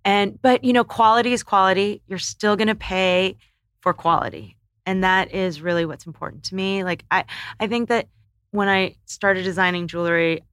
and 0.05 0.41
but 0.41 0.63
you 0.63 0.73
know 0.73 0.83
quality 0.83 1.33
is 1.33 1.43
quality 1.43 2.01
you're 2.07 2.19
still 2.19 2.55
going 2.55 2.67
to 2.67 2.75
pay 2.75 3.35
for 3.81 3.93
quality 3.93 4.57
and 4.85 5.03
that 5.03 5.33
is 5.33 5.61
really 5.61 5.85
what's 5.85 6.05
important 6.05 6.43
to 6.43 6.55
me 6.55 6.83
like 6.83 7.03
i 7.11 7.23
i 7.59 7.67
think 7.67 7.89
that 7.89 8.07
when 8.57 8.67
i 8.69 8.95
started 9.05 9.43
designing 9.43 9.87
jewelry 9.87 10.43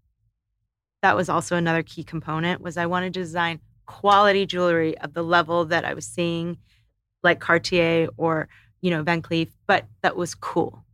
that 1.03 1.17
was 1.17 1.29
also 1.29 1.57
another 1.57 1.83
key 1.83 2.05
component 2.05 2.61
was 2.61 2.77
i 2.77 2.87
wanted 2.87 3.13
to 3.15 3.21
design 3.21 3.61
quality 3.87 4.47
jewelry 4.47 4.97
of 4.99 5.13
the 5.15 5.23
level 5.23 5.65
that 5.65 5.85
i 5.85 5.93
was 5.95 6.07
seeing 6.07 6.57
like 7.23 7.41
cartier 7.41 8.09
or 8.17 8.49
you 8.85 8.91
know, 8.91 9.03
Van 9.03 9.23
Cleef, 9.23 9.49
but 9.67 9.87
that 10.03 10.15
was 10.15 10.35
cool. 10.35 10.85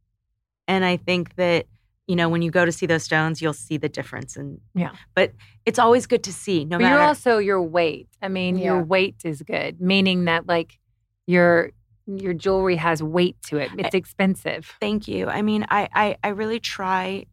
And 0.69 0.85
I 0.85 0.97
think 0.97 1.35
that, 1.35 1.67
you 2.07 2.15
know, 2.15 2.29
when 2.29 2.41
you 2.41 2.53
go 2.53 2.65
to 2.65 2.71
see 2.71 2.87
those 2.87 3.03
stones, 3.03 3.43
you'll 3.43 3.53
see 3.53 3.79
the 3.79 3.89
difference. 3.89 4.37
And 4.37 4.61
Yeah. 4.77 4.93
but 5.17 5.33
it's 5.67 5.81
always 5.81 6.07
good 6.07 6.23
to 6.23 6.33
see, 6.33 6.65
no 6.65 6.79
but 6.79 6.85
matter. 6.85 6.95
you're 6.95 7.03
also 7.05 7.39
your 7.39 7.61
weight. 7.61 8.09
I 8.23 8.29
mean, 8.29 8.59
your 8.59 8.81
weight 8.85 9.17
is 9.25 9.43
good, 9.43 9.81
meaning 9.81 10.27
that 10.27 10.47
like 10.47 10.79
your 11.27 11.73
your 12.07 12.35
jewelry 12.35 12.77
has 12.77 13.03
weight 13.03 13.37
to 13.49 13.59
it. 13.59 13.71
Eh 13.73 13.83
it's 13.85 13.95
expensive. 13.95 14.73
Thank 14.81 15.07
you. 15.09 15.27
I 15.29 15.43
mean, 15.43 15.67
I, 15.71 15.89
I 15.95 16.17
I 16.25 16.29
really 16.29 16.61
try 16.61 17.27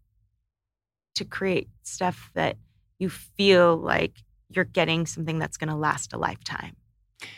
to 1.15 1.25
create 1.25 1.67
stuff 1.83 2.29
that 2.35 2.57
you 2.99 3.09
feel 3.09 3.75
like 3.77 4.13
you're 4.49 4.65
getting 4.65 5.05
something 5.05 5.39
that's 5.39 5.57
going 5.57 5.69
to 5.69 5.75
last 5.75 6.13
a 6.13 6.17
lifetime. 6.17 6.75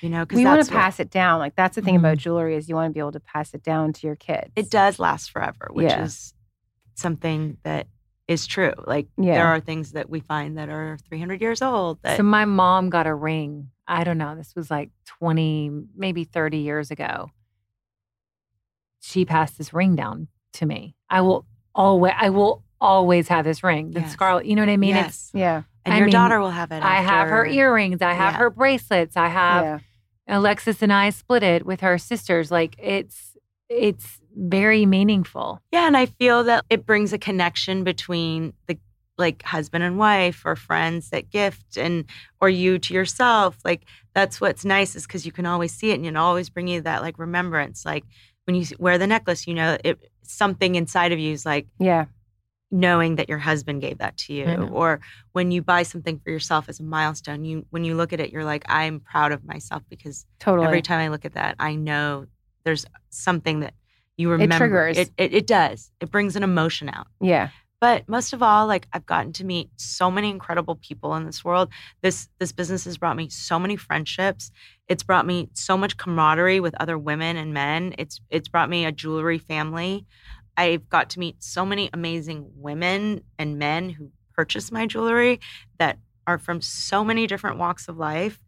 You 0.01 0.09
know, 0.09 0.25
because 0.25 0.37
we 0.37 0.45
want 0.45 0.57
that's 0.59 0.67
to 0.69 0.75
what- 0.75 0.81
pass 0.81 0.99
it 0.99 1.09
down. 1.09 1.39
Like 1.39 1.55
that's 1.55 1.75
the 1.75 1.81
thing 1.81 1.95
about 1.95 2.17
mm-hmm. 2.17 2.23
jewelry 2.23 2.55
is 2.55 2.67
you 2.67 2.75
want 2.75 2.89
to 2.89 2.93
be 2.93 2.99
able 2.99 3.13
to 3.13 3.19
pass 3.21 3.53
it 3.53 3.63
down 3.63 3.93
to 3.93 4.07
your 4.07 4.17
kids. 4.17 4.51
it 4.55 4.69
does 4.69 4.99
last 4.99 5.31
forever, 5.31 5.69
which 5.71 5.89
Yeah. 5.89 6.03
is 6.03 6.33
something 6.95 7.57
that 7.63 7.87
is 8.27 8.45
true. 8.45 8.73
Like 8.85 9.07
Yeah. 9.17 9.35
there 9.35 9.47
are 9.47 9.59
things 9.61 9.93
that 9.93 10.09
we 10.09 10.19
find 10.19 10.57
that 10.57 10.67
are 10.69 10.97
300 11.07 11.41
years 11.41 11.61
old. 11.61 11.99
That 12.03 12.17
So 12.17 12.23
my 12.23 12.43
mom 12.45 12.89
got 12.89 13.07
a 13.07 13.15
ring. 13.15 13.71
I 13.89 14.04
don't 14.04 14.17
know. 14.19 14.36
This 14.36 14.54
was 14.56 14.69
like 14.69 14.91
20, 15.06 15.71
maybe 15.97 16.23
30 16.23 16.58
years 16.60 16.91
ago. 16.91 17.32
She 19.02 19.25
passed 19.25 19.58
this 19.58 19.73
ring 19.73 19.95
down 19.95 20.28
to 20.54 20.65
me. 20.65 20.95
I 21.10 21.21
will 21.21 21.45
always 21.73 22.13
I 22.17 22.30
will 22.30 22.63
always 22.80 23.28
have 23.30 23.45
this 23.45 23.63
ring. 23.63 23.91
The 23.91 24.02
Yes. 24.02 24.12
scarlet, 24.12 24.45
you 24.45 24.56
know 24.56 24.62
what 24.62 24.69
I 24.69 24.78
mean? 24.78 24.95
It's 24.95 25.32
yes, 25.34 25.39
Yeah. 25.41 25.62
and 25.86 25.93
I 25.95 25.97
your 25.97 26.06
mean, 26.06 26.13
daughter 26.13 26.39
will 26.39 26.52
have 26.52 26.71
it. 26.71 26.84
I 26.84 27.02
have 27.02 27.28
her 27.30 27.45
earrings, 27.45 28.02
I 28.02 28.13
have 28.13 28.34
Yeah. 28.34 28.39
her 28.39 28.49
bracelets, 28.49 29.17
I 29.17 29.28
have 29.28 29.63
yeah. 29.65 29.80
Alexis 30.38 30.82
and 30.84 30.93
I 30.93 31.10
split 31.10 31.41
it 31.43 31.65
with 31.65 31.82
her 31.82 31.97
sisters. 31.97 32.52
Like 32.52 32.75
it's 32.78 33.36
it's 33.69 34.19
very 34.36 34.86
meaningful. 34.86 35.62
Yeah, 35.71 35.88
and 35.88 35.95
I 35.97 36.06
feel 36.08 36.43
that 36.45 36.65
it 36.69 36.86
brings 36.86 37.13
a 37.13 37.17
connection 37.17 37.84
between 37.84 38.54
the 38.67 38.78
like 39.19 39.43
husband 39.43 39.84
and 39.84 39.97
wife 39.97 40.43
or 40.45 40.55
friends 40.55 41.10
that 41.10 41.29
gift 41.29 41.77
and 41.77 42.05
or 42.41 42.49
you 42.49 42.79
to 42.79 42.93
yourself. 42.93 43.58
Like 43.63 43.84
that's 44.15 44.41
what's 44.41 44.65
nice 44.65 44.95
is 44.95 45.05
because 45.05 45.25
you 45.25 45.32
can 45.32 45.45
always 45.45 45.73
see 45.73 45.91
it 45.91 45.95
and 45.95 46.05
it 46.05 46.15
always 46.15 46.49
bring 46.49 46.67
you 46.67 46.82
that 46.82 47.01
like 47.01 47.19
remembrance. 47.19 47.86
Like 47.86 48.05
when 48.45 48.55
you 48.55 48.65
wear 48.79 48.97
the 48.97 49.05
necklace, 49.08 49.45
you 49.45 49.53
know 49.53 49.77
it 49.84 49.99
something 50.23 50.75
inside 50.75 51.12
of 51.12 51.19
you 51.19 51.34
is 51.34 51.45
like 51.45 51.67
Yeah. 51.79 52.05
knowing 52.71 53.15
that 53.15 53.29
your 53.29 53.39
husband 53.39 53.82
gave 53.82 53.97
that 53.97 54.15
to 54.17 54.34
you 54.34 54.45
or 54.71 54.99
when 55.32 55.49
you 55.51 55.62
buy 55.62 55.82
something 55.84 56.19
for 56.19 56.29
yourself 56.29 56.69
as 56.69 56.79
a 56.79 56.84
milestone 56.84 57.43
you 57.43 57.65
when 57.71 57.84
you 57.84 57.95
look 57.95 58.13
at 58.13 58.19
it 58.19 58.32
you're 58.32 58.43
like 58.45 58.63
i'm 58.69 58.99
proud 58.99 59.32
of 59.32 59.43
myself 59.43 59.82
because 59.89 60.27
Totally. 60.38 60.67
every 60.67 60.84
time 60.84 60.99
i 60.99 61.08
look 61.08 61.25
at 61.25 61.34
that 61.34 61.55
i 61.60 61.73
know 61.73 62.27
there's 62.65 62.86
something 63.10 63.62
that 63.62 63.73
you 64.17 64.29
remember 64.29 64.58
triggers. 64.58 64.97
it, 64.99 65.10
it, 65.17 65.34
it 65.34 65.47
does 65.47 65.91
it 65.99 66.12
brings 66.12 66.36
an 66.36 66.43
emotion 66.43 66.89
out 66.89 67.08
yeah. 67.19 67.49
But 67.81 68.09
most 68.09 68.33
of 68.33 68.43
all, 68.43 68.67
like 68.67 68.87
I've 68.91 69.05
gotten 69.05 69.31
to 69.33 69.45
meet 69.45 69.69
so 69.77 70.11
many 70.11 70.29
incredible 70.29 70.75
people 70.75 71.15
in 71.15 71.25
this 71.25 71.45
world. 71.45 71.69
This 72.01 72.27
this 72.39 72.51
business 72.51 72.83
has 72.85 72.97
brought 72.97 73.15
me 73.15 73.29
so 73.29 73.57
many 73.57 73.77
friendships. 73.77 74.51
It's 74.87 75.03
brought 75.03 75.25
me 75.25 75.49
so 75.53 75.77
much 75.77 75.95
camaraderie 75.97 76.59
with 76.59 76.75
other 76.79 76.97
women 76.97 77.37
and 77.37 77.53
men. 77.53 77.95
It's 77.97 78.19
it's 78.29 78.49
brought 78.49 78.69
me 78.69 78.85
a 78.85 78.91
jewelry 78.91 79.37
family. 79.37 80.05
I've 80.57 80.89
got 80.89 81.09
to 81.11 81.19
meet 81.19 81.41
so 81.41 81.65
many 81.65 81.89
amazing 81.93 82.51
women 82.55 83.21
and 83.37 83.57
men 83.57 83.89
who 83.91 84.11
purchase 84.33 84.71
my 84.71 84.85
jewelry 84.85 85.39
that 85.77 85.99
are 86.27 86.37
from 86.37 86.59
so 86.61 87.05
many 87.05 87.27
different 87.27 87.57
walks 87.57 87.87
of 87.87 87.97
life. 87.97 88.39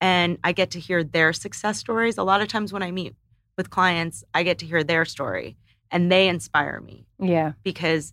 And 0.00 0.38
I 0.44 0.52
get 0.52 0.70
to 0.72 0.80
hear 0.80 1.02
their 1.02 1.32
success 1.32 1.78
stories. 1.78 2.18
A 2.18 2.22
lot 2.22 2.40
of 2.40 2.46
times 2.48 2.72
when 2.72 2.82
I 2.84 2.92
meet 2.92 3.14
with 3.56 3.70
clients, 3.70 4.22
I 4.32 4.44
get 4.44 4.58
to 4.58 4.66
hear 4.66 4.84
their 4.84 5.04
story 5.04 5.56
and 5.90 6.10
they 6.10 6.28
inspire 6.28 6.80
me 6.80 7.06
Yeah. 7.18 7.52
because 7.62 8.12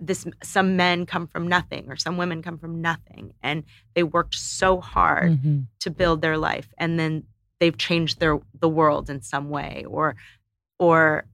this 0.00 0.26
some 0.42 0.76
men 0.76 1.04
come 1.06 1.26
from 1.26 1.46
nothing 1.46 1.90
or 1.90 1.96
some 1.96 2.16
women 2.16 2.42
come 2.42 2.58
from 2.58 2.80
nothing 2.80 3.32
and 3.42 3.64
they 3.94 4.02
worked 4.02 4.34
so 4.34 4.80
hard 4.80 5.32
Mhm. 5.32 5.66
to 5.80 5.90
build 5.90 6.22
their 6.22 6.38
life 6.38 6.72
and 6.78 6.98
then 6.98 7.24
they've 7.58 7.76
changed 7.76 8.18
their 8.20 8.38
the 8.58 8.68
world 8.68 9.10
in 9.10 9.20
some 9.22 9.50
way 9.50 9.84
or 9.86 10.16
or 10.78 11.26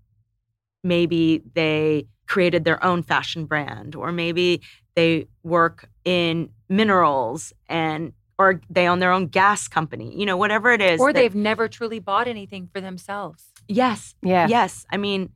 maybe 0.83 1.43
they 1.55 2.07
created 2.27 2.65
their 2.65 2.83
own 2.85 3.03
fashion 3.03 3.45
brand 3.47 3.95
or 3.95 4.11
maybe 4.13 4.61
they 4.95 5.27
work 5.43 5.89
in 6.05 6.51
minerals 6.69 7.53
and 7.69 8.13
or 8.39 8.61
they 8.69 8.87
own 8.89 8.99
their 8.99 9.13
own 9.13 9.27
gas 9.27 9.69
company 9.69 10.17
you 10.19 10.27
know 10.27 10.37
whatever 10.37 10.73
it 10.73 10.81
is 10.83 11.01
Or 11.01 11.13
that- 11.13 11.21
they've 11.21 11.35
never 11.35 11.69
truly 11.69 12.01
bought 12.01 12.27
anything 12.29 12.69
for 12.73 12.81
themselves. 12.81 13.53
yes 13.69 14.15
Yeah. 14.23 14.47
Yes. 14.49 14.87
I 14.91 14.97
mean, 14.97 15.31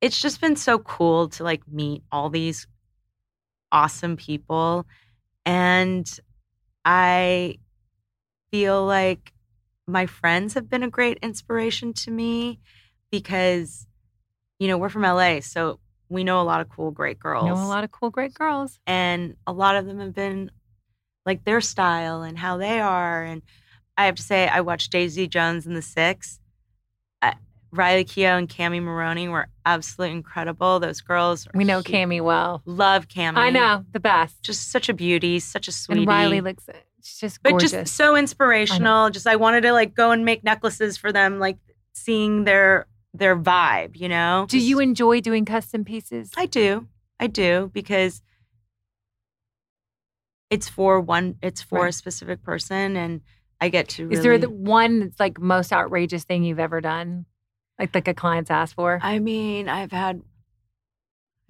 it's 0.00 0.20
just 0.20 0.40
been 0.40 0.56
so 0.56 0.78
cool 0.78 1.28
to 1.28 1.44
like 1.44 1.66
meet 1.68 2.02
all 2.10 2.30
these 2.30 2.66
awesome 3.72 4.16
people. 4.16 4.86
And 5.44 6.08
I 6.84 7.58
feel 8.50 8.84
like 8.84 9.32
my 9.86 10.06
friends 10.06 10.54
have 10.54 10.68
been 10.68 10.82
a 10.82 10.90
great 10.90 11.18
inspiration 11.22 11.92
to 11.92 12.10
me 12.10 12.60
because, 13.10 13.86
you 14.58 14.68
know, 14.68 14.78
we're 14.78 14.88
from 14.88 15.02
LA. 15.02 15.40
So 15.40 15.80
we 16.08 16.24
know 16.24 16.40
a 16.40 16.44
lot 16.44 16.60
of 16.60 16.68
cool, 16.68 16.90
great 16.90 17.18
girls. 17.18 17.46
Know 17.46 17.54
a 17.54 17.66
lot 17.66 17.84
of 17.84 17.90
cool, 17.90 18.10
great 18.10 18.34
girls. 18.34 18.78
and 18.86 19.36
a 19.46 19.52
lot 19.52 19.76
of 19.76 19.86
them 19.86 20.00
have 20.00 20.14
been 20.14 20.50
like 21.26 21.44
their 21.44 21.60
style 21.60 22.22
and 22.22 22.38
how 22.38 22.56
they 22.56 22.80
are. 22.80 23.22
And 23.22 23.42
I 23.96 24.06
have 24.06 24.16
to 24.16 24.22
say, 24.22 24.48
I 24.48 24.60
watched 24.62 24.90
Daisy 24.90 25.28
Jones 25.28 25.66
and 25.66 25.76
the 25.76 25.82
Six. 25.82 26.39
I, 27.72 27.76
Riley 27.76 28.04
Keough 28.04 28.38
and 28.38 28.48
Cami 28.48 28.82
Morrone 28.82 29.30
were 29.30 29.48
absolutely 29.64 30.16
incredible. 30.16 30.80
Those 30.80 31.00
girls, 31.00 31.46
are 31.46 31.50
We 31.54 31.64
know 31.64 31.82
Cami 31.82 32.20
well. 32.20 32.62
Love 32.64 33.08
Cami. 33.08 33.36
I 33.36 33.50
know 33.50 33.84
the 33.92 34.00
best. 34.00 34.42
just 34.42 34.70
such 34.70 34.88
a 34.88 34.94
beauty, 34.94 35.38
such 35.40 35.68
a 35.68 35.72
sweetie. 35.72 36.00
and 36.00 36.08
Riley 36.08 36.40
looks 36.40 36.68
she's 37.02 37.18
just 37.18 37.42
but 37.42 37.58
just 37.58 37.94
so 37.94 38.16
inspirational. 38.16 39.10
Just 39.10 39.26
I 39.26 39.36
wanted 39.36 39.62
to 39.62 39.72
like 39.72 39.94
go 39.94 40.10
and 40.10 40.24
make 40.24 40.44
necklaces 40.44 40.96
for 40.96 41.12
them, 41.12 41.38
like 41.38 41.58
seeing 41.92 42.44
their 42.44 42.86
their 43.14 43.36
vibe. 43.36 43.96
You 43.96 44.08
know. 44.08 44.46
Do 44.48 44.58
you 44.58 44.80
enjoy 44.80 45.20
doing 45.20 45.44
custom 45.44 45.84
pieces? 45.84 46.30
I 46.36 46.46
do. 46.46 46.86
I 47.18 47.26
do 47.26 47.70
because 47.72 48.22
it's 50.48 50.68
for 50.68 51.00
one 51.00 51.36
it's 51.42 51.62
for 51.62 51.86
a 51.86 51.92
specific 51.92 52.42
person 52.42 52.96
and 52.96 53.20
I 53.60 53.68
get 53.68 53.88
to 53.90 54.04
really 54.04 54.16
Is 54.16 54.22
there 54.22 54.38
the 54.38 54.50
one 54.50 55.00
that's 55.00 55.20
like 55.20 55.38
most 55.38 55.72
outrageous 55.72 56.24
thing 56.24 56.44
you've 56.44 56.58
ever 56.58 56.80
done? 56.80 57.26
Like 57.80 57.94
like 57.94 58.08
a 58.08 58.14
client's 58.14 58.50
asked 58.50 58.74
for? 58.74 58.98
I 59.02 59.18
mean, 59.18 59.68
I've 59.68 59.90
had 59.92 60.22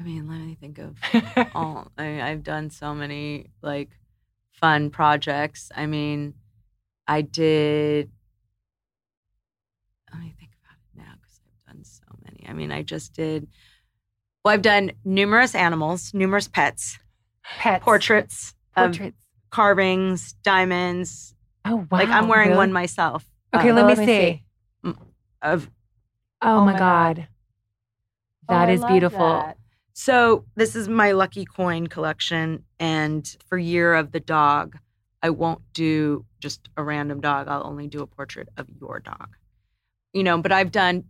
I 0.00 0.02
mean, 0.04 0.28
let 0.28 0.38
me 0.40 0.56
think 0.58 0.78
of 0.78 0.96
all 1.54 1.88
I, 1.98 2.22
I've 2.22 2.42
done 2.42 2.70
so 2.70 2.94
many 2.94 3.46
like 3.62 3.90
fun 4.52 4.88
projects. 4.90 5.70
I 5.76 5.84
mean, 5.86 6.34
I 7.06 7.20
did 7.22 8.10
let 10.12 10.20
me 10.22 10.34
think 10.38 10.52
about 10.64 10.76
it 10.78 10.96
now 10.98 11.12
because 11.20 11.40
I've 11.46 11.74
done 11.74 11.84
so 11.84 12.02
many. 12.24 12.46
I 12.48 12.52
mean, 12.52 12.72
I 12.72 12.82
just 12.82 13.12
did 13.12 13.48
well, 14.44 14.54
I've 14.54 14.62
done 14.62 14.92
numerous 15.04 15.54
animals, 15.54 16.14
numerous 16.14 16.48
pets, 16.48 16.98
Pets. 17.44 17.84
portraits, 17.84 18.54
of 18.76 18.92
Portraits. 18.92 19.16
carvings, 19.50 20.32
diamonds. 20.44 21.34
Oh 21.66 21.76
wow. 21.76 21.86
like 21.98 22.08
I'm 22.08 22.26
wearing 22.28 22.50
really? 22.50 22.56
one 22.58 22.72
myself. 22.72 23.26
Okay, 23.54 23.68
um, 23.70 23.76
let, 23.76 23.84
Oh, 23.84 23.88
me 23.88 23.94
let 23.96 23.98
me 23.98 24.06
see. 24.06 24.44
see. 24.86 24.94
Of 25.42 25.68
Oh, 26.42 26.60
Oh 26.60 26.64
my 26.64 26.72
my 26.72 26.78
god. 26.78 27.16
God. 27.16 27.28
Oh, 28.48 28.54
that 28.54 28.68
Oh, 28.68 28.72
is 28.72 28.84
beautiful. 28.84 29.18
that. 29.18 29.58
so 29.92 30.44
this 30.56 30.74
is 30.74 30.88
my 30.88 31.12
lucky 31.12 31.44
coin 31.44 31.86
collection, 31.86 32.64
and 32.78 33.36
for 33.46 33.58
year 33.58 33.94
of 33.94 34.12
the 34.12 34.20
dog, 34.20 34.76
I 35.22 35.30
won't 35.30 35.62
do 35.72 36.24
just 36.40 36.68
a 36.76 36.82
random 36.82 37.20
dog. 37.20 37.48
I'll 37.48 37.66
only 37.66 37.86
do 37.86 38.02
a 38.02 38.06
portrait 38.06 38.48
of 38.56 38.66
your 38.80 39.00
dog. 39.00 39.36
You 40.12 40.24
know, 40.24 40.38
but 40.40 40.52
I've 40.52 40.72
done 40.72 41.04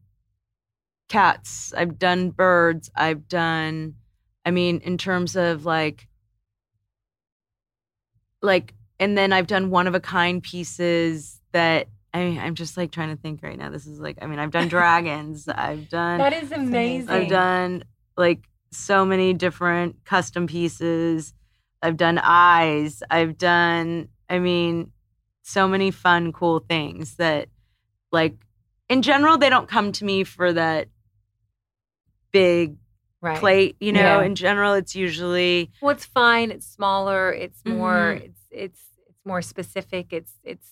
cats, 1.08 1.72
I've 1.76 1.98
done 1.98 2.30
birds, 2.30 2.90
I've 2.94 3.28
done. 3.28 3.94
I 4.44 4.50
mean, 4.50 4.80
in 4.80 4.98
terms 4.98 5.36
of 5.36 5.64
like, 5.64 6.08
like, 8.42 8.74
and 8.98 9.16
then 9.16 9.32
I've 9.32 9.46
done 9.46 9.70
one 9.70 9.86
of 9.86 9.94
a 9.94 10.00
kind 10.00 10.42
pieces 10.42 11.40
that. 11.52 11.88
I, 12.12 12.20
I'm 12.20 12.55
just 12.55 12.77
like 12.77 12.90
trying 12.90 13.14
to 13.14 13.20
think 13.20 13.42
right 13.42 13.57
now. 13.57 13.70
This 13.70 13.87
is 13.87 14.01
like, 14.01 14.18
I 14.20 14.27
mean, 14.27 14.38
I've 14.38 14.51
done 14.51 14.68
dragons. 14.68 15.49
I've 15.49 15.88
done 15.88 16.18
That 16.18 16.33
is 16.33 16.51
amazing. 16.53 17.09
I've 17.09 17.29
done 17.29 17.85
like 18.16 18.40
so 18.73 19.05
many 19.05 19.33
different 19.33 20.05
custom 20.05 20.46
pieces. 20.46 21.33
I've 21.83 21.96
done 21.96 22.18
eyes. 22.23 23.03
I've 23.11 23.38
done, 23.38 24.09
I 24.29 24.38
mean, 24.38 24.92
so 25.42 25.66
many 25.68 25.90
fun, 25.90 26.33
cool 26.33 26.61
things 26.61 27.16
that, 27.16 27.49
like, 28.12 28.35
in 28.88 29.03
general, 29.03 29.38
they 29.38 29.49
don't 29.49 29.68
come 29.68 29.92
to 29.92 30.05
me 30.05 30.25
for 30.25 30.53
that 30.53 30.88
big 32.33 32.77
right. 33.20 33.38
plate. 33.38 33.77
You 33.81 33.92
know, 33.92 34.01
Yeah. 34.20 34.23
in 34.23 34.35
general, 34.35 34.75
it's 34.75 34.94
usually, 34.94 35.70
Well, 35.81 35.92
it's 35.92 36.05
fine. 36.05 36.51
It's 36.51 36.66
smaller. 36.66 37.33
It's 37.33 37.64
more. 37.64 38.16
Mhm. 38.18 38.25
It's 38.25 38.40
it's 38.51 38.81
it's 39.09 39.25
more 39.25 39.42
specific. 39.42 40.12
It's 40.12 40.33
it's. 40.42 40.68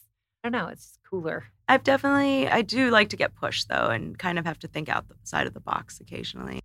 I 0.49 0.51
don't 0.51 0.63
know. 0.63 0.69
It's 0.69 0.87
just 0.87 1.01
cooler. 1.03 1.45
I've 1.69 1.85
definitely, 1.85 2.49
I 2.49 2.63
do 2.63 2.91
like 2.91 3.11
to 3.11 3.17
get 3.17 3.35
pushed 3.35 3.69
though 3.69 3.89
and 3.89 4.19
kind 4.19 4.39
of 4.39 4.47
have 4.47 4.59
to 4.61 4.67
think 4.67 4.89
outside 4.89 5.47
of 5.47 5.53
the 5.53 5.61
box 5.61 6.01
occasionally. 6.01 6.63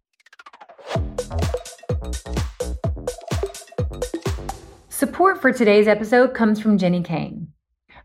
Support 4.87 5.41
for 5.41 5.51
today's 5.51 5.89
episode 5.89 6.33
comes 6.33 6.61
from 6.61 6.77
Jenni 6.77 7.03
Kayne. 7.03 7.49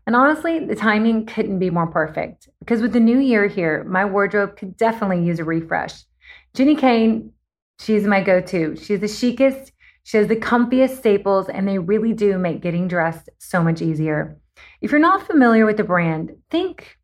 And 0.05 0.17
honestly, 0.17 0.59
the 0.59 0.75
timing 0.75 1.25
couldn't 1.25 1.59
be 1.59 1.69
more 1.69 1.87
perfect 1.87 2.49
because 2.59 2.81
with 2.81 2.91
the 2.91 2.99
new 2.99 3.17
year 3.17 3.47
here, 3.47 3.85
my 3.85 4.03
wardrobe 4.03 4.57
could 4.57 4.75
definitely 4.75 5.23
use 5.23 5.39
a 5.39 5.45
refresh. 5.45 6.03
Jenni 6.53 6.77
Kayne, 6.77 7.31
she's 7.79 8.03
my 8.03 8.19
go 8.19 8.41
to. 8.41 8.75
She's 8.75 8.99
the 8.99 9.07
chicest, 9.07 9.71
she 10.03 10.17
has 10.17 10.27
the 10.27 10.35
comfiest 10.35 10.97
staples, 10.97 11.47
and 11.47 11.65
they 11.65 11.77
really 11.77 12.11
do 12.11 12.37
make 12.37 12.59
getting 12.59 12.89
dressed 12.89 13.29
so 13.37 13.63
much 13.63 13.81
easier. 13.81 14.37
If 14.81 14.91
you're 14.91 14.99
not 14.99 15.27
familiar 15.27 15.65
with 15.65 15.77
the 15.77 15.83
brand, 15.83 16.31
think 16.49 16.97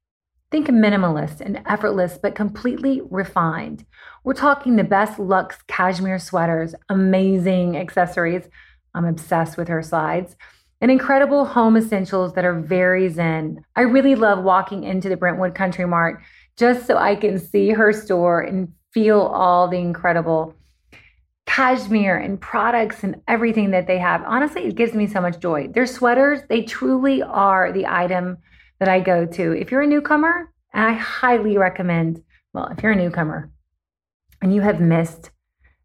think 0.52 0.68
minimalist 0.68 1.42
and 1.42 1.62
effortless 1.66 2.18
but 2.22 2.36
completely 2.36 3.02
refined. 3.10 3.86
We're 4.24 4.34
talking 4.34 4.76
the 4.76 4.84
best 4.84 5.20
luxe 5.20 5.58
cashmere 5.68 6.20
sweaters, 6.20 6.76
amazing 6.88 7.76
accessories. 7.76 8.48
I'm 8.94 9.06
obsessed 9.06 9.58
with 9.58 9.68
her 9.68 9.82
slides. 9.82 10.36
And 10.82 10.92
incredible 10.92 11.46
home 11.46 11.76
essentials 11.76 12.34
that 12.34 12.46
are 12.46 12.60
very 12.60 13.10
zen. 13.10 13.66
I 13.76 13.82
really 13.82 14.16
love 14.16 14.44
walking 14.44 14.84
into 14.84 15.10
the 15.10 15.18
Brentwood 15.18 15.56
Country 15.56 15.86
Mart 15.86 16.22
just 16.58 16.86
so 16.86 16.98
I 16.98 17.16
can 17.16 17.40
see 17.40 17.72
her 17.72 17.92
store 17.92 18.42
and 18.42 18.72
feel 18.92 19.20
all 19.22 19.68
the 19.68 19.78
incredible 19.78 20.56
cashmere 21.46 22.18
and 22.18 22.42
products 22.42 23.04
and 23.04 23.22
everything 23.28 23.72
that 23.72 23.88
they 23.88 24.00
have. 24.00 24.24
Honestly, 24.26 24.66
it 24.66 24.76
gives 24.76 24.94
me 24.94 25.08
so 25.08 25.22
much 25.22 25.40
joy. 25.40 25.68
Their 25.68 25.86
sweaters, 25.86 26.42
they 26.50 26.64
truly 26.64 27.22
are 27.22 27.72
the 27.72 27.86
item 27.86 28.38
that 28.80 28.90
I 28.90 29.00
go 29.00 29.26
to. 29.26 29.52
If 29.52 29.72
you're 29.72 29.82
a 29.82 29.88
newcomer, 29.88 30.52
and 30.74 30.84
I 30.84 30.94
highly 30.94 31.58
recommend, 31.58 32.22
well, 32.54 32.68
if 32.68 32.84
you're 32.84 32.92
a 32.92 32.96
newcomer 32.98 33.50
and 34.42 34.54
you 34.54 34.62
have 34.62 34.82
missed 34.82 35.32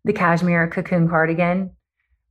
the 0.04 0.12
cashmere 0.12 0.68
cocoon 0.68 1.08
cardigan, 1.08 1.70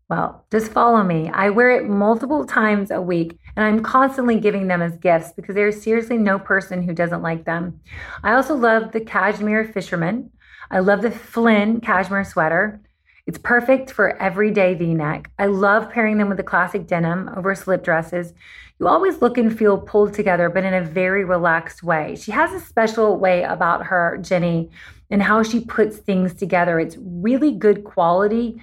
well, 0.09 0.45
just 0.51 0.71
follow 0.71 1.03
me. 1.03 1.29
I 1.29 1.51
wear 1.51 1.71
it 1.71 1.87
multiple 1.87 2.45
times 2.45 2.91
a 2.91 3.01
week 3.01 3.39
and 3.55 3.63
I'm 3.63 3.83
constantly 3.83 4.39
giving 4.39 4.67
them 4.67 4.81
as 4.81 4.97
gifts 4.97 5.31
because 5.31 5.55
there's 5.55 5.81
seriously 5.81 6.17
no 6.17 6.37
person 6.37 6.81
who 6.81 6.93
doesn't 6.93 7.21
like 7.21 7.45
them. 7.45 7.79
I 8.23 8.33
also 8.33 8.55
love 8.55 8.91
the 8.91 9.01
cashmere 9.01 9.65
fisherman. 9.65 10.31
I 10.71 10.79
love 10.79 11.01
the 11.01 11.11
Flynn 11.11 11.79
cashmere 11.79 12.25
sweater. 12.25 12.81
It's 13.29 13.37
perfect 13.37 13.91
for 13.91 14.17
everyday 14.17 14.73
v 14.73 14.95
neck. 14.95 15.29
I 15.37 15.45
love 15.45 15.91
pairing 15.91 16.17
them 16.17 16.29
with 16.29 16.37
the 16.37 16.43
classic 16.43 16.87
denim 16.87 17.29
over 17.37 17.53
slip 17.53 17.83
dresses. 17.83 18.33
You 18.79 18.87
always 18.87 19.21
look 19.21 19.37
and 19.37 19.55
feel 19.55 19.77
pulled 19.77 20.15
together, 20.15 20.49
but 20.49 20.63
in 20.63 20.73
a 20.73 20.83
very 20.83 21.23
relaxed 21.23 21.83
way. 21.83 22.15
She 22.15 22.31
has 22.31 22.51
a 22.53 22.59
special 22.59 23.17
way 23.17 23.43
about 23.43 23.85
her, 23.85 24.17
Jenni, 24.19 24.71
and 25.11 25.21
how 25.21 25.43
she 25.43 25.59
puts 25.59 25.97
things 25.97 26.33
together. 26.33 26.79
It's 26.79 26.97
really 26.99 27.51
good 27.51 27.83
quality, 27.83 28.59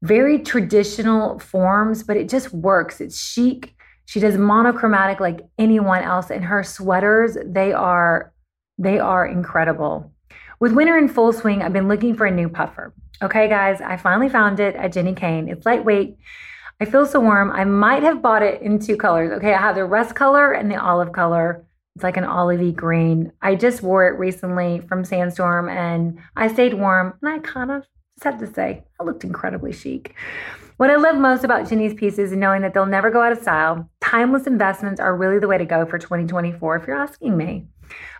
very 0.00 0.38
traditional 0.38 1.38
forms, 1.38 2.02
but 2.02 2.16
it 2.16 2.30
just 2.30 2.54
works. 2.54 3.02
It's 3.02 3.20
chic. 3.20 3.74
She 4.06 4.18
does 4.18 4.38
monochromatic 4.38 5.20
like 5.20 5.46
anyone 5.58 6.02
else, 6.02 6.30
and 6.30 6.42
her 6.42 6.62
sweaters, 6.62 7.36
they 7.44 7.74
are 7.74 8.32
they 8.78 8.98
are 8.98 9.26
incredible. 9.26 10.10
With 10.58 10.72
winter 10.72 10.96
in 10.96 11.06
full 11.06 11.34
swing, 11.34 11.60
I've 11.60 11.74
been 11.74 11.88
looking 11.88 12.16
for 12.16 12.24
a 12.24 12.30
new 12.30 12.48
puffer. 12.48 12.94
Okay, 13.22 13.48
guys, 13.48 13.80
I 13.80 13.96
finally 13.96 14.28
found 14.28 14.60
it 14.60 14.74
at 14.76 14.92
Jenni 14.92 15.16
Kayne. 15.16 15.48
It's 15.48 15.64
lightweight. 15.64 16.16
I 16.80 16.84
feel 16.84 17.06
so 17.06 17.20
warm. 17.20 17.52
I 17.52 17.64
might 17.64 18.02
have 18.02 18.20
bought 18.20 18.42
it 18.42 18.60
in 18.60 18.78
two 18.78 18.96
colors. 18.96 19.30
Okay, 19.32 19.54
I 19.54 19.60
have 19.60 19.76
the 19.76 19.84
rust 19.84 20.14
color 20.14 20.52
and 20.52 20.70
the 20.70 20.80
olive 20.80 21.12
color. 21.12 21.64
It's 21.94 22.02
like 22.02 22.16
an 22.16 22.24
olivey 22.24 22.74
green. 22.74 23.32
I 23.40 23.54
just 23.54 23.82
wore 23.82 24.08
it 24.08 24.18
recently 24.18 24.80
from 24.80 25.04
Sandstorm 25.04 25.68
and 25.68 26.18
I 26.34 26.52
stayed 26.52 26.74
warm 26.74 27.14
and 27.22 27.30
I 27.30 27.38
kind 27.38 27.70
of 27.70 27.84
just 28.16 28.24
have 28.24 28.38
to 28.40 28.52
say, 28.52 28.82
I 29.00 29.04
looked 29.04 29.22
incredibly 29.22 29.72
chic. 29.72 30.14
What 30.76 30.90
I 30.90 30.96
love 30.96 31.16
most 31.16 31.44
about 31.44 31.68
Jenni's 31.68 31.94
pieces 31.94 32.32
is 32.32 32.36
knowing 32.36 32.62
that 32.62 32.74
they'll 32.74 32.84
never 32.84 33.10
go 33.10 33.22
out 33.22 33.30
of 33.30 33.38
style. 33.38 33.88
Timeless 34.00 34.48
investments 34.48 35.00
are 35.00 35.16
really 35.16 35.38
the 35.38 35.46
way 35.46 35.56
to 35.56 35.64
go 35.64 35.86
for 35.86 36.00
2024, 36.00 36.76
if 36.76 36.86
you're 36.88 36.96
asking 36.96 37.36
me. 37.36 37.68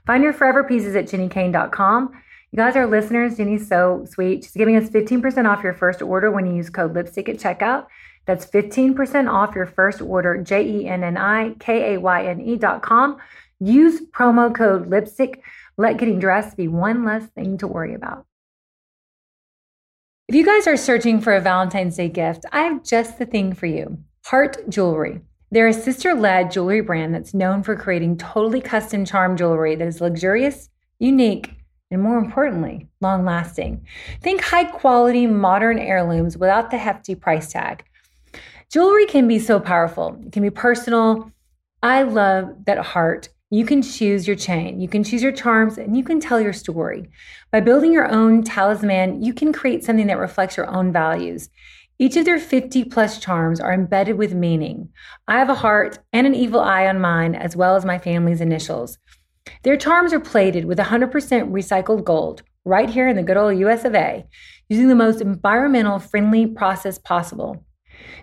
Find 0.07 0.23
your 0.23 0.33
forever 0.33 0.63
pieces 0.63 0.95
at 0.95 1.07
jennikayne.com. 1.07 2.13
You 2.55 2.59
guys 2.59 2.77
are 2.77 2.87
listeners. 2.87 3.37
Jenni's 3.37 3.67
so 3.67 4.07
sweet. 4.09 4.45
She's 4.45 4.53
giving 4.53 4.77
us 4.77 4.89
15% 4.89 5.51
off 5.51 5.65
your 5.65 5.73
first 5.73 6.01
order 6.01 6.31
when 6.31 6.47
you 6.47 6.55
use 6.55 6.71
code 6.71 6.95
lipstick 6.95 7.29
at 7.29 7.39
checkout. 7.39 7.87
That's 8.27 8.47
15% 8.47 9.29
off 9.29 9.57
your 9.57 9.67
first 9.67 10.01
order, 10.01 10.41
J 10.41 10.65
E 10.65 10.87
N 10.87 11.03
N 11.03 11.17
I 11.17 11.57
K 11.59 11.95
A 11.95 12.01
Y 12.01 12.27
N 12.27 12.41
E 12.41 12.55
dot 12.55 12.81
com. 12.81 13.17
Use 13.59 14.03
promo 14.13 14.55
code 14.55 14.87
lipstick. 14.87 15.43
Let 15.77 15.97
getting 15.99 16.21
dressed 16.21 16.57
be 16.57 16.69
one 16.69 17.05
less 17.05 17.27
thing 17.27 17.59
to 17.59 17.67
worry 17.67 17.93
about. 17.93 18.25
If 20.29 20.37
you 20.37 20.47
guys 20.47 20.69
are 20.69 20.77
searching 20.77 21.21
for 21.21 21.35
a 21.35 21.41
Valentine's 21.41 21.97
Day 21.97 22.09
gift, 22.09 22.45
I 22.53 22.61
have 22.61 22.85
just 22.85 23.19
the 23.19 23.27
thing 23.27 23.53
for 23.53 23.67
you 23.67 23.99
Hart 24.27 24.59
Jewelry. 24.69 25.23
They're 25.51 25.67
a 25.67 25.73
sister 25.73 26.15
led 26.15 26.53
jewelry 26.53 26.83
brand 26.83 27.17
that's 27.17 27.35
known 27.35 27.65
for 27.65 27.75
creating 27.75 28.19
totally 28.19 28.61
custom 28.61 29.05
charm 29.05 29.37
jewelry 29.37 29.75
that 29.75 29.89
is 29.89 30.01
luxurious, 30.01 30.69
unique, 31.01 31.51
and 31.95 32.03
more 32.03 32.19
importantly, 32.19 32.89
long 33.01 33.25
lasting. 33.25 33.87
Think 34.21 34.43
high 34.43 34.65
quality 34.65 35.27
modern 35.27 35.79
heirlooms 35.79 36.37
without 36.37 36.71
the 36.71 36.77
hefty 36.77 37.15
price 37.15 37.53
tag. 37.53 37.85
Jewelry 38.71 39.07
can 39.07 39.29
be 39.29 39.39
so 39.39 39.61
powerful, 39.61 40.21
it 40.27 40.33
can 40.33 40.43
be 40.43 40.51
personal. 40.51 41.31
I 41.83 42.03
love 42.03 42.65
that 42.67 42.79
Hart. 42.79 43.29
You 43.51 43.65
can 43.65 43.83
choose 43.83 44.27
your 44.27 44.37
chain, 44.37 44.81
you 44.81 44.89
can 44.89 45.05
choose 45.05 45.23
your 45.23 45.31
charms, 45.31 45.79
and 45.79 45.97
you 45.97 46.03
can 46.03 46.19
tell 46.19 46.41
your 46.41 46.53
story. 46.53 47.09
By 47.53 47.61
building 47.61 47.93
your 47.93 48.11
own 48.11 48.43
talisman, 48.43 49.23
you 49.23 49.33
can 49.33 49.53
create 49.53 49.85
something 49.85 50.09
that 50.09 50.19
reflects 50.19 50.57
your 50.57 50.69
own 50.69 50.93
values. 50.93 51.51
Each 52.01 52.17
of 52.17 52.25
their 52.25 52.41
50 52.41 52.85
plus 52.87 53.21
charms 53.21 53.61
are 53.61 53.73
embedded 53.73 54.19
with 54.19 54.35
meaning. 54.35 54.89
I 55.29 55.39
have 55.39 55.51
a 55.51 55.55
heart 55.55 56.01
and 56.13 56.27
an 56.27 56.35
evil 56.35 56.61
eye 56.61 56.89
on 56.89 57.01
mine, 57.01 57.37
as 57.37 57.55
well 57.55 57.77
as 57.77 57.85
my 57.85 57.99
family's 57.99 58.41
initials. 58.41 58.99
Their 59.63 59.77
charms 59.77 60.13
are 60.13 60.21
plated 60.21 60.65
with 60.65 60.79
100% 60.79 61.11
recycled 61.13 62.05
gold 62.05 62.43
right 62.65 62.89
here 62.89 63.09
in 63.09 63.17
the 63.17 63.23
good 63.23 63.37
old 63.37 63.59
US 63.59 63.85
of 63.85 63.95
A, 63.95 64.25
using 64.69 64.89
the 64.89 64.95
most 64.95 65.21
environmental 65.21 65.99
friendly 65.99 66.47
process 66.47 66.99
possible. 66.99 67.65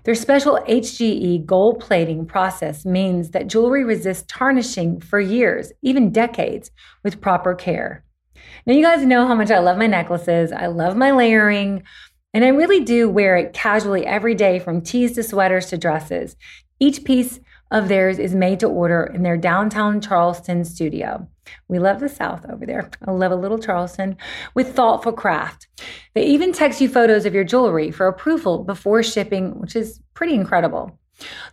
Their 0.03 0.15
special 0.15 0.59
HGE 0.67 1.45
gold 1.45 1.79
plating 1.79 2.25
process 2.25 2.85
means 2.85 3.31
that 3.31 3.47
jewelry 3.47 3.83
resists 3.83 4.25
tarnishing 4.27 4.99
for 4.99 5.19
years, 5.19 5.71
even 5.81 6.11
decades, 6.11 6.71
with 7.03 7.21
proper 7.21 7.53
care. 7.55 8.03
Now, 8.65 8.73
you 8.73 8.83
guys 8.83 9.05
know 9.05 9.27
how 9.27 9.35
much 9.35 9.51
I 9.51 9.59
love 9.59 9.77
my 9.77 9.87
necklaces. 9.87 10.51
I 10.51 10.67
love 10.67 10.97
my 10.97 11.11
layering. 11.11 11.83
And 12.33 12.43
I 12.43 12.49
really 12.49 12.83
do 12.83 13.09
wear 13.09 13.35
it 13.35 13.53
casually 13.53 14.05
every 14.05 14.35
day 14.35 14.59
from 14.59 14.81
tees 14.81 15.13
to 15.13 15.23
sweaters 15.23 15.67
to 15.67 15.77
dresses. 15.77 16.35
Each 16.79 17.03
piece 17.03 17.39
of 17.71 17.87
theirs 17.87 18.19
is 18.19 18.35
made 18.35 18.59
to 18.59 18.67
order 18.67 19.11
in 19.13 19.23
their 19.23 19.37
downtown 19.37 20.01
Charleston 20.01 20.63
studio. 20.63 21.27
We 21.67 21.79
love 21.79 21.99
the 21.99 22.09
South 22.09 22.45
over 22.49 22.65
there. 22.65 22.89
I 23.07 23.11
love 23.11 23.31
a 23.31 23.35
little 23.35 23.57
Charleston 23.57 24.17
with 24.53 24.75
thoughtful 24.75 25.13
craft. 25.13 25.67
They 26.13 26.25
even 26.25 26.53
text 26.53 26.81
you 26.81 26.89
photos 26.89 27.25
of 27.25 27.33
your 27.33 27.43
jewelry 27.43 27.91
for 27.91 28.07
approval 28.07 28.63
before 28.63 29.01
shipping, 29.03 29.59
which 29.59 29.75
is 29.75 30.01
pretty 30.13 30.35
incredible. 30.35 30.97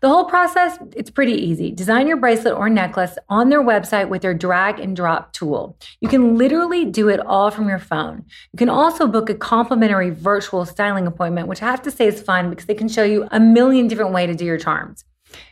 The 0.00 0.08
whole 0.08 0.24
process, 0.24 0.78
it's 0.96 1.10
pretty 1.10 1.34
easy. 1.34 1.70
Design 1.70 2.06
your 2.06 2.16
bracelet 2.16 2.54
or 2.54 2.70
necklace 2.70 3.18
on 3.28 3.50
their 3.50 3.62
website 3.62 4.08
with 4.08 4.22
their 4.22 4.34
drag 4.34 4.80
and 4.80 4.96
drop 4.96 5.32
tool. 5.32 5.76
You 6.00 6.08
can 6.08 6.36
literally 6.36 6.84
do 6.84 7.08
it 7.08 7.20
all 7.20 7.50
from 7.50 7.68
your 7.68 7.78
phone. 7.78 8.24
You 8.52 8.56
can 8.56 8.70
also 8.70 9.06
book 9.06 9.28
a 9.28 9.34
complimentary 9.34 10.10
virtual 10.10 10.64
styling 10.64 11.06
appointment, 11.06 11.48
which 11.48 11.62
I 11.62 11.66
have 11.66 11.82
to 11.82 11.90
say 11.90 12.06
is 12.06 12.22
fun 12.22 12.50
because 12.50 12.66
they 12.66 12.74
can 12.74 12.88
show 12.88 13.04
you 13.04 13.28
a 13.30 13.38
million 13.38 13.88
different 13.88 14.12
ways 14.12 14.28
to 14.28 14.34
do 14.34 14.44
your 14.44 14.58
charms. 14.58 15.04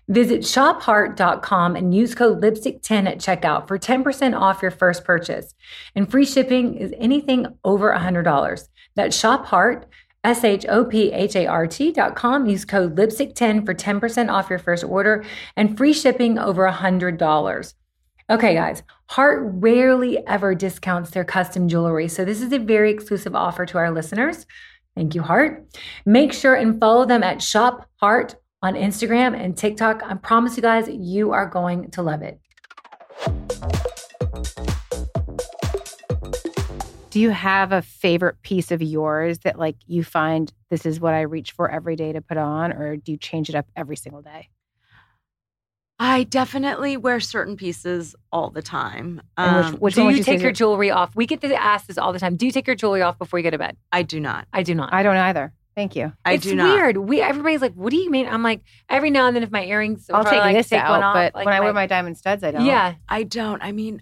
Visit 0.09 0.43
shophart.com 0.43 1.77
and 1.77 1.95
use 1.95 2.15
code 2.15 2.41
lipstick10 2.41 3.09
at 3.09 3.19
checkout 3.19 3.67
for 3.67 3.79
10% 3.79 4.39
off 4.39 4.63
your 4.63 4.71
first 4.71 5.05
purchase. 5.05 5.55
And 5.95 6.11
free 6.11 6.25
shipping 6.25 6.77
is 6.77 6.95
anything 6.99 7.47
over 7.65 7.93
$100. 7.93 8.69
That's 8.95 9.21
shophart, 9.21 9.85
S 10.25 10.43
H 10.43 10.67
O 10.69 10.85
P 10.85 11.13
H 11.13 11.37
A 11.37 11.47
R 11.47 11.67
T 11.67 11.93
dot 11.93 12.17
com. 12.17 12.47
Use 12.47 12.65
code 12.65 12.97
lipstick10 12.97 13.65
for 13.65 13.75
10% 13.75 14.31
off 14.31 14.51
your 14.51 14.59
first 14.59 14.83
order 14.83 15.25
and 15.57 15.77
free 15.77 15.93
shipping 15.93 16.39
over 16.39 16.69
$100. 16.69 17.75
Okay, 18.29 18.55
guys, 18.55 18.83
Hart 19.07 19.41
rarely 19.45 20.27
ever 20.27 20.53
discounts 20.55 21.11
their 21.11 21.25
custom 21.25 21.69
jewelry. 21.69 22.09
So 22.09 22.25
this 22.25 22.43
is 22.43 22.53
a 22.53 22.59
very 22.59 22.91
exclusive 22.91 23.37
offer 23.37 23.65
to 23.67 23.79
our 23.79 23.93
listeners. 23.93 24.47
Thank 24.97 25.15
you, 25.15 25.23
Hart. 25.23 25.65
Make 26.05 26.33
sure 26.33 26.57
and 26.57 26.81
follow 26.81 27.05
them 27.05 27.23
at 27.23 27.41
Shop 27.41 27.89
Hart 27.97 28.35
on 28.67 28.75
Instagram 28.75 29.39
and 29.39 29.57
TikTok. 29.57 30.03
I 30.05 30.15
promise 30.15 30.57
you 30.57 30.63
guys, 30.63 30.89
you 30.89 31.31
are 31.31 31.47
going 31.47 31.89
to 31.93 32.03
love 32.03 32.21
it. 32.23 32.41
Do 37.11 37.21
you 37.21 37.31
have 37.31 37.71
a 37.73 37.81
favorite 37.81 38.43
piece 38.43 38.71
of 38.73 38.83
yours 38.83 39.39
that 39.39 39.59
like 39.59 39.77
you 39.87 40.03
find 40.05 40.53
this 40.69 40.85
is 40.85 41.01
what 41.01 41.15
I 41.15 41.23
reach 41.23 41.53
for 41.53 41.71
every 41.71 41.95
day 41.97 42.13
to 42.13 42.21
put 42.21 42.37
on 42.37 42.73
or 42.73 42.97
do 42.97 43.13
you 43.13 43.19
change 43.19 43.49
it 43.49 43.55
up 43.55 43.67
every 43.77 43.97
single 43.97 44.21
day? 44.21 44.49
I 45.99 46.25
definitely 46.25 46.99
wear 46.99 47.21
certain 47.21 47.57
pieces 47.57 48.15
all 48.31 48.51
the 48.51 48.61
time. 48.61 49.23
And 49.39 49.57
which- 49.57 49.67
Um, 49.67 49.81
which 49.81 49.95
do 49.95 50.03
you 50.03 50.11
you 50.11 50.25
take 50.25 50.35
your 50.41 50.49
your- 50.49 50.53
jewelry 50.53 50.91
off? 50.91 51.15
We 51.17 51.25
get 51.25 51.41
to 51.41 51.55
ask 51.55 51.87
this 51.87 51.97
all 51.97 52.13
the 52.13 52.19
time. 52.19 52.37
Do 52.37 52.45
you 52.45 52.53
take 52.53 52.67
your 52.67 52.77
jewelry 52.77 53.01
off 53.01 53.17
before 53.19 53.39
you 53.39 53.45
go 53.45 53.51
to 53.51 53.57
bed? 53.59 53.79
I 53.93 54.03
do 54.03 54.21
not. 54.21 54.47
I 54.53 54.63
do 54.63 54.75
not. 54.75 54.93
I 54.93 55.03
don't 55.03 55.17
either. 55.17 55.55
Thank 55.77 55.95
you. 55.95 56.15
I 56.25 56.33
it's 56.33 56.45
do 56.45 56.57
not. 56.57 56.73
weird. 56.75 56.97
We 56.97 57.21
everybody's 57.21 57.61
like, 57.61 57.75
"What 57.75 57.91
do 57.91 57.97
you 57.97 58.11
mean?" 58.11 58.27
I'm 58.27 58.43
like, 58.43 58.63
every 58.89 59.11
now 59.11 59.27
and 59.27 59.37
then, 59.37 59.43
if 59.43 59.51
my 59.51 59.63
earrings, 59.63 60.09
I'll 60.13 60.25
take 60.25 60.41
like, 60.41 60.57
this 60.57 60.71
take 60.71 60.81
out, 60.81 60.91
one 60.91 61.03
off, 61.03 61.15
but 61.15 61.35
like 61.35 61.45
when 61.45 61.55
I 61.55 61.61
wear 61.61 61.75
my 61.75 61.87
diamond 61.87 62.17
studs, 62.17 62.43
I 62.43 62.51
don't. 62.51 62.65
yeah, 62.65 62.95
I 63.11 63.25
don't. 63.25 63.63
I 63.63 63.73
mean, 63.73 64.01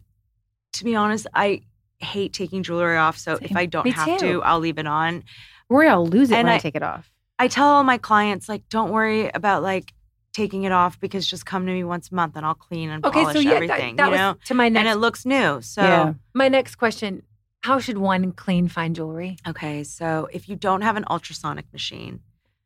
to 0.75 0.85
be 0.85 0.95
honest, 0.95 1.27
I 1.35 1.63
hate 1.99 2.33
taking 2.33 2.63
jewelry 2.63 2.97
off. 2.97 3.19
So 3.19 3.41
if 3.43 3.57
I 3.57 3.67
don't 3.67 3.85
Me 3.87 3.91
have 3.91 4.21
too. 4.21 4.35
to, 4.35 4.43
I'll 4.45 4.61
leave 4.61 4.79
it 4.79 4.87
on. 4.87 5.25
Worry 5.69 5.89
I'll 5.89 6.07
lose 6.07 6.31
it 6.31 6.37
And 6.37 6.47
when 6.47 6.53
I, 6.53 6.57
I- 6.57 6.61
take 6.61 6.77
it 6.77 6.83
off. 6.85 7.11
I 7.41 7.49
tell 7.49 7.67
all 7.67 7.83
my 7.83 7.99
clients, 7.99 8.49
like, 8.49 8.69
don't 8.69 8.93
worry 8.93 9.29
about 9.35 9.65
like 9.65 9.93
taking 10.33 10.63
it 10.63 10.71
off 10.71 11.01
because 11.01 11.27
just 11.27 11.45
come 11.45 11.67
to 11.67 11.73
me 11.73 11.83
once 11.83 12.11
a 12.13 12.15
month 12.15 12.37
and 12.37 12.47
I'll 12.47 12.55
clean 12.55 12.89
and 12.91 13.05
okay. 13.05 13.21
polish 13.23 13.35
So 13.35 13.41
yeah, 13.41 13.55
everything. 13.55 13.97
that 13.97 14.05
you 14.05 14.11
was 14.13 14.19
know, 14.19 14.37
to 14.45 14.55
my 14.55 14.69
next, 14.69 14.81
and 14.87 14.89
it 14.97 15.01
looks 15.01 15.27
new. 15.27 15.61
So 15.61 15.83
Yeah. 15.83 16.13
my 16.35 16.47
next 16.49 16.77
question: 16.77 17.25
How 17.65 17.79
should 17.79 17.97
one 17.97 18.33
clean 18.33 18.69
fine 18.69 18.93
jewelry? 18.93 19.39
okay, 19.49 19.85
so 19.85 20.29
if 20.33 20.51
you 20.51 20.55
don't 20.57 20.83
have 20.83 20.97
an 20.99 21.05
ultrasonic 21.11 21.65
machine, 21.73 22.21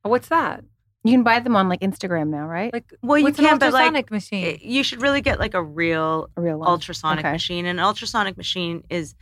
oh, 0.05 0.11
What's 0.11 0.26
that? 0.28 0.64
You 1.05 1.12
can 1.12 1.22
buy 1.22 1.38
them 1.38 1.55
on 1.55 1.68
like 1.68 1.78
Instagram 1.80 2.30
now, 2.30 2.46
right? 2.49 2.72
Like, 2.72 2.92
well, 3.01 3.16
you 3.16 3.32
can, 3.32 3.44
an 3.44 3.59
but 3.59 3.72
like 3.72 3.84
ultrasonic 3.84 4.11
machine? 4.11 4.59
you 4.61 4.82
should 4.82 5.01
really 5.01 5.20
get 5.20 5.38
like 5.38 5.55
a 5.55 5.62
real 5.62 6.28
a 6.36 6.40
real 6.40 6.59
one. 6.59 6.68
ultrasonic 6.68 7.24
Okay. 7.24 7.32
machine. 7.32 7.64
And 7.64 7.78
an 7.78 7.84
ultrasonic 7.84 8.36
machine 8.36 8.82
is 8.90 9.14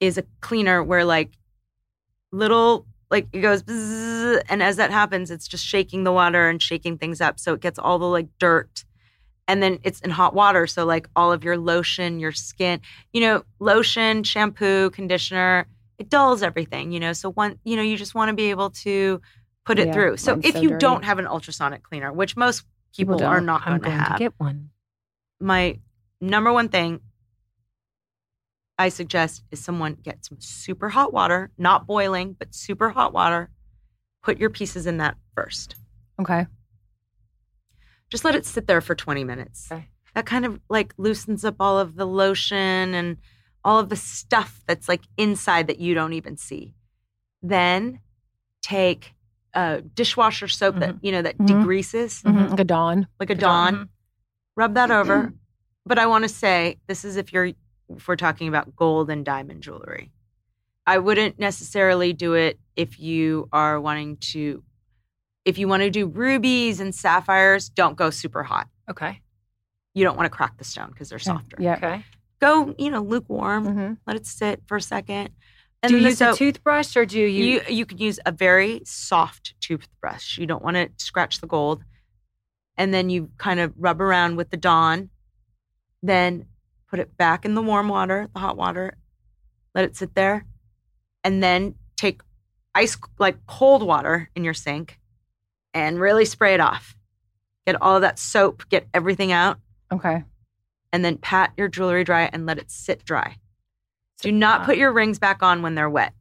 is 0.00 0.18
a 0.18 0.24
cleaner 0.40 0.82
where 0.82 1.04
like 1.04 1.30
little 2.32 2.84
like 3.08 3.28
it 3.32 3.40
goes 3.42 3.62
bzzz, 3.62 4.42
and 4.48 4.60
as 4.60 4.74
that 4.76 4.90
happens, 4.90 5.30
it's 5.30 5.46
just 5.46 5.64
shaking 5.64 6.02
the 6.02 6.12
water 6.12 6.48
and 6.48 6.60
shaking 6.60 6.98
things 6.98 7.20
up, 7.20 7.38
so 7.38 7.54
it 7.54 7.60
gets 7.60 7.78
all 7.78 8.00
the 8.00 8.06
like 8.06 8.26
dirt. 8.40 8.84
And 9.48 9.62
then 9.62 9.78
it's 9.84 10.00
in 10.00 10.10
hot 10.10 10.34
water, 10.34 10.66
so 10.66 10.84
like 10.84 11.08
all 11.14 11.32
of 11.32 11.44
your 11.44 11.56
lotion, 11.56 12.18
your 12.18 12.32
skin, 12.32 12.80
you 13.12 13.20
know, 13.20 13.44
lotion, 13.60 14.24
shampoo, 14.24 14.90
conditioner, 14.90 15.66
it 15.98 16.08
dulls 16.10 16.42
everything, 16.42 16.90
you 16.92 16.98
know. 17.00 17.12
So 17.12 17.30
one, 17.30 17.58
you 17.64 17.76
know, 17.76 17.82
you 17.82 17.96
just 17.96 18.14
want 18.14 18.28
to 18.30 18.34
be 18.34 18.50
able 18.50 18.70
to 18.70 19.20
put 19.64 19.78
it 19.78 19.86
Yeah, 19.88 19.92
through. 19.92 20.16
So 20.16 20.38
if 20.42 20.54
so 20.54 20.60
you 20.62 20.70
dirty. 20.70 20.80
don't 20.80 21.04
have 21.04 21.18
an 21.18 21.26
ultrasonic 21.26 21.82
cleaner, 21.84 22.12
which 22.12 22.36
most 22.36 22.64
People 22.96 23.16
people, 23.16 23.28
are 23.28 23.40
not 23.40 23.64
going 23.64 23.80
to 23.80 23.84
going 23.88 23.98
to 23.98 24.04
have, 24.04 24.18
get 24.18 24.32
one. 24.38 24.70
my 25.40 25.78
number 26.20 26.52
one 26.52 26.68
thing 26.68 27.00
I 28.78 28.88
suggest 28.90 29.44
is 29.50 29.62
someone 29.62 29.94
get 29.94 30.24
some 30.24 30.38
super 30.40 30.88
hot 30.88 31.12
water, 31.12 31.50
not 31.56 31.86
boiling, 31.86 32.34
but 32.38 32.54
super 32.54 32.90
hot 32.90 33.12
water, 33.12 33.50
put 34.22 34.38
your 34.38 34.50
pieces 34.50 34.86
in 34.86 34.98
that 34.98 35.16
first. 35.34 35.76
Okay. 36.20 36.46
Just 38.10 38.24
let 38.24 38.34
it 38.34 38.46
sit 38.46 38.66
there 38.66 38.80
for 38.80 38.94
20 38.94 39.24
minutes. 39.24 39.70
Okay. 39.70 39.88
That 40.14 40.26
kind 40.26 40.44
of 40.46 40.60
like 40.68 40.94
loosens 40.96 41.44
up 41.44 41.56
all 41.60 41.78
of 41.78 41.96
the 41.96 42.06
lotion 42.06 42.94
and 42.94 43.16
all 43.64 43.78
of 43.78 43.88
the 43.88 43.96
stuff 43.96 44.62
that's 44.66 44.88
like 44.88 45.02
inside 45.16 45.66
that 45.66 45.78
you 45.78 45.94
don't 45.94 46.12
even 46.12 46.36
see. 46.36 46.74
Then 47.42 48.00
take 48.62 49.14
a 49.54 49.82
dishwasher 49.82 50.48
soap 50.48 50.76
that, 50.78 50.96
you 51.02 51.10
know, 51.12 51.22
that 51.22 51.36
Mhm. 51.38 51.46
degreases 51.48 52.22
Mhm. 52.22 52.50
Like 52.50 52.60
a 52.60 52.64
dawn. 52.64 53.06
like 53.18 53.30
a 53.30 53.34
Mm-hmm. 53.34 53.40
Dawn. 53.40 53.74
Dawn. 53.74 53.88
Rub 54.56 54.74
that 54.74 54.90
over. 54.90 55.32
but 55.84 55.98
I 55.98 56.06
want 56.06 56.24
to 56.24 56.28
say 56.28 56.78
this 56.88 57.04
is 57.04 57.16
if 57.16 57.32
you're 57.32 57.52
if 57.88 58.08
we're 58.08 58.16
talking 58.16 58.48
about 58.48 58.74
gold 58.74 59.08
and 59.10 59.24
diamond 59.24 59.62
jewelry. 59.62 60.10
I 60.88 60.98
wouldn't 60.98 61.38
necessarily 61.38 62.12
do 62.12 62.34
it 62.34 62.58
if 62.74 62.98
you 62.98 63.48
are 63.52 63.80
wanting 63.80 64.16
to 64.32 64.64
if 65.46 65.58
you 65.58 65.68
want 65.68 65.82
to 65.84 65.90
do 65.90 66.06
rubies 66.06 66.80
and 66.80 66.92
sapphires, 66.94 67.68
don't 67.68 67.96
go 67.96 68.10
super 68.10 68.42
hot. 68.42 68.68
Okay. 68.90 69.22
You 69.94 70.04
don't 70.04 70.16
want 70.16 70.26
to 70.30 70.36
crack 70.36 70.58
the 70.58 70.64
stone 70.64 70.90
because 70.90 71.08
they're 71.08 71.20
softer. 71.20 71.56
Yeah. 71.60 71.76
Okay. 71.76 72.04
Go, 72.40 72.74
you 72.76 72.90
know, 72.90 73.00
lukewarm. 73.00 73.64
hmm 73.64 73.92
Let 74.06 74.16
it 74.16 74.26
sit 74.26 74.60
for 74.66 74.76
a 74.76 74.82
second. 74.82 75.30
do 75.82 75.94
you 75.94 76.00
then 76.00 76.02
the 76.02 76.08
use 76.10 76.20
a 76.20 76.34
toothbrush 76.34 76.96
or 76.96 77.06
do 77.06 77.20
you? 77.20 77.26
you 77.26 77.62
you 77.68 77.86
could 77.86 78.00
use 78.00 78.18
a 78.26 78.32
very 78.32 78.82
soft 78.84 79.54
toothbrush. 79.60 80.36
You 80.36 80.46
don't 80.46 80.62
want 80.64 80.76
to 80.76 80.90
scratch 81.02 81.40
the 81.40 81.46
gold. 81.46 81.84
And 82.76 82.92
then 82.92 83.08
you 83.08 83.30
kind 83.38 83.60
of 83.60 83.72
rub 83.78 84.02
around 84.02 84.36
with 84.36 84.50
the 84.50 84.58
Dawn. 84.58 85.10
Then 86.02 86.46
put 86.90 86.98
it 86.98 87.16
back 87.16 87.44
in 87.44 87.54
the 87.54 87.62
warm 87.62 87.88
water, 87.88 88.28
the 88.34 88.40
hot 88.40 88.56
water. 88.56 88.96
Let 89.76 89.84
it 89.84 89.96
sit 89.96 90.14
there. 90.16 90.44
And 91.22 91.42
then 91.42 91.76
take 91.96 92.20
ice 92.74 92.98
like 93.20 93.46
cold 93.46 93.82
water 93.84 94.28
in 94.34 94.42
your 94.44 94.52
sink 94.52 94.98
and 95.76 96.00
really 96.00 96.24
spray 96.24 96.54
it 96.54 96.60
off. 96.60 96.96
Get 97.66 97.80
all 97.82 97.96
of 97.96 98.02
that 98.02 98.18
soap, 98.18 98.62
get 98.70 98.86
everything 98.94 99.30
out, 99.30 99.58
Okay. 99.92 100.24
and 100.92 101.04
then 101.04 101.18
pat 101.18 101.52
your 101.56 101.68
jewelry 101.68 102.02
dry 102.04 102.30
and 102.32 102.46
let 102.46 102.58
it 102.58 102.70
sit 102.70 103.04
dry. 103.04 103.36
Do 104.22 104.32
not 104.32 104.60
dry. 104.60 104.66
put 104.66 104.76
your 104.78 104.92
rings 104.92 105.18
back 105.18 105.42
on 105.42 105.60
when 105.62 105.74
they're 105.74 105.90
wet 105.90 106.14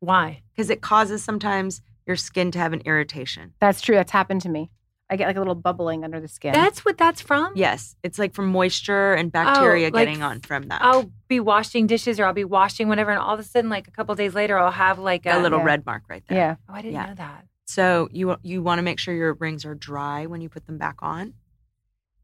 Why? 0.00 0.42
because 0.52 0.68
it 0.68 0.82
causes 0.82 1.24
sometimes 1.24 1.80
your 2.06 2.16
skin 2.16 2.50
to 2.50 2.58
have 2.58 2.72
an 2.74 2.82
irritation. 2.84 3.54
That's 3.60 3.80
true. 3.80 3.94
That's 3.94 4.12
happened 4.12 4.42
to 4.42 4.48
me. 4.50 4.70
I 5.08 5.16
get 5.16 5.26
like 5.26 5.36
a 5.36 5.40
little 5.40 5.54
bubbling 5.56 6.04
under 6.04 6.20
the 6.20 6.28
skin. 6.28 6.52
That's 6.52 6.84
what 6.84 6.96
that's 6.98 7.20
from. 7.20 7.52
Yes, 7.56 7.96
it's 8.02 8.18
like 8.18 8.32
from 8.34 8.46
moisture 8.48 9.14
and 9.14 9.32
bacteria 9.32 9.88
Oh, 9.88 9.90
like 9.90 10.06
getting 10.06 10.22
on 10.22 10.40
from 10.40 10.68
that. 10.68 10.82
I'll 10.82 11.10
be 11.28 11.40
washing 11.40 11.86
dishes 11.88 12.20
or 12.20 12.26
I'll 12.26 12.32
be 12.32 12.44
washing 12.44 12.88
whatever, 12.88 13.10
and 13.10 13.18
all 13.18 13.34
of 13.34 13.40
a 13.40 13.44
sudden, 13.44 13.70
like 13.70 13.88
a 13.88 13.90
couple 13.90 14.14
days 14.14 14.34
later, 14.34 14.56
I'll 14.58 14.70
have 14.70 14.98
like 15.00 15.24
a, 15.26 15.38
a 15.38 15.40
little 15.40 15.58
Yeah. 15.60 15.64
red 15.64 15.86
mark 15.86 16.02
right 16.08 16.22
there. 16.28 16.38
yeah. 16.38 16.54
Oh, 16.68 16.74
I 16.74 16.82
didn't 16.82 16.94
Yeah. 16.94 17.06
know 17.06 17.14
that. 17.14 17.44
So 17.70 18.08
you 18.10 18.36
you 18.42 18.62
want 18.62 18.78
to 18.78 18.82
make 18.82 18.98
sure 18.98 19.14
your 19.14 19.34
rings 19.34 19.64
are 19.64 19.74
dry 19.74 20.26
when 20.26 20.40
you 20.40 20.48
put 20.48 20.66
them 20.66 20.76
back 20.76 20.96
on, 21.02 21.34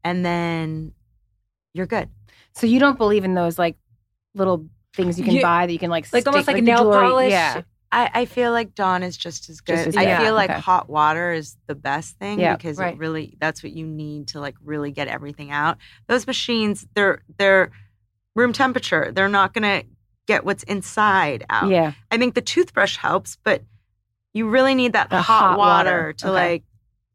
and 0.03 0.25
then 0.25 0.91
you're 1.73 1.85
good. 1.85 2.09
So 2.53 2.67
you 2.67 2.79
don't 2.79 2.97
believe 2.97 3.23
in 3.23 3.33
those 3.33 3.57
like 3.57 3.77
little 4.35 4.67
things 4.93 5.17
you 5.17 5.23
can 5.25 5.35
You- 5.35 5.41
buy 5.41 5.65
that 5.65 5.71
you 5.71 5.79
can 5.79 5.89
like 5.89 6.11
Like 6.11 6.27
almost 6.27 6.43
stick, 6.45 6.55
like 6.55 6.63
nail 6.63 6.83
jewelry- 6.83 7.07
polish. 7.09 7.31
Yeah. 7.31 7.61
I, 7.89 8.09
I 8.13 8.25
feel 8.25 8.51
like 8.51 8.75
Dawn 8.75 9.01
is 9.01 9.15
just 9.15 9.49
as 9.49 9.61
good. 9.61 9.75
Just 9.77 9.87
as 9.89 9.95
I 9.97 10.17
feel 10.17 10.33
like 10.33 10.49
Okay. 10.49 10.59
hot 10.59 10.89
water 10.89 11.31
is 11.31 11.55
the 11.67 11.75
best 11.75 12.17
thing 12.19 12.37
Yeah. 12.39 12.57
because 12.57 12.77
Right. 12.77 12.93
it 12.95 12.99
really 12.99 13.37
that's 13.39 13.63
what 13.63 13.71
you 13.71 13.85
need 13.87 14.27
to 14.29 14.41
like 14.41 14.55
really 14.61 14.91
get 14.91 15.07
everything 15.07 15.51
out. 15.51 15.77
Those 16.07 16.27
machines, 16.27 16.85
they're 16.95 17.21
they're 17.37 17.71
room 18.35 18.51
temperature. 18.51 19.11
They're 19.13 19.29
not 19.29 19.53
gonna 19.53 19.83
get 20.27 20.43
what's 20.43 20.63
inside 20.63 21.45
out. 21.49 21.69
Yeah. 21.69 21.93
I 22.11 22.17
think 22.17 22.35
the 22.35 22.41
toothbrush 22.41 22.97
helps, 22.97 23.37
but 23.45 23.63
you 24.37 24.47
really 24.47 24.75
need 24.75 24.93
that 24.93 25.09
The 25.09 25.21
hot, 25.21 25.39
hot 25.49 25.57
water, 25.57 25.89
water. 25.89 26.13
to 26.13 26.27
Okay. 26.27 26.33
like 26.33 26.63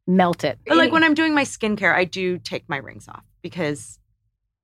Melt 0.06 0.42
it. 0.44 0.58
But 0.66 0.76
like 0.76 0.90
when 0.92 1.04
I'm 1.04 1.14
doing 1.14 1.32
my 1.34 1.44
skincare, 1.44 1.94
I 1.94 2.04
do 2.04 2.36
take 2.38 2.68
my 2.68 2.76
rings 2.78 3.06
off 3.08 3.24
because 3.40 4.00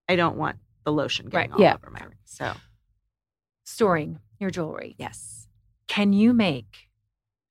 I 0.09 0.17
don't 0.17 0.37
want 0.37 0.57
the 0.85 0.93
lotion 0.93 1.29
getting 1.29 1.51
Right. 1.53 1.57
all 1.57 1.63
Yeah. 1.63 1.75
over 1.75 1.91
my 1.91 2.01
rings. 2.05 2.19
So 2.25 2.53
Storing 3.65 4.19
your 4.41 4.51
jewelry. 4.51 4.95
yes, 4.99 5.47
Can 5.87 6.13
you 6.13 6.33
make 6.33 6.89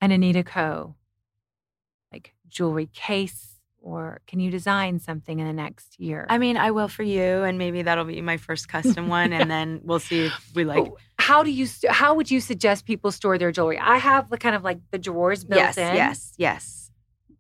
an 0.01 0.11
Anita 0.11 0.43
Ko. 0.43 0.95
like 2.11 2.33
jewelry 2.47 2.87
case, 2.93 3.59
or 3.81 4.21
can 4.27 4.39
you 4.39 4.49
design 4.51 4.99
something 4.99 5.39
in 5.39 5.47
the 5.47 5.53
next 5.53 5.99
year? 5.99 6.25
I 6.29 6.37
mean 6.37 6.55
I 6.57 6.71
will 6.71 6.87
for 6.87 7.03
you, 7.03 7.43
and 7.43 7.57
maybe 7.57 7.81
that'll 7.83 8.05
be 8.05 8.21
my 8.21 8.37
first 8.37 8.67
custom 8.67 9.07
one, 9.19 9.31
and 9.33 9.49
then 9.49 9.81
we'll 9.83 9.99
see 9.99 10.25
if 10.25 10.51
we 10.55 10.65
like. 10.65 10.79
Oh, 10.83 10.97
how 11.27 11.43
do 11.43 11.51
you? 11.51 11.67
How 11.89 12.13
would 12.15 12.29
you 12.31 12.39
suggest 12.39 12.85
people 12.85 13.11
store 13.11 13.37
their 13.37 13.51
jewelry? 13.51 13.77
I 13.79 13.97
have 13.97 14.29
the 14.29 14.37
kind 14.37 14.55
of 14.55 14.63
like 14.63 14.79
the 14.91 14.97
drawers 14.97 15.43
built 15.43 15.59
yes, 15.59 15.77
in. 15.77 15.95
yes, 15.95 16.33
yes. 16.37 16.91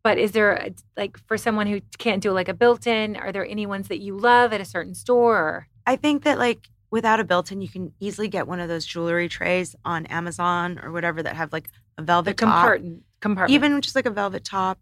But 0.03 0.17
is 0.17 0.31
there 0.31 0.51
a- 0.53 0.73
like 0.95 1.17
for 1.27 1.37
someone 1.37 1.67
who 1.67 1.81
can't 1.97 2.21
do 2.21 2.31
like 2.31 2.49
a 2.49 2.53
built-in? 2.53 3.15
Are 3.17 3.31
there 3.31 3.45
any 3.45 3.65
ones 3.65 3.87
that 3.89 3.99
you 3.99 4.17
love 4.17 4.53
at 4.53 4.61
a 4.61 4.65
certain 4.65 4.95
store? 4.95 5.67
I 5.85 5.95
think 5.95 6.23
that 6.23 6.37
like 6.37 6.69
without 6.91 7.19
a 7.19 7.23
built-in, 7.25 7.61
you 7.61 7.69
can 7.69 7.91
easily 7.99 8.27
get 8.27 8.47
one 8.47 8.59
of 8.59 8.67
those 8.69 8.85
jewelry 8.85 9.27
trays 9.29 9.75
on 9.83 10.05
Amazon 10.07 10.79
or 10.83 10.91
whatever 10.91 11.21
that 11.23 11.35
have 11.35 11.51
like 11.51 11.67
a 11.97 12.01
The 12.01 12.05
velvet 12.05 12.37
top. 12.37 12.47
compartment, 12.47 13.03
compartment. 13.19 13.55
even 13.55 13.81
just 13.81 13.95
like 13.95 14.05
a 14.05 14.11
velvet 14.21 14.43
top. 14.45 14.79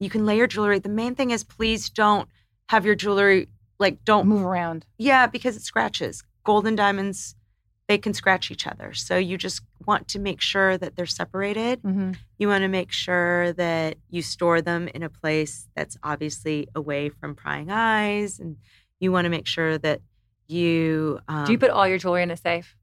You 0.00 0.10
can 0.10 0.26
lay 0.26 0.36
your 0.36 0.46
jewelry. 0.46 0.78
The 0.78 0.88
main 1.02 1.14
thing 1.14 1.30
is 1.30 1.44
please 1.44 1.88
don't 1.90 2.28
have 2.68 2.84
your 2.84 2.94
jewelry 2.94 3.48
like 3.78 4.04
don't 4.04 4.26
Move 4.26 4.42
around. 4.44 4.84
Yeah, 4.98 5.26
because 5.26 5.56
it 5.56 5.62
scratches. 5.62 6.24
Gold 6.44 6.66
and 6.66 6.76
diamonds, 6.76 7.34
they 7.88 7.98
can 7.98 8.12
scratch 8.14 8.50
each 8.50 8.66
other. 8.66 8.92
So 8.94 9.16
you 9.16 9.38
just 9.38 9.62
want 9.86 10.08
to 10.08 10.18
make 10.18 10.40
sure 10.40 10.76
that 10.76 10.96
they're 10.96 11.06
separated. 11.06 11.80
hmm 11.82 12.12
You 12.38 12.48
want 12.48 12.62
to 12.62 12.68
make 12.68 12.90
sure 12.92 13.52
that 13.52 13.96
you 14.10 14.22
store 14.22 14.60
them 14.60 14.88
in 14.88 15.02
a 15.02 15.08
place 15.08 15.68
that's 15.76 15.96
obviously 16.02 16.68
away 16.74 17.08
from 17.10 17.34
prying 17.36 17.70
eyes. 17.70 18.40
And 18.40 18.56
you 18.98 19.12
want 19.12 19.24
to 19.26 19.30
make 19.30 19.46
sure 19.46 19.78
that 19.78 20.00
you. 20.48 21.20
Um, 21.28 21.44
do 21.46 21.52
you 21.52 21.58
put 21.58 21.70
all 21.70 21.86
your 21.86 21.98
jewelry 21.98 22.22
in 22.22 22.30
a 22.30 22.36
safe? 22.36 22.76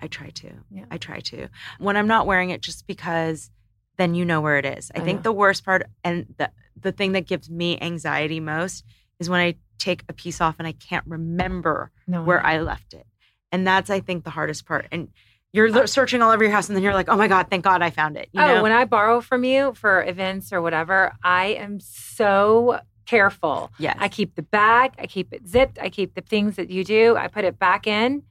I 0.00 0.08
try 0.08 0.30
to. 0.30 0.50
Yeah. 0.70 0.86
I 0.90 0.98
try 0.98 1.20
to. 1.20 1.48
When 1.78 1.96
I'm 1.96 2.08
not 2.08 2.26
wearing 2.26 2.50
it, 2.50 2.60
just 2.60 2.86
because 2.86 3.50
then 3.98 4.14
you 4.14 4.24
know 4.24 4.40
where 4.40 4.58
it 4.58 4.64
is. 4.64 4.90
I, 4.94 5.00
I 5.00 5.04
think 5.04 5.18
know. 5.18 5.22
the 5.24 5.32
worst 5.32 5.64
part 5.64 5.86
and 6.02 6.34
the 6.38 6.50
the 6.80 6.90
thing 6.92 7.12
that 7.12 7.26
gives 7.26 7.48
me 7.50 7.78
anxiety 7.80 8.40
most 8.40 8.84
is 9.20 9.28
when 9.30 9.40
I 9.40 9.54
take 9.78 10.02
a 10.08 10.12
piece 10.12 10.40
off 10.40 10.56
and 10.58 10.66
I 10.66 10.72
can't 10.72 11.04
remember 11.06 11.90
No. 12.08 12.22
where 12.24 12.44
I 12.44 12.58
left 12.60 12.94
it. 12.94 13.06
And 13.52 13.66
that's 13.66 13.90
I 13.90 14.00
think 14.00 14.24
the 14.24 14.30
hardest 14.30 14.66
part. 14.66 14.86
And 14.90 15.08
you're 15.52 15.70
lo- 15.70 15.86
searching 15.86 16.22
all 16.22 16.30
over 16.30 16.42
your 16.42 16.52
house 16.52 16.68
and 16.68 16.74
then 16.74 16.82
you're 16.82 16.94
like, 16.94 17.08
"Oh 17.08 17.16
my 17.16 17.28
god, 17.28 17.48
thank 17.50 17.62
God 17.62 17.82
I 17.82 17.90
found 17.90 18.16
it." 18.16 18.28
You 18.32 18.40
oh, 18.40 18.46
know? 18.46 18.62
when 18.62 18.72
I 18.72 18.86
borrow 18.86 19.20
from 19.20 19.44
you 19.44 19.74
for 19.74 20.02
events 20.04 20.52
or 20.52 20.62
whatever, 20.62 21.12
I 21.22 21.46
am 21.48 21.78
so 21.78 22.80
careful. 23.04 23.70
yes. 23.78 23.96
I 23.98 24.08
keep 24.08 24.36
the 24.36 24.42
bag, 24.42 24.92
I 24.98 25.06
keep 25.06 25.32
it 25.32 25.46
zipped, 25.46 25.78
I 25.78 25.90
keep 25.90 26.14
the 26.14 26.22
things 26.22 26.56
that 26.56 26.70
you 26.70 26.84
do, 26.84 27.16
I 27.16 27.28
put 27.28 27.44
it 27.44 27.58
back 27.58 27.86
in. 27.86 28.22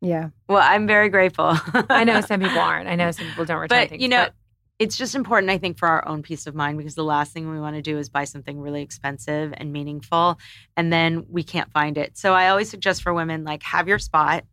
Yeah. 0.00 0.30
well, 0.48 0.62
I'm 0.62 0.86
very 0.86 1.10
grateful. 1.10 1.58
I 1.90 2.04
know 2.04 2.20
some 2.30 2.40
people 2.40 2.58
aren't. 2.58 2.88
I 2.88 2.94
know 2.94 3.10
some 3.10 3.26
people 3.26 3.44
don't 3.44 3.58
return 3.58 3.78
but 3.78 3.88
things. 3.90 4.02
you 4.02 4.08
know, 4.08 4.28
it's 4.78 4.96
just 4.96 5.14
important, 5.14 5.50
I 5.50 5.58
think, 5.58 5.76
for 5.76 5.86
our 5.86 6.08
own 6.08 6.22
peace 6.22 6.46
of 6.46 6.54
mind 6.54 6.78
because 6.78 6.94
the 6.94 7.04
last 7.04 7.32
thing 7.32 7.50
we 7.50 7.60
want 7.60 7.76
to 7.76 7.82
do 7.82 7.98
is 7.98 8.08
buy 8.08 8.24
something 8.24 8.58
really 8.58 8.80
expensive 8.80 9.52
and 9.54 9.72
meaningful, 9.72 10.38
and 10.74 10.90
then 10.90 11.26
we 11.28 11.42
can't 11.42 11.70
find 11.70 11.98
it. 11.98 12.16
So 12.16 12.32
I 12.32 12.48
always 12.48 12.70
suggest 12.70 13.02
for 13.02 13.12
women 13.12 13.44
like 13.44 13.62
have 13.62 13.88
your 13.88 13.98
spot, 13.98 14.44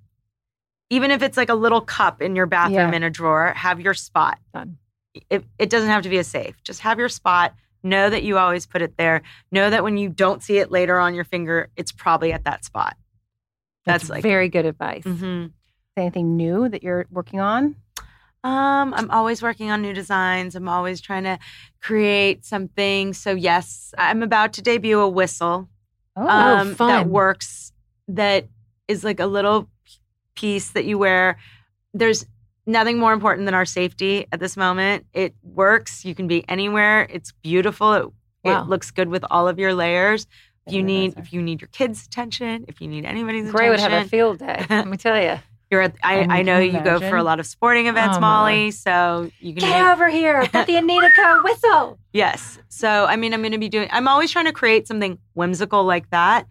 even 0.90 1.12
if 1.12 1.22
it's 1.22 1.38
like 1.38 1.50
a 1.50 1.54
little 1.56 1.82
cup 1.82 2.22
in 2.22 2.36
your 2.36 2.46
bathroom 2.46 2.92
Yeah. 2.92 2.96
in 2.96 3.04
a 3.04 3.10
drawer. 3.10 3.54
Have 3.56 3.80
your 3.82 3.94
spot. 3.94 4.40
Done. 4.54 4.78
It, 5.30 5.44
it 5.58 5.70
doesn't 5.70 5.90
have 5.90 6.04
to 6.04 6.10
be 6.10 6.18
a 6.18 6.24
safe. 6.24 6.56
Just 6.64 6.82
have 6.82 7.00
your 7.00 7.10
spot. 7.10 7.54
Know 7.84 8.10
that 8.10 8.24
you 8.24 8.38
always 8.38 8.66
put 8.66 8.82
it 8.82 8.98
there. 8.98 9.22
Know 9.52 9.70
that 9.70 9.84
when 9.84 9.98
you 9.98 10.10
don't 10.10 10.44
see 10.44 10.58
it 10.60 10.72
later 10.72 10.98
on 11.00 11.14
your 11.16 11.24
finger, 11.24 11.70
it's 11.76 11.92
probably 11.92 12.32
at 12.34 12.44
that 12.46 12.66
spot. 12.66 12.96
that's, 13.86 14.04
That's 14.04 14.10
like 14.10 14.24
very 14.24 14.50
good 14.50 14.66
advice. 14.66 15.04
Mhm. 15.04 15.52
Anything 15.96 16.36
new 16.36 16.68
that 16.70 16.84
you're 16.84 17.06
working 17.10 17.40
on? 17.40 17.76
Um, 18.44 18.94
I'm 18.94 19.10
always 19.12 19.42
working 19.42 19.72
on 19.72 19.82
new 19.82 19.94
designs. 19.94 20.56
I'm 20.56 20.70
always 20.70 21.02
trying 21.02 21.24
to 21.24 21.40
create 21.82 22.46
something. 22.46 23.14
So 23.14 23.32
yes, 23.32 23.94
I'm 23.98 24.22
about 24.24 24.54
to 24.54 24.62
debut 24.62 25.00
a 25.00 25.08
whistle 25.10 25.70
Oh, 26.16 26.28
um, 26.28 26.74
that 26.76 27.08
works. 27.08 27.72
That 28.08 28.48
is 28.88 29.04
like 29.04 29.20
a 29.20 29.26
little 29.26 29.70
piece 30.38 30.70
that 30.70 30.86
you 30.86 30.98
wear. 30.98 31.38
There's 31.94 32.26
nothing 32.66 32.98
more 33.00 33.12
important 33.14 33.46
than 33.46 33.54
our 33.54 33.66
safety 33.66 34.26
at 34.32 34.40
this 34.40 34.56
moment. 34.56 35.06
It 35.14 35.36
works. 35.44 36.06
You 36.06 36.16
can 36.16 36.28
be 36.28 36.48
anywhere. 36.48 37.08
It's 37.10 37.34
beautiful. 37.44 37.94
It, 37.94 38.06
Wow. 38.44 38.62
it 38.64 38.70
looks 38.70 38.92
good 38.92 39.10
with 39.10 39.26
all 39.30 39.48
of 39.50 39.60
your 39.60 39.74
layers. 39.74 40.26
If 40.68 40.72
you 40.74 40.82
need, 40.84 41.16
if 41.18 41.34
you 41.34 41.42
need 41.42 41.60
your 41.60 41.68
kids' 41.70 42.06
attention, 42.06 42.64
if 42.70 42.80
you 42.80 42.88
need 42.88 43.04
anybody's 43.04 43.52
Gray 43.52 43.70
would 43.70 43.80
have 43.82 44.06
a 44.06 44.08
field 44.08 44.40
day. 44.40 44.66
Let 44.70 44.88
me 44.88 44.96
tell 44.96 45.20
you. 45.22 45.38
you're 45.72 45.82
at. 45.82 45.96
I, 46.04 46.20
I 46.40 46.42
know 46.44 46.60
you 46.60 46.72
you 46.74 46.82
go 46.84 47.00
for 47.00 47.18
a 47.18 47.24
lot 47.24 47.40
of 47.42 47.46
sporting 47.46 47.88
events, 47.88 48.18
Oh, 48.18 48.22
my 48.22 48.28
Molly. 48.28 48.72
So 48.72 49.30
you 49.40 49.54
can 49.54 49.62
Get 49.62 49.70
get- 49.70 49.92
over 49.92 50.08
here. 50.10 50.48
I've 50.54 50.68
the 50.68 50.76
Anita 50.84 51.10
Ko. 51.16 51.42
whistle. 51.44 52.00
Yes. 52.14 52.60
So, 52.70 53.06
I 53.06 53.16
mean, 53.18 53.34
I'm 53.34 53.42
going 53.42 53.52
to 53.54 53.58
be 53.58 53.70
doing, 53.70 53.90
I'm 53.92 54.08
always 54.08 54.30
trying 54.32 54.46
to 54.46 54.54
create 54.54 54.88
something 54.88 55.18
whimsical 55.34 55.84
like 55.84 56.10
that, 56.12 56.48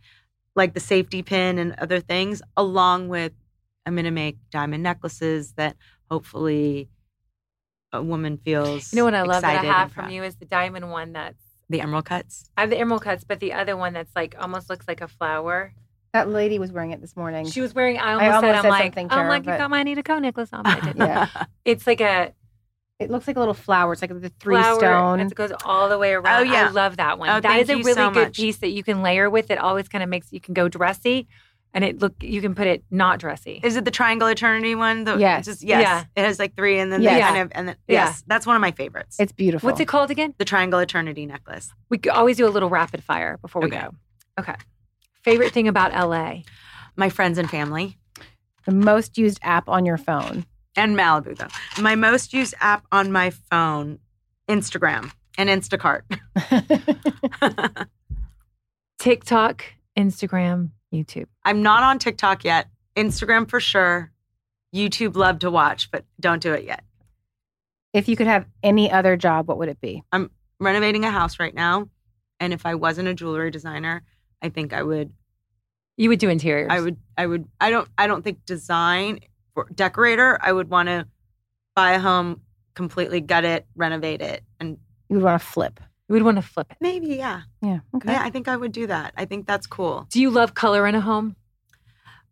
like 0.54 0.74
the 0.74 0.80
safety 0.80 1.22
pin 1.22 1.58
and 1.58 1.74
other 1.78 2.00
things, 2.00 2.42
along 2.58 3.08
with, 3.08 3.32
I'm 3.86 3.94
going 3.94 4.04
to 4.04 4.10
make 4.10 4.36
diamond 4.50 4.82
necklaces 4.82 5.52
that 5.52 5.76
hopefully 6.10 6.90
a 7.92 8.02
woman 8.02 8.36
feels. 8.36 8.92
You 8.92 8.98
know 8.98 9.04
what 9.04 9.14
I 9.14 9.22
love 9.22 9.42
that 9.42 9.64
I 9.64 9.66
have 9.66 9.92
from 9.92 10.10
you 10.10 10.22
is 10.24 10.36
the 10.36 10.44
diamond 10.44 10.90
one 10.90 11.12
that's 11.12 11.42
The 11.70 11.80
emerald 11.80 12.04
cuts. 12.06 12.50
I 12.56 12.62
have 12.62 12.70
the 12.70 12.78
emerald 12.78 13.02
cuts, 13.02 13.24
but 13.24 13.40
the 13.40 13.52
other 13.52 13.76
one 13.76 13.92
that's 13.92 14.14
like 14.16 14.34
almost 14.38 14.68
looks 14.68 14.86
like 14.88 15.00
a 15.00 15.08
flower. 15.08 15.72
That 16.12 16.28
lady 16.30 16.58
was 16.58 16.72
wearing 16.72 16.92
it 16.92 17.00
this 17.00 17.16
morning. 17.16 17.46
She 17.46 17.60
was 17.60 17.74
wearing. 17.74 17.98
I 17.98 18.12
I 18.12 18.12
almost, 18.14 18.40
said, 18.40 18.48
almost 18.48 18.64
I'm 18.64 18.70
like, 18.70 18.82
something, 18.84 19.04
I'm 19.10 19.18
Tara, 19.18 19.28
like, 19.28 19.42
you 19.46 19.56
got 19.56 19.70
my 19.70 19.80
Anita 19.80 20.02
Ko 20.02 20.18
necklace 20.18 20.48
on, 20.52 20.62
but 20.64 20.82
I 20.82 20.86
didn't. 20.86 21.06
Yeah. 21.06 21.28
It's 21.64 21.86
like 21.86 22.00
a 22.00 22.32
It 22.98 23.10
looks 23.10 23.26
like 23.26 23.36
a 23.36 23.38
little 23.38 23.54
flower. 23.54 23.92
It's 23.92 24.00
like 24.02 24.18
the 24.20 24.32
three 24.40 24.56
flower, 24.56 24.78
stone. 24.78 25.20
and 25.20 25.30
It 25.30 25.34
goes 25.34 25.52
all 25.64 25.88
the 25.90 25.98
way 25.98 26.12
around. 26.14 26.48
Oh, 26.48 26.52
yeah. 26.52 26.68
I 26.68 26.70
love 26.70 26.96
that 26.96 27.18
one. 27.18 27.28
Oh, 27.28 27.34
that 27.34 27.42
thank 27.42 27.62
is 27.62 27.68
a 27.68 27.72
you 27.76 27.78
really 27.84 27.94
so 27.94 28.10
good 28.10 28.28
much. 28.28 28.36
piece 28.36 28.56
that 28.58 28.70
you 28.70 28.82
can 28.82 29.02
layer 29.02 29.28
with. 29.28 29.50
It 29.50 29.58
always 29.58 29.88
kind 29.88 30.02
of 30.02 30.08
makes 30.08 30.32
you 30.32 30.40
can 30.40 30.54
go 30.54 30.68
dressy, 30.68 31.28
and 31.76 31.84
it 31.84 32.00
look 32.00 32.14
you 32.20 32.40
can 32.40 32.54
put 32.54 32.66
it 32.66 32.82
not 32.90 33.18
dressy. 33.20 33.60
Is 33.62 33.76
it 33.76 33.84
the 33.84 33.90
Triangle 33.90 34.26
Eternity 34.28 34.74
one? 34.74 35.04
The, 35.04 35.16
Yes. 35.18 35.44
Just, 35.44 35.62
yes. 35.62 35.82
Yeah. 35.82 36.04
It 36.16 36.26
has 36.26 36.38
like 36.38 36.56
three 36.56 36.78
and 36.80 36.90
then 36.90 37.02
Yes. 37.02 37.18
Yeah. 37.18 37.28
kind 37.28 37.42
of, 37.42 37.52
and 37.54 37.68
then, 37.68 37.76
Yeah. 37.86 38.06
yes, 38.06 38.24
that's 38.26 38.46
one 38.46 38.56
of 38.56 38.60
my 38.62 38.72
favorites. 38.72 39.16
it's 39.20 39.30
beautiful. 39.32 39.68
What's 39.68 39.78
it 39.80 39.86
called 39.86 40.10
again? 40.10 40.34
the 40.38 40.44
Triangle 40.46 40.80
Eternity 40.80 41.26
necklace. 41.26 41.70
We 41.90 42.00
always 42.10 42.38
do 42.38 42.46
a 42.46 42.50
little 42.50 42.70
rapid 42.70 43.04
fire 43.04 43.36
before 43.36 43.60
we 43.62 43.68
Okay. 43.68 43.80
go. 43.82 43.90
Okay. 44.40 44.54
Favorite 45.22 45.52
thing 45.52 45.68
about 45.68 45.92
LA? 45.92 46.42
My 46.96 47.10
friends 47.10 47.36
and 47.38 47.48
family. 47.50 47.98
The 48.64 48.72
most 48.72 49.18
used 49.18 49.38
app 49.42 49.68
on 49.68 49.84
your 49.86 49.98
phone. 49.98 50.46
and 50.78 50.96
Malibu 50.96 51.36
though. 51.36 51.82
My 51.82 51.94
most 51.94 52.32
used 52.32 52.54
app 52.60 52.84
on 52.90 53.12
my 53.12 53.30
phone, 53.30 53.98
Instagram 54.48 55.12
and 55.38 55.48
Instacart. 55.48 56.02
TikTok, 58.98 59.64
Instagram, 59.98 60.70
YouTube. 60.92 61.26
I'm 61.44 61.62
not 61.62 61.82
on 61.82 61.98
TikTok 61.98 62.44
yet. 62.44 62.68
Instagram 62.96 63.48
for 63.48 63.60
sure. 63.60 64.10
YouTube 64.74 65.16
love 65.16 65.38
to 65.40 65.50
watch, 65.50 65.90
but 65.90 66.04
don't 66.20 66.42
do 66.42 66.52
it 66.52 66.64
yet. 66.64 66.84
if 67.92 68.08
you 68.08 68.16
could 68.16 68.26
have 68.26 68.46
any 68.62 68.90
other 68.90 69.16
job, 69.16 69.48
what 69.48 69.58
would 69.58 69.68
it 69.68 69.80
be? 69.80 70.02
I'm 70.12 70.30
renovating 70.60 71.04
a 71.04 71.10
house 71.10 71.38
right 71.38 71.54
now, 71.54 71.88
and 72.40 72.52
if 72.52 72.66
I 72.66 72.74
wasn't 72.74 73.08
a 73.08 73.14
jewelry 73.14 73.50
designer, 73.50 74.02
I 74.42 74.48
think 74.50 74.72
I 74.72 74.82
would 74.82 75.12
You 75.96 76.10
would 76.10 76.18
do 76.18 76.28
interiors. 76.28 76.68
I 76.70 76.80
would 76.80 76.96
I 77.16 77.26
would 77.26 77.46
I 77.60 77.70
don't 77.70 77.88
I 77.96 78.06
don't 78.06 78.22
think 78.22 78.44
design 78.44 79.20
for 79.54 79.66
decorator, 79.74 80.38
I 80.42 80.52
would 80.52 80.68
want 80.68 80.88
to 80.88 81.06
buy 81.74 81.92
a 81.92 81.98
home, 81.98 82.42
completely 82.74 83.20
gut 83.20 83.44
it, 83.44 83.66
renovate 83.76 84.20
it, 84.20 84.42
and 84.60 84.76
You 85.08 85.16
would 85.16 85.24
want 85.24 85.40
to 85.40 85.46
flip. 85.46 85.80
You 86.08 86.12
would 86.14 86.22
want 86.22 86.36
to 86.36 86.42
flip 86.42 86.70
it. 86.70 86.76
maybe 86.80 87.08
yeah. 87.08 87.42
Yeah. 87.60 87.80
Okay. 87.94 88.12
Yeah, 88.12 88.22
I 88.22 88.30
think 88.30 88.46
I 88.48 88.56
would 88.56 88.72
do 88.72 88.86
that. 88.86 89.12
I 89.16 89.24
think 89.24 89.46
that's 89.46 89.66
cool. 89.66 90.06
Do 90.10 90.20
you 90.20 90.30
love 90.30 90.54
color 90.54 90.86
in 90.86 90.94
a 90.94 91.00
home? 91.00 91.34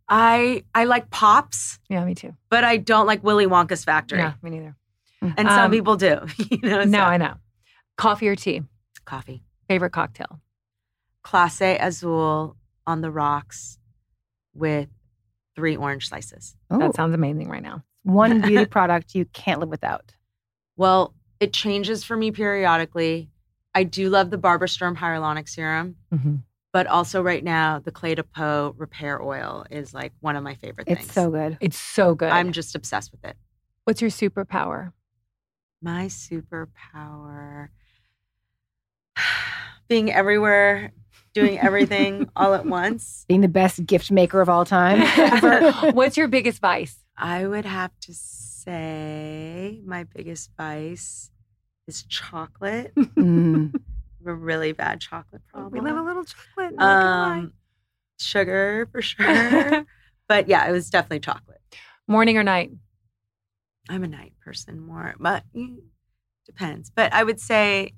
I 0.09 0.63
I 0.75 0.85
like 0.85 1.11
pops. 1.11 1.79
Yeah, 1.89 2.05
me 2.05 2.15
too. 2.15 2.35
but 2.51 2.63
I 2.65 2.77
don't 2.77 3.07
like 3.07 3.25
Willy 3.25 3.47
Wonka's 3.47 3.85
factory. 3.85 4.19
Yeah, 4.19 4.35
me 4.43 4.51
neither. 4.51 4.77
And 5.23 5.49
some 5.49 5.67
Um, 5.67 5.71
people 5.71 5.97
do. 5.97 6.21
you 6.51 6.59
know, 6.63 6.85
No, 6.85 6.99
so- 6.99 7.05
I 7.05 7.17
know. 7.17 7.35
Coffee 7.97 8.29
or 8.29 8.37
tea? 8.37 8.63
coffee. 9.05 9.43
Favorite 9.69 9.91
cocktail? 9.93 10.41
Clase 11.25 11.79
Azul 11.81 12.57
on 12.87 13.01
the 13.01 13.11
rocks 13.11 13.79
with 14.55 14.89
three 15.57 15.77
orange 15.77 16.09
slices. 16.09 16.55
Ooh, 16.73 16.79
That 16.79 16.95
sounds 16.95 17.15
amazing 17.15 17.49
right 17.49 17.63
now. 17.63 17.83
one 18.03 18.41
beauty 18.43 18.67
product 18.67 19.15
you 19.15 19.25
can't 19.27 19.61
live 19.61 19.69
without. 19.71 20.13
Well, 20.77 21.15
it 21.41 21.53
changes 21.55 22.05
for 22.05 22.17
me 22.17 22.31
periodically. 22.31 23.31
I 23.75 23.83
do 23.85 24.09
love 24.09 24.31
the 24.31 24.39
Barbara 24.39 24.69
Sturm 24.69 24.97
hyaluronic 24.97 25.49
serum, 25.49 25.97
Mm-hmm. 26.13 26.37
but 26.73 26.87
also 26.87 27.23
right 27.23 27.43
now 27.43 27.79
the 27.81 27.91
Clé 27.93 28.15
de 28.17 28.23
Peau 28.23 28.75
repair 28.77 29.21
oil 29.23 29.67
is 29.71 29.93
like 29.93 30.13
one 30.21 30.37
of 30.37 30.43
my 30.45 30.55
favorite 30.55 30.87
things. 30.87 31.01
It's 31.07 31.13
so 31.13 31.31
good. 31.31 31.59
It's 31.61 31.79
so 31.79 32.15
good. 32.15 32.31
I'm 32.31 32.53
just 32.53 32.75
obsessed 32.75 33.11
with 33.13 33.25
it. 33.25 33.37
What's 33.85 34.01
your 34.01 34.11
superpower? 34.11 34.93
My 35.83 36.07
superpower 36.07 37.69
being 39.89 40.11
everywhere, 40.13 40.93
doing 41.35 41.59
everything 41.59 42.29
all 42.37 42.55
at 42.55 42.65
once. 42.67 43.25
Being 43.29 43.41
the 43.43 43.49
best 43.49 43.85
gift 43.87 44.11
maker 44.11 44.41
of 44.41 44.49
all 44.49 44.65
time. 44.65 45.01
What's 45.95 46.17
your 46.17 46.29
biggest 46.29 46.61
vice? 46.61 46.97
I 47.17 47.47
would 47.47 47.65
have 47.65 47.91
to 48.03 48.15
say 48.15 49.81
my 49.85 50.05
biggest 50.05 50.51
vice 50.57 51.31
is 51.87 52.03
chocolate. 52.05 52.93
I 52.97 53.01
Mm. 53.01 53.73
have 54.19 54.27
a 54.27 54.35
really 54.35 54.73
bad 54.73 55.01
chocolate 55.01 55.43
problem. 55.47 55.73
We 55.73 55.81
love 55.91 55.99
a 55.99 56.03
little 56.03 56.25
chocolate. 56.25 56.81
um, 56.81 57.53
sugar 58.19 58.89
for 58.91 59.03
sure. 59.03 59.85
but 60.29 60.49
yeah, 60.49 60.67
it 60.69 60.73
was 60.73 60.89
definitely 60.91 61.21
chocolate. 61.21 61.61
Morning 62.07 62.37
or 62.39 62.43
night? 62.43 62.71
I'm 63.89 64.03
a 64.05 64.09
night 64.09 64.33
person 64.43 64.81
more, 64.81 65.15
but 65.19 65.45
depends. 66.47 66.91
But 66.95 67.13
I 67.13 67.23
would 67.23 67.41
say 67.41 67.93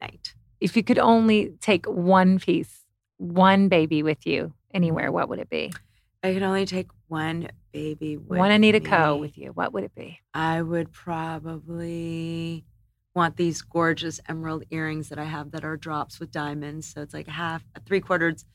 night. 0.00 0.34
If 0.60 0.76
you 0.76 0.82
could 0.82 0.98
only 0.98 1.52
take 1.60 1.86
one 1.86 2.40
piece, 2.40 2.84
one 3.18 3.68
baby 3.68 4.02
with 4.02 4.26
you 4.26 4.52
anywhere, 4.74 5.12
what 5.12 5.28
would 5.28 5.38
it 5.38 5.48
be? 5.48 5.72
I 6.24 6.32
could 6.34 6.42
only 6.42 6.66
take 6.66 6.88
one 7.06 7.48
baby 7.72 8.16
with 8.16 8.38
one 8.40 8.50
Anita 8.50 8.80
Ko. 8.80 9.16
with 9.18 9.38
you. 9.38 9.52
What 9.52 9.72
would 9.72 9.84
it 9.84 9.94
be? 9.94 10.18
I 10.34 10.60
would 10.62 10.90
probably 10.92 12.64
want 13.18 13.36
these 13.36 13.60
gorgeous 13.60 14.20
emerald 14.28 14.64
earrings 14.70 15.10
that 15.10 15.18
I 15.18 15.24
have 15.24 15.50
that 15.50 15.64
are 15.64 15.76
drops 15.76 16.18
with 16.18 16.30
diamonds. 16.30 16.86
So 16.92 17.02
it's 17.02 17.12
like 17.12 17.28
a 17.28 17.32
half, 17.32 17.62
three 17.84 18.00
quarters 18.00 18.46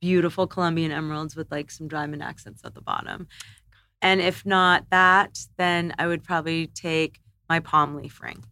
beautiful 0.00 0.46
Colombian 0.46 0.92
emeralds 0.92 1.36
with 1.36 1.50
like 1.50 1.70
some 1.70 1.88
diamond 1.88 2.22
accents 2.22 2.62
at 2.64 2.74
the 2.74 2.80
bottom. 2.80 3.28
And 4.00 4.20
if 4.20 4.46
not 4.46 4.86
that, 4.90 5.38
then 5.58 5.94
I 5.98 6.06
would 6.06 6.24
probably 6.24 6.68
take 6.68 7.20
my 7.48 7.60
palm 7.60 7.94
leaf 7.96 8.20
ring. 8.22 8.44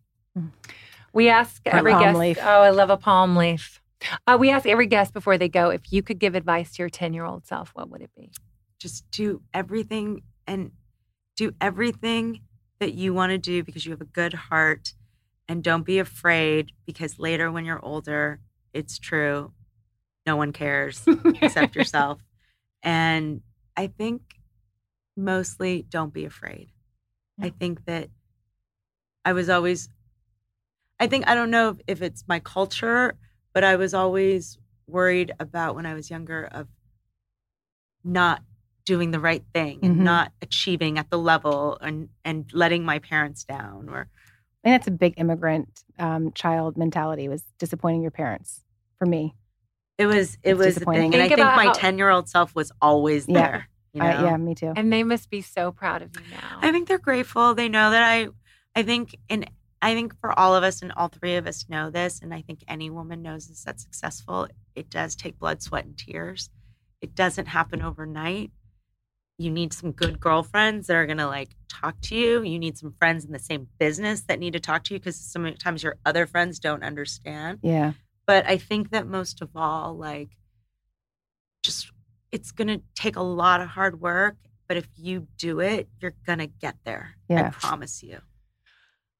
We 1.12 1.28
ask 1.30 1.62
A 1.66 1.76
every 1.76 1.92
guest. 1.92 2.18
leaf. 2.18 2.38
Oh, 2.40 2.62
I 2.62 2.70
love 2.70 2.90
a 2.90 2.98
palm 2.98 3.34
leaf. 3.36 3.80
Uh, 4.26 4.36
we 4.38 4.50
ask 4.50 4.66
every 4.66 4.86
guest 4.86 5.12
before 5.14 5.38
they 5.38 5.48
go 5.48 5.70
if 5.70 5.90
you 5.90 6.02
could 6.02 6.18
give 6.18 6.34
advice 6.34 6.72
to 6.76 6.82
your 6.82 6.90
10 6.90 7.14
year 7.14 7.24
old 7.24 7.46
self, 7.46 7.70
what 7.74 7.88
would 7.90 8.02
it 8.02 8.10
be? 8.16 8.30
Just 8.78 9.10
do 9.10 9.40
everything 9.54 10.22
and 10.46 10.70
do 11.36 11.52
everything 11.60 12.40
that 12.78 12.94
you 12.94 13.12
want 13.14 13.30
to 13.30 13.38
do 13.38 13.64
because 13.64 13.84
you 13.86 13.92
have 13.92 14.00
a 14.00 14.04
good 14.06 14.34
heart. 14.34 14.92
And 15.48 15.64
don't 15.64 15.84
be 15.86 15.98
afraid 15.98 16.72
because 16.86 17.18
later 17.18 17.50
when 17.50 17.64
you're 17.64 17.82
older, 17.84 18.40
it's 18.74 18.98
true. 18.98 19.52
No 20.26 20.36
one 20.36 20.52
cares. 20.52 21.06
except 21.42 21.74
yourself. 21.76 22.20
And 22.82 23.40
I 23.76 23.86
think 23.86 24.22
mostly 25.16 25.82
don't 25.88 26.12
be 26.12 26.24
afraid. 26.26 26.70
I 27.40 27.50
think 27.50 27.84
that 27.86 28.08
I 29.24 29.32
was 29.32 29.48
always, 29.48 29.88
I 30.98 31.06
think, 31.06 31.28
I 31.28 31.34
don't 31.34 31.50
know 31.50 31.76
if, 31.86 32.02
it's 32.02 32.24
my 32.26 32.40
culture, 32.40 33.16
but 33.52 33.62
I 33.64 33.76
was 33.76 33.94
always 33.94 34.58
worried 34.88 35.32
about 35.38 35.76
when 35.76 35.86
I 35.86 35.94
was 35.94 36.10
younger 36.10 36.44
of 36.50 36.66
not 38.04 38.42
doing 38.84 39.10
the 39.10 39.20
right 39.20 39.44
thing 39.52 39.80
and 39.82 39.96
Mhm. 40.00 40.02
not 40.04 40.32
achieving 40.40 40.98
at 40.98 41.10
the 41.10 41.18
level 41.18 41.78
and, 41.80 42.08
and 42.24 42.50
letting 42.52 42.84
my 42.84 42.98
parents 42.98 43.44
down 43.44 43.88
or 43.88 44.08
I 44.64 44.68
think 44.70 44.80
that's 44.80 44.88
a 44.88 44.92
big 44.92 45.14
immigrant 45.18 45.84
um, 45.98 46.32
child 46.32 46.76
mentality 46.76 47.28
was 47.28 47.42
disappointing 47.58 48.02
your 48.02 48.10
parents 48.10 48.62
for 48.98 49.06
me. 49.06 49.34
it 49.98 50.06
was 50.06 50.34
it 50.42 50.50
It's 50.50 50.58
was 50.58 50.66
the 50.66 50.72
disappointing. 50.80 51.12
thing. 51.12 51.20
And 51.20 51.32
I 51.32 51.34
think 51.34 51.56
my 51.56 51.72
10 51.72 51.98
year 51.98 52.10
old 52.10 52.28
self 52.28 52.54
was 52.54 52.72
always 52.82 53.26
Yeah. 53.28 53.34
there. 53.34 53.68
You 53.94 54.02
I- 54.02 54.22
yeah, 54.24 54.36
me 54.36 54.54
too. 54.54 54.72
And 54.76 54.92
they 54.92 55.02
must 55.04 55.30
be 55.30 55.40
so 55.42 55.72
proud 55.72 56.02
of 56.02 56.10
you 56.14 56.22
now. 56.30 56.58
I 56.60 56.72
think 56.72 56.88
they're 56.88 56.98
grateful. 56.98 57.54
They 57.54 57.68
know 57.68 57.90
that 57.90 58.02
I 58.02 58.28
I 58.74 58.82
think 58.82 59.16
and 59.30 59.48
I 59.80 59.94
think 59.94 60.18
for 60.20 60.36
all 60.38 60.54
of 60.56 60.64
us 60.64 60.82
and 60.82 60.92
all 60.92 61.08
three 61.08 61.36
of 61.36 61.46
us 61.46 61.64
know 61.68 61.88
this, 61.90 62.20
and 62.20 62.34
I 62.34 62.42
think 62.42 62.64
any 62.66 62.90
woman 62.90 63.22
knows 63.22 63.46
this 63.46 63.62
that's 63.62 63.82
successful, 63.84 64.48
it 64.74 64.90
does 64.90 65.14
take 65.14 65.38
blood, 65.38 65.62
sweat, 65.62 65.84
and 65.84 65.96
tears. 65.96 66.50
It 67.00 67.14
doesn't 67.14 67.46
happen 67.46 67.80
overnight. 67.80 68.50
You 69.38 69.50
need 69.50 69.72
some 69.72 69.92
good 69.92 70.18
girlfriends 70.18 70.88
that 70.88 70.96
are 70.96 71.06
gonna 71.06 71.28
like 71.28 71.50
talk 71.68 72.00
to 72.02 72.16
you. 72.16 72.42
You 72.42 72.58
need 72.58 72.76
some 72.76 72.92
friends 72.98 73.24
in 73.24 73.32
the 73.32 73.38
same 73.38 73.68
business 73.78 74.22
that 74.22 74.40
need 74.40 74.52
to 74.54 74.60
talk 74.60 74.82
to 74.84 74.94
you 74.94 75.00
because 75.00 75.16
sometimes 75.16 75.82
your 75.82 75.96
other 76.04 76.26
friends 76.26 76.58
don't 76.58 76.82
understand. 76.82 77.60
Yeah. 77.62 77.92
But 78.26 78.46
I 78.46 78.58
think 78.58 78.90
that 78.90 79.06
most 79.06 79.40
of 79.40 79.50
all, 79.54 79.96
like, 79.96 80.30
just 81.62 81.92
it's 82.32 82.50
gonna 82.50 82.80
take 82.94 83.16
a 83.16 83.22
lot 83.22 83.60
of 83.60 83.68
hard 83.68 84.00
work. 84.00 84.36
But 84.66 84.76
if 84.76 84.88
you 84.96 85.28
do 85.38 85.60
it, 85.60 85.88
you're 86.00 86.14
gonna 86.26 86.48
get 86.48 86.76
there. 86.84 87.14
Yeah. 87.28 87.46
I 87.46 87.50
promise 87.50 88.02
you. 88.02 88.20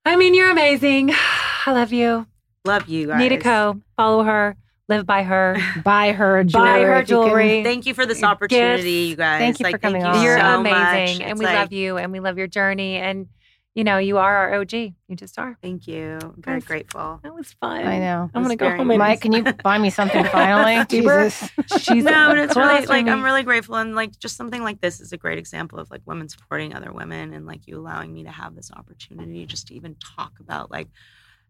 I 0.04 0.16
mean, 0.16 0.34
you're 0.34 0.50
amazing. 0.50 1.10
I 1.66 1.72
love 1.72 1.92
you. 1.92 2.26
Love 2.64 2.88
you 2.88 3.06
guys. 3.06 3.18
Nita 3.18 3.38
Ko. 3.38 3.80
Follow 3.96 4.24
her. 4.24 4.56
Live 4.88 5.06
by 5.06 5.22
her. 5.24 5.56
Buy 5.84 6.12
her 6.12 6.44
jewelry. 6.44 6.68
Buy 6.68 6.80
her 6.82 6.92
if 7.00 7.08
you 7.10 7.16
can. 7.16 7.26
jewelry. 7.28 7.62
Thank 7.64 7.86
you 7.86 7.94
for 7.94 8.06
this 8.06 8.22
opportunity, 8.22 8.82
gifts. 8.82 9.10
you 9.10 9.16
guys. 9.16 9.38
Thank 9.40 9.60
you 9.60 9.70
for 9.70 9.78
coming 9.78 10.02
thank 10.02 10.14
on. 10.16 10.22
you 10.22 10.28
You're 10.28 10.38
so 10.40 10.60
amazing, 10.60 10.72
much. 11.18 11.20
and 11.20 11.30
It's 11.32 11.38
we 11.40 11.46
like- 11.46 11.56
love 11.56 11.72
you, 11.72 11.96
and 11.98 12.12
we 12.12 12.20
love 12.20 12.38
your 12.38 12.46
journey. 12.46 12.96
And 12.96 13.26
you 13.74 13.84
know, 13.84 13.98
you 13.98 14.18
are 14.18 14.36
our 14.38 14.54
OG. 14.60 14.72
You 14.72 15.14
just 15.14 15.38
are. 15.38 15.56
Thank 15.62 15.86
you. 15.86 16.18
I'm 16.20 16.42
very 16.42 16.56
Yes. 16.56 16.64
grateful. 16.64 17.20
That 17.22 17.32
was 17.32 17.52
fun. 17.60 17.86
I 17.86 18.00
know. 18.00 18.28
I'm 18.34 18.42
gonna 18.42 18.56
go 18.56 18.66
very 18.66 18.78
home 18.78 18.90
and 18.90 18.98
Mike, 18.98 19.20
can 19.20 19.30
you 19.32 19.42
buy 19.62 19.78
me 19.78 19.90
something 19.90 20.24
finally? 20.24 20.74
Bieber? 20.86 21.30
Jesus. 21.30 21.84
She's 21.84 22.02
no, 22.02 22.28
but 22.28 22.38
it's 22.38 22.56
really 22.56 22.86
like 22.86 23.04
me. 23.04 23.12
I'm 23.12 23.22
really 23.22 23.44
grateful, 23.44 23.76
and 23.76 23.94
like 23.94 24.18
just 24.18 24.36
something 24.36 24.64
like 24.64 24.80
this 24.80 25.00
is 25.00 25.12
a 25.12 25.16
great 25.16 25.38
example 25.38 25.78
of 25.78 25.90
like 25.92 26.00
women 26.06 26.28
supporting 26.28 26.74
other 26.74 26.92
women, 26.92 27.32
and 27.32 27.46
like 27.46 27.68
you 27.68 27.78
allowing 27.78 28.12
me 28.12 28.24
to 28.24 28.30
have 28.30 28.56
this 28.56 28.72
opportunity 28.72 29.46
just 29.46 29.68
to 29.68 29.74
even 29.74 29.94
talk 30.16 30.32
about 30.40 30.72
like 30.72 30.88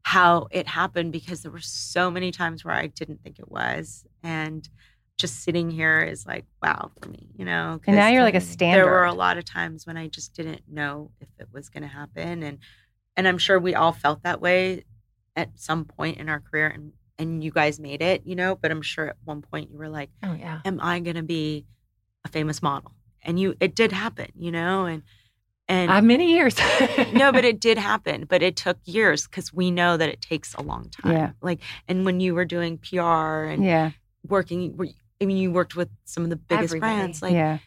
how 0.02 0.48
it 0.50 0.66
happened 0.66 1.12
because 1.12 1.42
there 1.42 1.50
were 1.52 1.58
so 1.60 2.10
many 2.10 2.30
times 2.30 2.64
where 2.64 2.74
I 2.74 2.86
didn't 2.86 3.22
think 3.22 3.38
it 3.38 3.50
was, 3.50 4.04
and 4.22 4.68
just 5.18 5.42
sitting 5.42 5.70
here 5.70 6.00
is 6.00 6.24
like 6.26 6.44
wow 6.62 6.90
for 7.00 7.08
me, 7.08 7.28
you 7.36 7.44
know. 7.44 7.80
And 7.86 7.96
now 7.96 8.08
you're 8.08 8.22
like 8.22 8.34
a 8.34 8.40
standard. 8.40 8.84
there 8.84 8.90
were 8.90 9.04
a 9.04 9.12
lot 9.12 9.36
of 9.36 9.44
times 9.44 9.86
when 9.86 9.96
I 9.96 10.06
just 10.06 10.32
didn't 10.34 10.62
know 10.68 11.10
if 11.20 11.28
it 11.38 11.48
was 11.52 11.68
going 11.68 11.82
to 11.82 11.88
happen, 11.88 12.42
and 12.42 12.58
and 13.16 13.26
I'm 13.26 13.38
sure 13.38 13.58
we 13.58 13.74
all 13.74 13.92
felt 13.92 14.22
that 14.22 14.40
way 14.40 14.84
at 15.36 15.50
some 15.56 15.84
point 15.84 16.18
in 16.18 16.28
our 16.28 16.40
career, 16.40 16.68
and 16.68 16.92
and 17.18 17.42
you 17.42 17.50
guys 17.50 17.80
made 17.80 18.00
it, 18.00 18.22
you 18.24 18.36
know. 18.36 18.54
But 18.54 18.70
I'm 18.70 18.82
sure 18.82 19.08
at 19.08 19.16
one 19.24 19.42
point 19.42 19.70
you 19.70 19.78
were 19.78 19.88
like 19.88 20.10
Oh 20.22 20.34
yeah. 20.34 20.60
am 20.64 20.78
I 20.80 21.00
going 21.00 21.16
to 21.16 21.22
be 21.22 21.66
a 22.24 22.28
famous 22.28 22.62
model? 22.62 22.92
And 23.22 23.38
you, 23.38 23.56
it 23.58 23.74
did 23.74 23.90
happen, 23.90 24.28
you 24.38 24.52
know, 24.52 24.86
and 24.86 25.02
and 25.68 25.90
Uh, 25.90 26.02
many 26.02 26.32
years. 26.32 26.56
no, 27.12 27.32
but 27.32 27.44
it 27.44 27.60
did 27.60 27.78
happen, 27.78 28.24
but 28.28 28.42
it 28.42 28.56
took 28.56 28.78
years 28.84 29.26
because 29.26 29.52
we 29.52 29.70
know 29.70 29.96
that 29.96 30.08
it 30.08 30.20
takes 30.20 30.54
a 30.54 30.62
long 30.62 30.88
time. 30.90 31.12
Yeah. 31.12 31.30
Like, 31.42 31.60
and 31.86 32.04
when 32.04 32.20
you 32.20 32.34
were 32.34 32.44
doing 32.44 32.78
PR 32.78 33.44
and 33.44 33.64
yeah, 33.64 33.90
working, 34.26 34.76
were- 34.76 34.88
I 35.20 35.24
mean, 35.26 35.36
you 35.36 35.50
worked 35.52 35.76
with 35.76 35.88
some 36.04 36.24
of 36.24 36.30
the 36.30 36.36
biggest 36.36 36.74
Everybody. 36.74 36.94
brands. 36.96 37.22
Like, 37.22 37.32
yeah. 37.34 37.58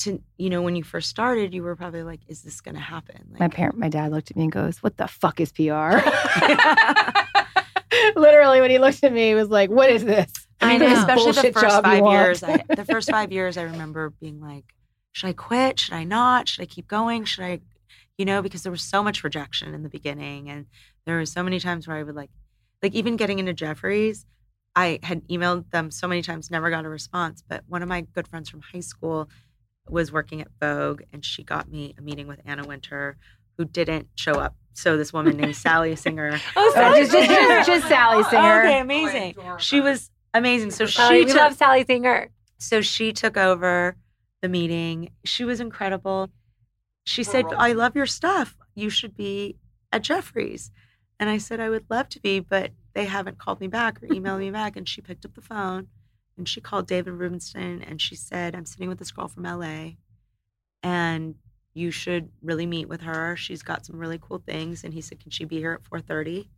to 0.00 0.22
you 0.38 0.48
know, 0.48 0.62
when 0.62 0.76
you 0.76 0.84
first 0.84 1.10
started, 1.10 1.52
you 1.52 1.62
were 1.62 1.76
probably 1.76 2.02
like, 2.04 2.20
"Is 2.28 2.42
this 2.42 2.60
going 2.60 2.76
to 2.76 2.80
happen?" 2.80 3.26
Like, 3.32 3.40
My 3.40 3.48
parent, 3.48 3.76
my 3.78 3.88
dad 3.88 4.12
looked 4.12 4.30
at 4.30 4.36
me 4.36 4.44
and 4.44 4.52
goes, 4.52 4.82
"What 4.82 4.96
the 4.96 5.08
fuck 5.08 5.40
is 5.40 5.52
PR?" 5.52 5.60
Literally, 8.16 8.60
when 8.60 8.70
he 8.70 8.78
looked 8.78 9.02
at 9.04 9.12
me, 9.12 9.28
he 9.28 9.34
was 9.34 9.48
like, 9.48 9.70
"What 9.70 9.90
is 9.90 10.04
this?" 10.04 10.30
I 10.60 10.78
mean, 10.78 10.88
know. 10.88 10.98
especially 10.98 11.50
the 11.50 11.52
first 11.52 11.82
five 11.82 12.04
years. 12.06 12.42
I, 12.42 12.62
the 12.74 12.84
first 12.84 13.10
five 13.10 13.32
years, 13.32 13.56
I 13.56 13.62
remember 13.62 14.10
being 14.20 14.40
like, 14.40 14.64
should 15.12 15.28
I 15.28 15.32
quit? 15.32 15.80
Should 15.80 15.94
I 15.94 16.04
not? 16.04 16.48
Should 16.48 16.62
I 16.62 16.66
keep 16.66 16.86
going? 16.86 17.24
Should 17.24 17.44
I, 17.44 17.60
you 18.16 18.24
know, 18.24 18.42
because 18.42 18.62
there 18.62 18.72
was 18.72 18.82
so 18.82 19.02
much 19.02 19.24
rejection 19.24 19.74
in 19.74 19.82
the 19.82 19.88
beginning, 19.88 20.50
and 20.50 20.66
there 21.06 21.16
were 21.16 21.26
so 21.26 21.42
many 21.42 21.58
times 21.60 21.88
where 21.88 21.96
I 21.96 22.02
would 22.02 22.14
like, 22.14 22.30
like 22.82 22.94
even 22.94 23.16
getting 23.16 23.38
into 23.38 23.52
Jeffrey's, 23.52 24.26
I 24.76 25.00
had 25.02 25.26
emailed 25.28 25.70
them 25.70 25.90
so 25.90 26.06
many 26.06 26.22
times, 26.22 26.50
never 26.50 26.70
got 26.70 26.84
a 26.84 26.88
response. 26.88 27.42
But 27.46 27.64
one 27.68 27.82
of 27.82 27.88
my 27.88 28.02
good 28.02 28.28
friends 28.28 28.48
from 28.48 28.60
high 28.60 28.80
school 28.80 29.28
was 29.88 30.12
working 30.12 30.40
at 30.40 30.48
Vogue, 30.60 31.02
and 31.12 31.24
she 31.24 31.42
got 31.42 31.68
me 31.70 31.94
a 31.98 32.02
meeting 32.02 32.28
with 32.28 32.40
Anna 32.44 32.66
Wintour, 32.66 33.16
who 33.58 33.64
didn't 33.64 34.08
show 34.14 34.34
up. 34.34 34.54
So 34.72 34.96
this 34.96 35.12
woman 35.12 35.36
named 35.36 35.56
Sally 35.56 35.96
Singer. 35.96 36.40
oh, 36.56 36.72
Sally 36.74 37.00
just, 37.00 37.12
just, 37.12 37.28
just, 37.28 37.66
just 37.66 37.88
Sally 37.88 38.24
oh, 38.24 38.30
Singer. 38.30 38.60
Okay, 38.62 38.80
amazing. 38.80 39.34
Oh 39.38 39.56
she 39.58 39.80
was 39.80 40.10
amazing. 40.32 40.70
So 40.70 40.86
she 40.86 41.02
Oh, 41.02 41.10
we 41.10 41.24
took, 41.24 41.36
love 41.36 41.54
Sally 41.54 41.84
Singer. 41.84 42.30
so 42.58 42.80
she 42.80 43.12
took 43.12 43.36
over 43.36 43.96
the 44.42 44.48
meeting. 44.48 45.10
She 45.24 45.44
was 45.44 45.60
incredible. 45.60 46.30
She 47.04 47.22
said, 47.24 47.46
I 47.56 47.72
love 47.72 47.96
your 47.96 48.06
stuff. 48.06 48.56
You 48.74 48.90
should 48.90 49.16
be 49.16 49.56
at 49.92 50.02
Jeffrey's. 50.02 50.70
And 51.18 51.28
I 51.28 51.38
said, 51.38 51.60
I 51.60 51.68
would 51.68 51.86
love 51.90 52.08
to 52.10 52.20
be, 52.20 52.40
but 52.40 52.72
they 52.94 53.04
haven't 53.04 53.38
called 53.38 53.60
me 53.60 53.68
back 53.68 54.02
or 54.02 54.06
emailed 54.06 54.38
me 54.38 54.50
back. 54.50 54.76
And 54.76 54.88
she 54.88 55.00
picked 55.00 55.24
up 55.24 55.34
the 55.34 55.40
phone 55.40 55.88
and 56.36 56.48
she 56.48 56.60
called 56.60 56.86
David 56.86 57.12
Rubenstein 57.12 57.82
and 57.82 58.00
she 58.00 58.14
said, 58.14 58.54
I'm 58.54 58.66
sitting 58.66 58.88
with 58.88 58.98
this 58.98 59.10
girl 59.10 59.28
from 59.28 59.42
LA 59.42 59.92
and 60.82 61.34
you 61.74 61.90
should 61.90 62.30
really 62.42 62.66
meet 62.66 62.88
with 62.88 63.02
her. 63.02 63.36
She's 63.36 63.62
got 63.62 63.86
some 63.86 63.98
really 63.98 64.18
cool 64.20 64.38
things. 64.38 64.82
And 64.84 64.94
he 64.94 65.00
said, 65.00 65.20
Can 65.20 65.30
she 65.30 65.44
be 65.44 65.58
here 65.58 65.72
at 65.72 65.84
4:30? 65.84 66.48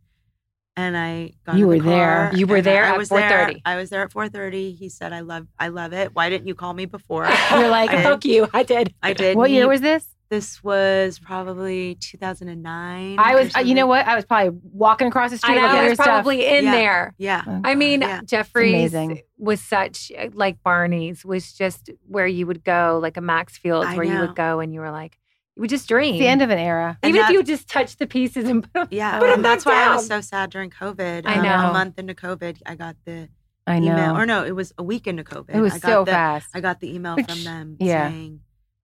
And 0.75 0.97
I 0.97 1.33
got 1.45 1.55
You 1.55 1.65
the 1.65 1.77
were 1.77 1.79
there. 1.83 2.31
You 2.33 2.47
were 2.47 2.61
there 2.61 2.85
I 2.85 2.89
at 2.93 2.97
was 2.97 3.09
there. 3.09 3.47
4:30. 3.47 3.61
I 3.63 3.75
was 3.75 3.89
there 3.91 4.01
at 4.01 4.11
4:30. 4.11 4.75
He 4.75 4.89
said, 4.89 5.13
"I 5.13 5.19
love, 5.19 5.45
I 5.59 5.67
love 5.67 5.93
it. 5.93 6.15
Why 6.15 6.29
didn't 6.29 6.47
you 6.47 6.55
call 6.55 6.73
me 6.73 6.85
before?" 6.85 7.27
You're 7.51 7.69
like, 7.69 7.91
I. 7.91 8.01
Fuck 8.03 8.25
you. 8.25 8.47
I 8.53 8.63
did. 8.63 8.93
I 9.03 9.13
did. 9.13 9.37
What 9.37 9.51
year 9.51 9.67
was 9.67 9.81
this? 9.81 10.07
this? 10.29 10.63
Was 10.63 11.19
probably 11.19 11.93
2009. 11.95 13.17
I 13.19 13.35
was. 13.35 13.55
uh, 13.55 13.59
You 13.59 13.75
know 13.75 13.85
what? 13.85 14.07
I 14.07 14.15
was 14.15 14.25
probably 14.25 14.59
walking 14.63 15.07
across 15.07 15.29
the 15.29 15.35
I 15.35 15.37
street 15.37 15.55
know. 15.55 15.61
I 15.67 15.67
at 15.67 15.75
your 15.81 15.89
was 15.89 15.93
stuff. 15.97 16.05
probably 16.07 16.47
in 16.47 16.65
Yeah. 16.65 16.71
there. 16.71 17.13
Yeah. 17.19 17.43
Oh, 17.45 17.61
I 17.63 17.75
mean, 17.75 18.01
Yeah. 18.01 18.21
Jeffrey's 18.25 18.95
was 19.37 19.61
such 19.61 20.11
like 20.33 20.57
Barney's 20.63 21.23
was 21.23 21.53
just 21.53 21.91
where 22.07 22.25
you 22.25 22.47
would 22.47 22.63
go, 22.63 22.99
like 22.99 23.17
a 23.17 23.21
Maxfields, 23.21 23.85
I 23.85 23.95
where 23.95 24.05
you 24.05 24.19
would 24.21 24.35
go 24.35 24.59
and 24.59 24.73
you 24.73 24.79
were 24.79 24.89
like, 24.91 25.19
you 25.55 25.61
would 25.61 25.69
just 25.69 25.87
dream. 25.87 26.15
It's 26.15 26.19
the 26.21 26.27
end 26.27 26.41
of 26.41 26.49
an 26.49 26.57
era. 26.59 26.97
And 27.03 27.09
Even 27.09 27.21
if 27.21 27.27
that- 27.27 27.33
you 27.33 27.43
just 27.43 27.69
touch 27.69 27.97
the 27.97 28.07
pieces 28.07 28.47
and 28.49 28.63
put 28.63 28.73
them. 28.73 28.87
Yeah, 28.91 29.19
Put 29.19 29.29
'em 29.29 29.35
and 29.35 29.45
that's 29.45 29.63
back 29.65 29.87
why 29.87 29.91
I 29.91 29.95
was 29.95 30.07
so 30.07 30.21
sad 30.21 30.49
during 30.49 30.69
COVID. 30.69 31.25
I 31.25 31.35
Um, 31.35 31.43
know. 31.43 31.69
A 31.69 31.73
month 31.73 31.99
into 31.99 32.13
COVID, 32.13 32.61
I 32.65 32.75
got 32.75 32.95
the 33.05 33.29
I 33.67 33.77
email, 33.77 34.17
or 34.17 34.25
no, 34.25 34.43
it 34.43 34.55
was 34.55 34.73
a 34.77 34.83
week 34.83 35.07
into 35.07 35.23
COVID. 35.23 35.55
it 35.55 35.61
was 35.61 35.73
I 35.75 35.79
got 35.79 35.87
so 35.89 36.03
the, 36.05 36.11
fast. 36.11 36.49
I 36.53 36.59
got 36.59 36.79
the 36.79 36.93
email 36.93 37.15
Which- 37.15 37.29
from 37.31 37.43
them 37.43 37.77
yeah. 37.79 38.09
saying 38.09 38.41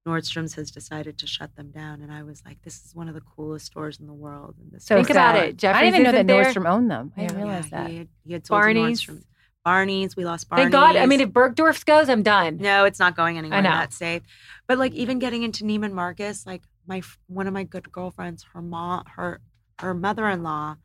Nordstrom's 0.07 0.55
has 0.55 0.71
decided 0.71 1.17
to 1.19 1.27
shut 1.27 1.55
them 1.55 1.71
down, 1.71 2.01
and 2.01 2.11
I 2.11 2.23
was 2.23 2.41
like, 2.45 2.61
"This 2.63 2.83
is 2.85 2.95
one 2.95 3.09
of 3.09 3.13
the 3.15 3.21
coolest 3.21 3.65
stores 3.67 3.99
in 3.99 4.07
the 4.07 4.13
world." 4.13 4.55
And 4.59 4.71
this 4.71 4.85
So 4.85 4.95
Think 4.95 5.09
about 5.09 5.35
sad. 5.35 5.49
it. 5.49 5.57
Jeffrey's 5.57 5.77
I 5.77 5.81
didn't 5.85 5.93
even 5.95 6.03
know 6.03 6.11
that 6.13 6.17
isn't 6.17 6.27
there. 6.27 6.63
Nordstrom 6.63 6.69
owned 6.69 6.89
them. 6.89 7.11
I 7.17 7.21
didn't 7.21 7.37
Yeah. 7.37 7.43
realize 7.43 7.65
yeah, 7.71 7.83
that. 7.83 7.89
He 7.91 7.97
had, 7.97 8.07
he 8.25 8.33
had 8.33 8.47
sold 8.47 8.57
to 8.61 8.63
Barney's. 8.63 9.01
Nordstrom. 9.05 9.23
Barney's. 9.69 10.15
We 10.15 10.25
lost 10.25 10.49
Barney's. 10.49 10.63
Thank 10.65 10.71
God. 10.71 10.95
I 10.95 11.05
mean, 11.05 11.21
if 11.21 11.29
Bergdorf's 11.29 11.83
goes, 11.83 12.09
I'm 12.09 12.23
done. 12.23 12.57
No, 12.57 12.85
it's 12.85 12.97
not 12.97 13.15
going 13.15 13.37
anywhere. 13.37 13.59
I 13.59 13.61
know. 13.61 13.69
That's 13.69 13.95
safe. 13.95 14.23
But 14.67 14.79
like 14.79 14.93
even 14.93 15.19
getting 15.19 15.43
into 15.43 15.63
Neiman 15.63 15.91
Marcus, 15.91 16.47
like 16.47 16.63
my 16.87 17.03
one 17.27 17.45
of 17.45 17.53
my 17.53 17.63
good 17.63 17.91
girlfriends, 17.91 18.43
her 18.53 18.63
mom, 18.63 19.03
her 19.15 19.41
her 19.79 19.93
mother-in-law, 19.93 20.77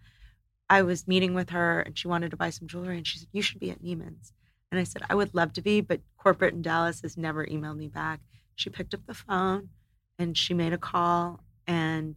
I 0.68 0.82
was 0.82 1.08
meeting 1.08 1.32
with 1.32 1.48
her 1.50 1.80
and 1.80 1.98
she 1.98 2.08
wanted 2.08 2.30
to 2.32 2.36
buy 2.36 2.50
some 2.50 2.68
jewelry 2.68 2.98
and 2.98 3.06
she 3.06 3.18
said, 3.18 3.28
"You 3.32 3.40
should 3.40 3.58
be 3.58 3.70
at 3.70 3.82
Neiman's." 3.82 4.34
And 4.70 4.78
I 4.78 4.84
said, 4.84 5.02
"I 5.08 5.14
would 5.14 5.34
love 5.34 5.54
to 5.54 5.62
be, 5.62 5.80
but 5.80 6.00
corporate 6.18 6.52
in 6.52 6.60
Dallas 6.60 7.00
has 7.00 7.16
never 7.16 7.46
emailed 7.46 7.78
me 7.78 7.88
back." 7.88 8.20
She 8.54 8.68
picked 8.68 8.92
up 8.92 9.06
the 9.06 9.14
phone 9.14 9.70
and 10.18 10.36
she 10.36 10.52
made 10.52 10.74
a 10.74 10.78
call 10.78 11.40
and 11.66 12.16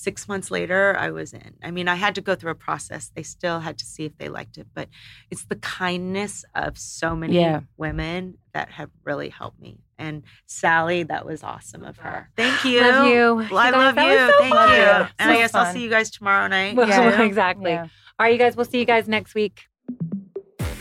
six 0.00 0.28
months 0.28 0.48
later 0.50 0.96
i 0.96 1.10
was 1.10 1.32
in 1.32 1.54
i 1.62 1.70
mean 1.72 1.88
i 1.88 1.96
had 1.96 2.14
to 2.14 2.20
go 2.20 2.34
through 2.36 2.52
a 2.52 2.54
process 2.54 3.10
they 3.16 3.22
still 3.24 3.58
had 3.58 3.76
to 3.76 3.84
see 3.84 4.04
if 4.04 4.16
they 4.18 4.28
liked 4.28 4.56
it 4.56 4.66
but 4.72 4.88
it's 5.30 5.44
the 5.46 5.56
kindness 5.56 6.44
of 6.54 6.78
so 6.78 7.16
many 7.16 7.34
Yeah. 7.34 7.60
women 7.76 8.38
that 8.54 8.70
have 8.70 8.90
really 9.04 9.28
helped 9.28 9.60
me 9.60 9.78
and 9.98 10.22
sally 10.46 11.02
that 11.02 11.26
was 11.26 11.42
awesome 11.42 11.82
of 11.84 11.96
her 11.98 12.30
thank 12.36 12.64
you 12.64 12.80
Love 12.80 13.06
you. 13.08 13.34
well, 13.50 13.58
i 13.58 13.70
guys, 13.72 13.96
love 13.96 14.08
you 14.10 14.18
so 14.18 14.32
thank 14.38 14.54
fun. 14.54 14.70
you 14.70 14.76
and 15.18 15.30
i 15.30 15.34
So 15.34 15.38
guess 15.40 15.54
i'll 15.56 15.72
see 15.72 15.82
you 15.82 15.90
guys 15.90 16.10
tomorrow 16.10 16.46
night 16.46 16.76
Well, 16.76 16.88
Yeah. 16.88 17.22
exactly. 17.30 17.72
Yeah. 17.72 17.88
All 18.20 18.24
right, 18.24 18.32
you 18.32 18.38
guys, 18.38 18.56
we'll 18.56 18.64
see 18.66 18.80
you 18.80 18.84
guys 18.84 19.06
next 19.06 19.34
week. 19.36 19.62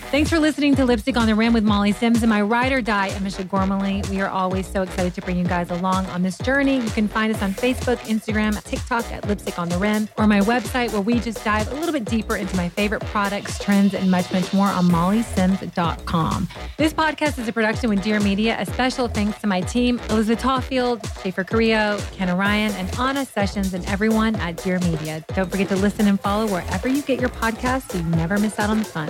Thanks 0.10 0.30
for 0.30 0.40
listening 0.40 0.74
to 0.78 0.86
Lipstick 0.86 1.18
on 1.18 1.28
the 1.28 1.36
Rim 1.36 1.52
with 1.52 1.66
Molly 1.66 1.92
Sims 1.92 2.24
and 2.24 2.30
my 2.30 2.42
ride 2.42 2.72
or 2.72 2.82
die, 2.82 3.10
Amisha 3.10 3.48
Gormley. 3.48 4.02
We 4.10 4.22
are 4.22 4.30
always 4.30 4.66
so 4.66 4.84
excited 4.84 5.14
to 5.16 5.22
bring 5.22 5.38
you 5.38 5.44
guys 5.44 5.70
along 5.70 6.06
on 6.06 6.24
this 6.24 6.38
journey. 6.38 6.80
You 6.80 6.90
can 6.92 7.10
find 7.10 7.36
us 7.36 7.42
on 7.42 7.52
Facebook, 7.52 7.98
Instagram, 7.98 8.64
TikTok 8.64 9.12
at 9.12 9.28
Lipstick 9.28 9.60
on 9.60 9.68
the 9.68 9.78
Rim, 9.78 10.08
or 10.18 10.26
my 10.26 10.40
website 10.40 10.94
where 10.94 11.02
we 11.02 11.20
just 11.20 11.44
dive 11.44 11.70
a 11.74 11.76
little 11.76 11.92
bit 11.92 12.06
deeper 12.06 12.38
into 12.38 12.56
my 12.56 12.70
favorite 12.70 13.02
products, 13.08 13.60
trends, 13.60 13.94
and 13.94 14.10
much, 14.10 14.32
much 14.32 14.54
more 14.54 14.68
on 14.68 14.86
mollysims.com. 14.86 16.48
This 16.78 16.94
podcast 16.94 17.38
is 17.38 17.50
a 17.50 17.52
production 17.52 17.90
with 17.90 18.02
Dear 18.02 18.22
Media. 18.22 18.56
A 18.60 18.66
special 18.66 19.10
thanks 19.10 19.38
to 19.42 19.48
my 19.48 19.60
team, 19.60 20.00
Elizabeth 20.10 20.40
Tawfield, 20.40 21.06
Schaefer 21.22 21.44
Carrillo, 21.44 22.00
Ken 22.14 22.36
Ryan, 22.36 22.72
and 22.76 22.98
Anna 22.98 23.26
Sessions, 23.26 23.74
and 23.74 23.86
everyone 23.88 24.38
at 24.38 24.56
Dear 24.56 24.80
Media. 24.80 25.26
Don't 25.36 25.52
forget 25.52 25.68
to 25.68 25.76
listen 25.76 26.08
and 26.08 26.18
follow 26.18 26.48
wherever 26.48 26.88
you 26.88 27.02
get 27.02 27.20
your 27.20 27.30
podcasts 27.30 27.92
so 27.92 27.98
you 27.98 28.06
never 28.06 28.38
miss 28.38 28.58
out 28.58 28.70
on 28.70 28.80
the 28.80 28.86
fun. 28.86 29.10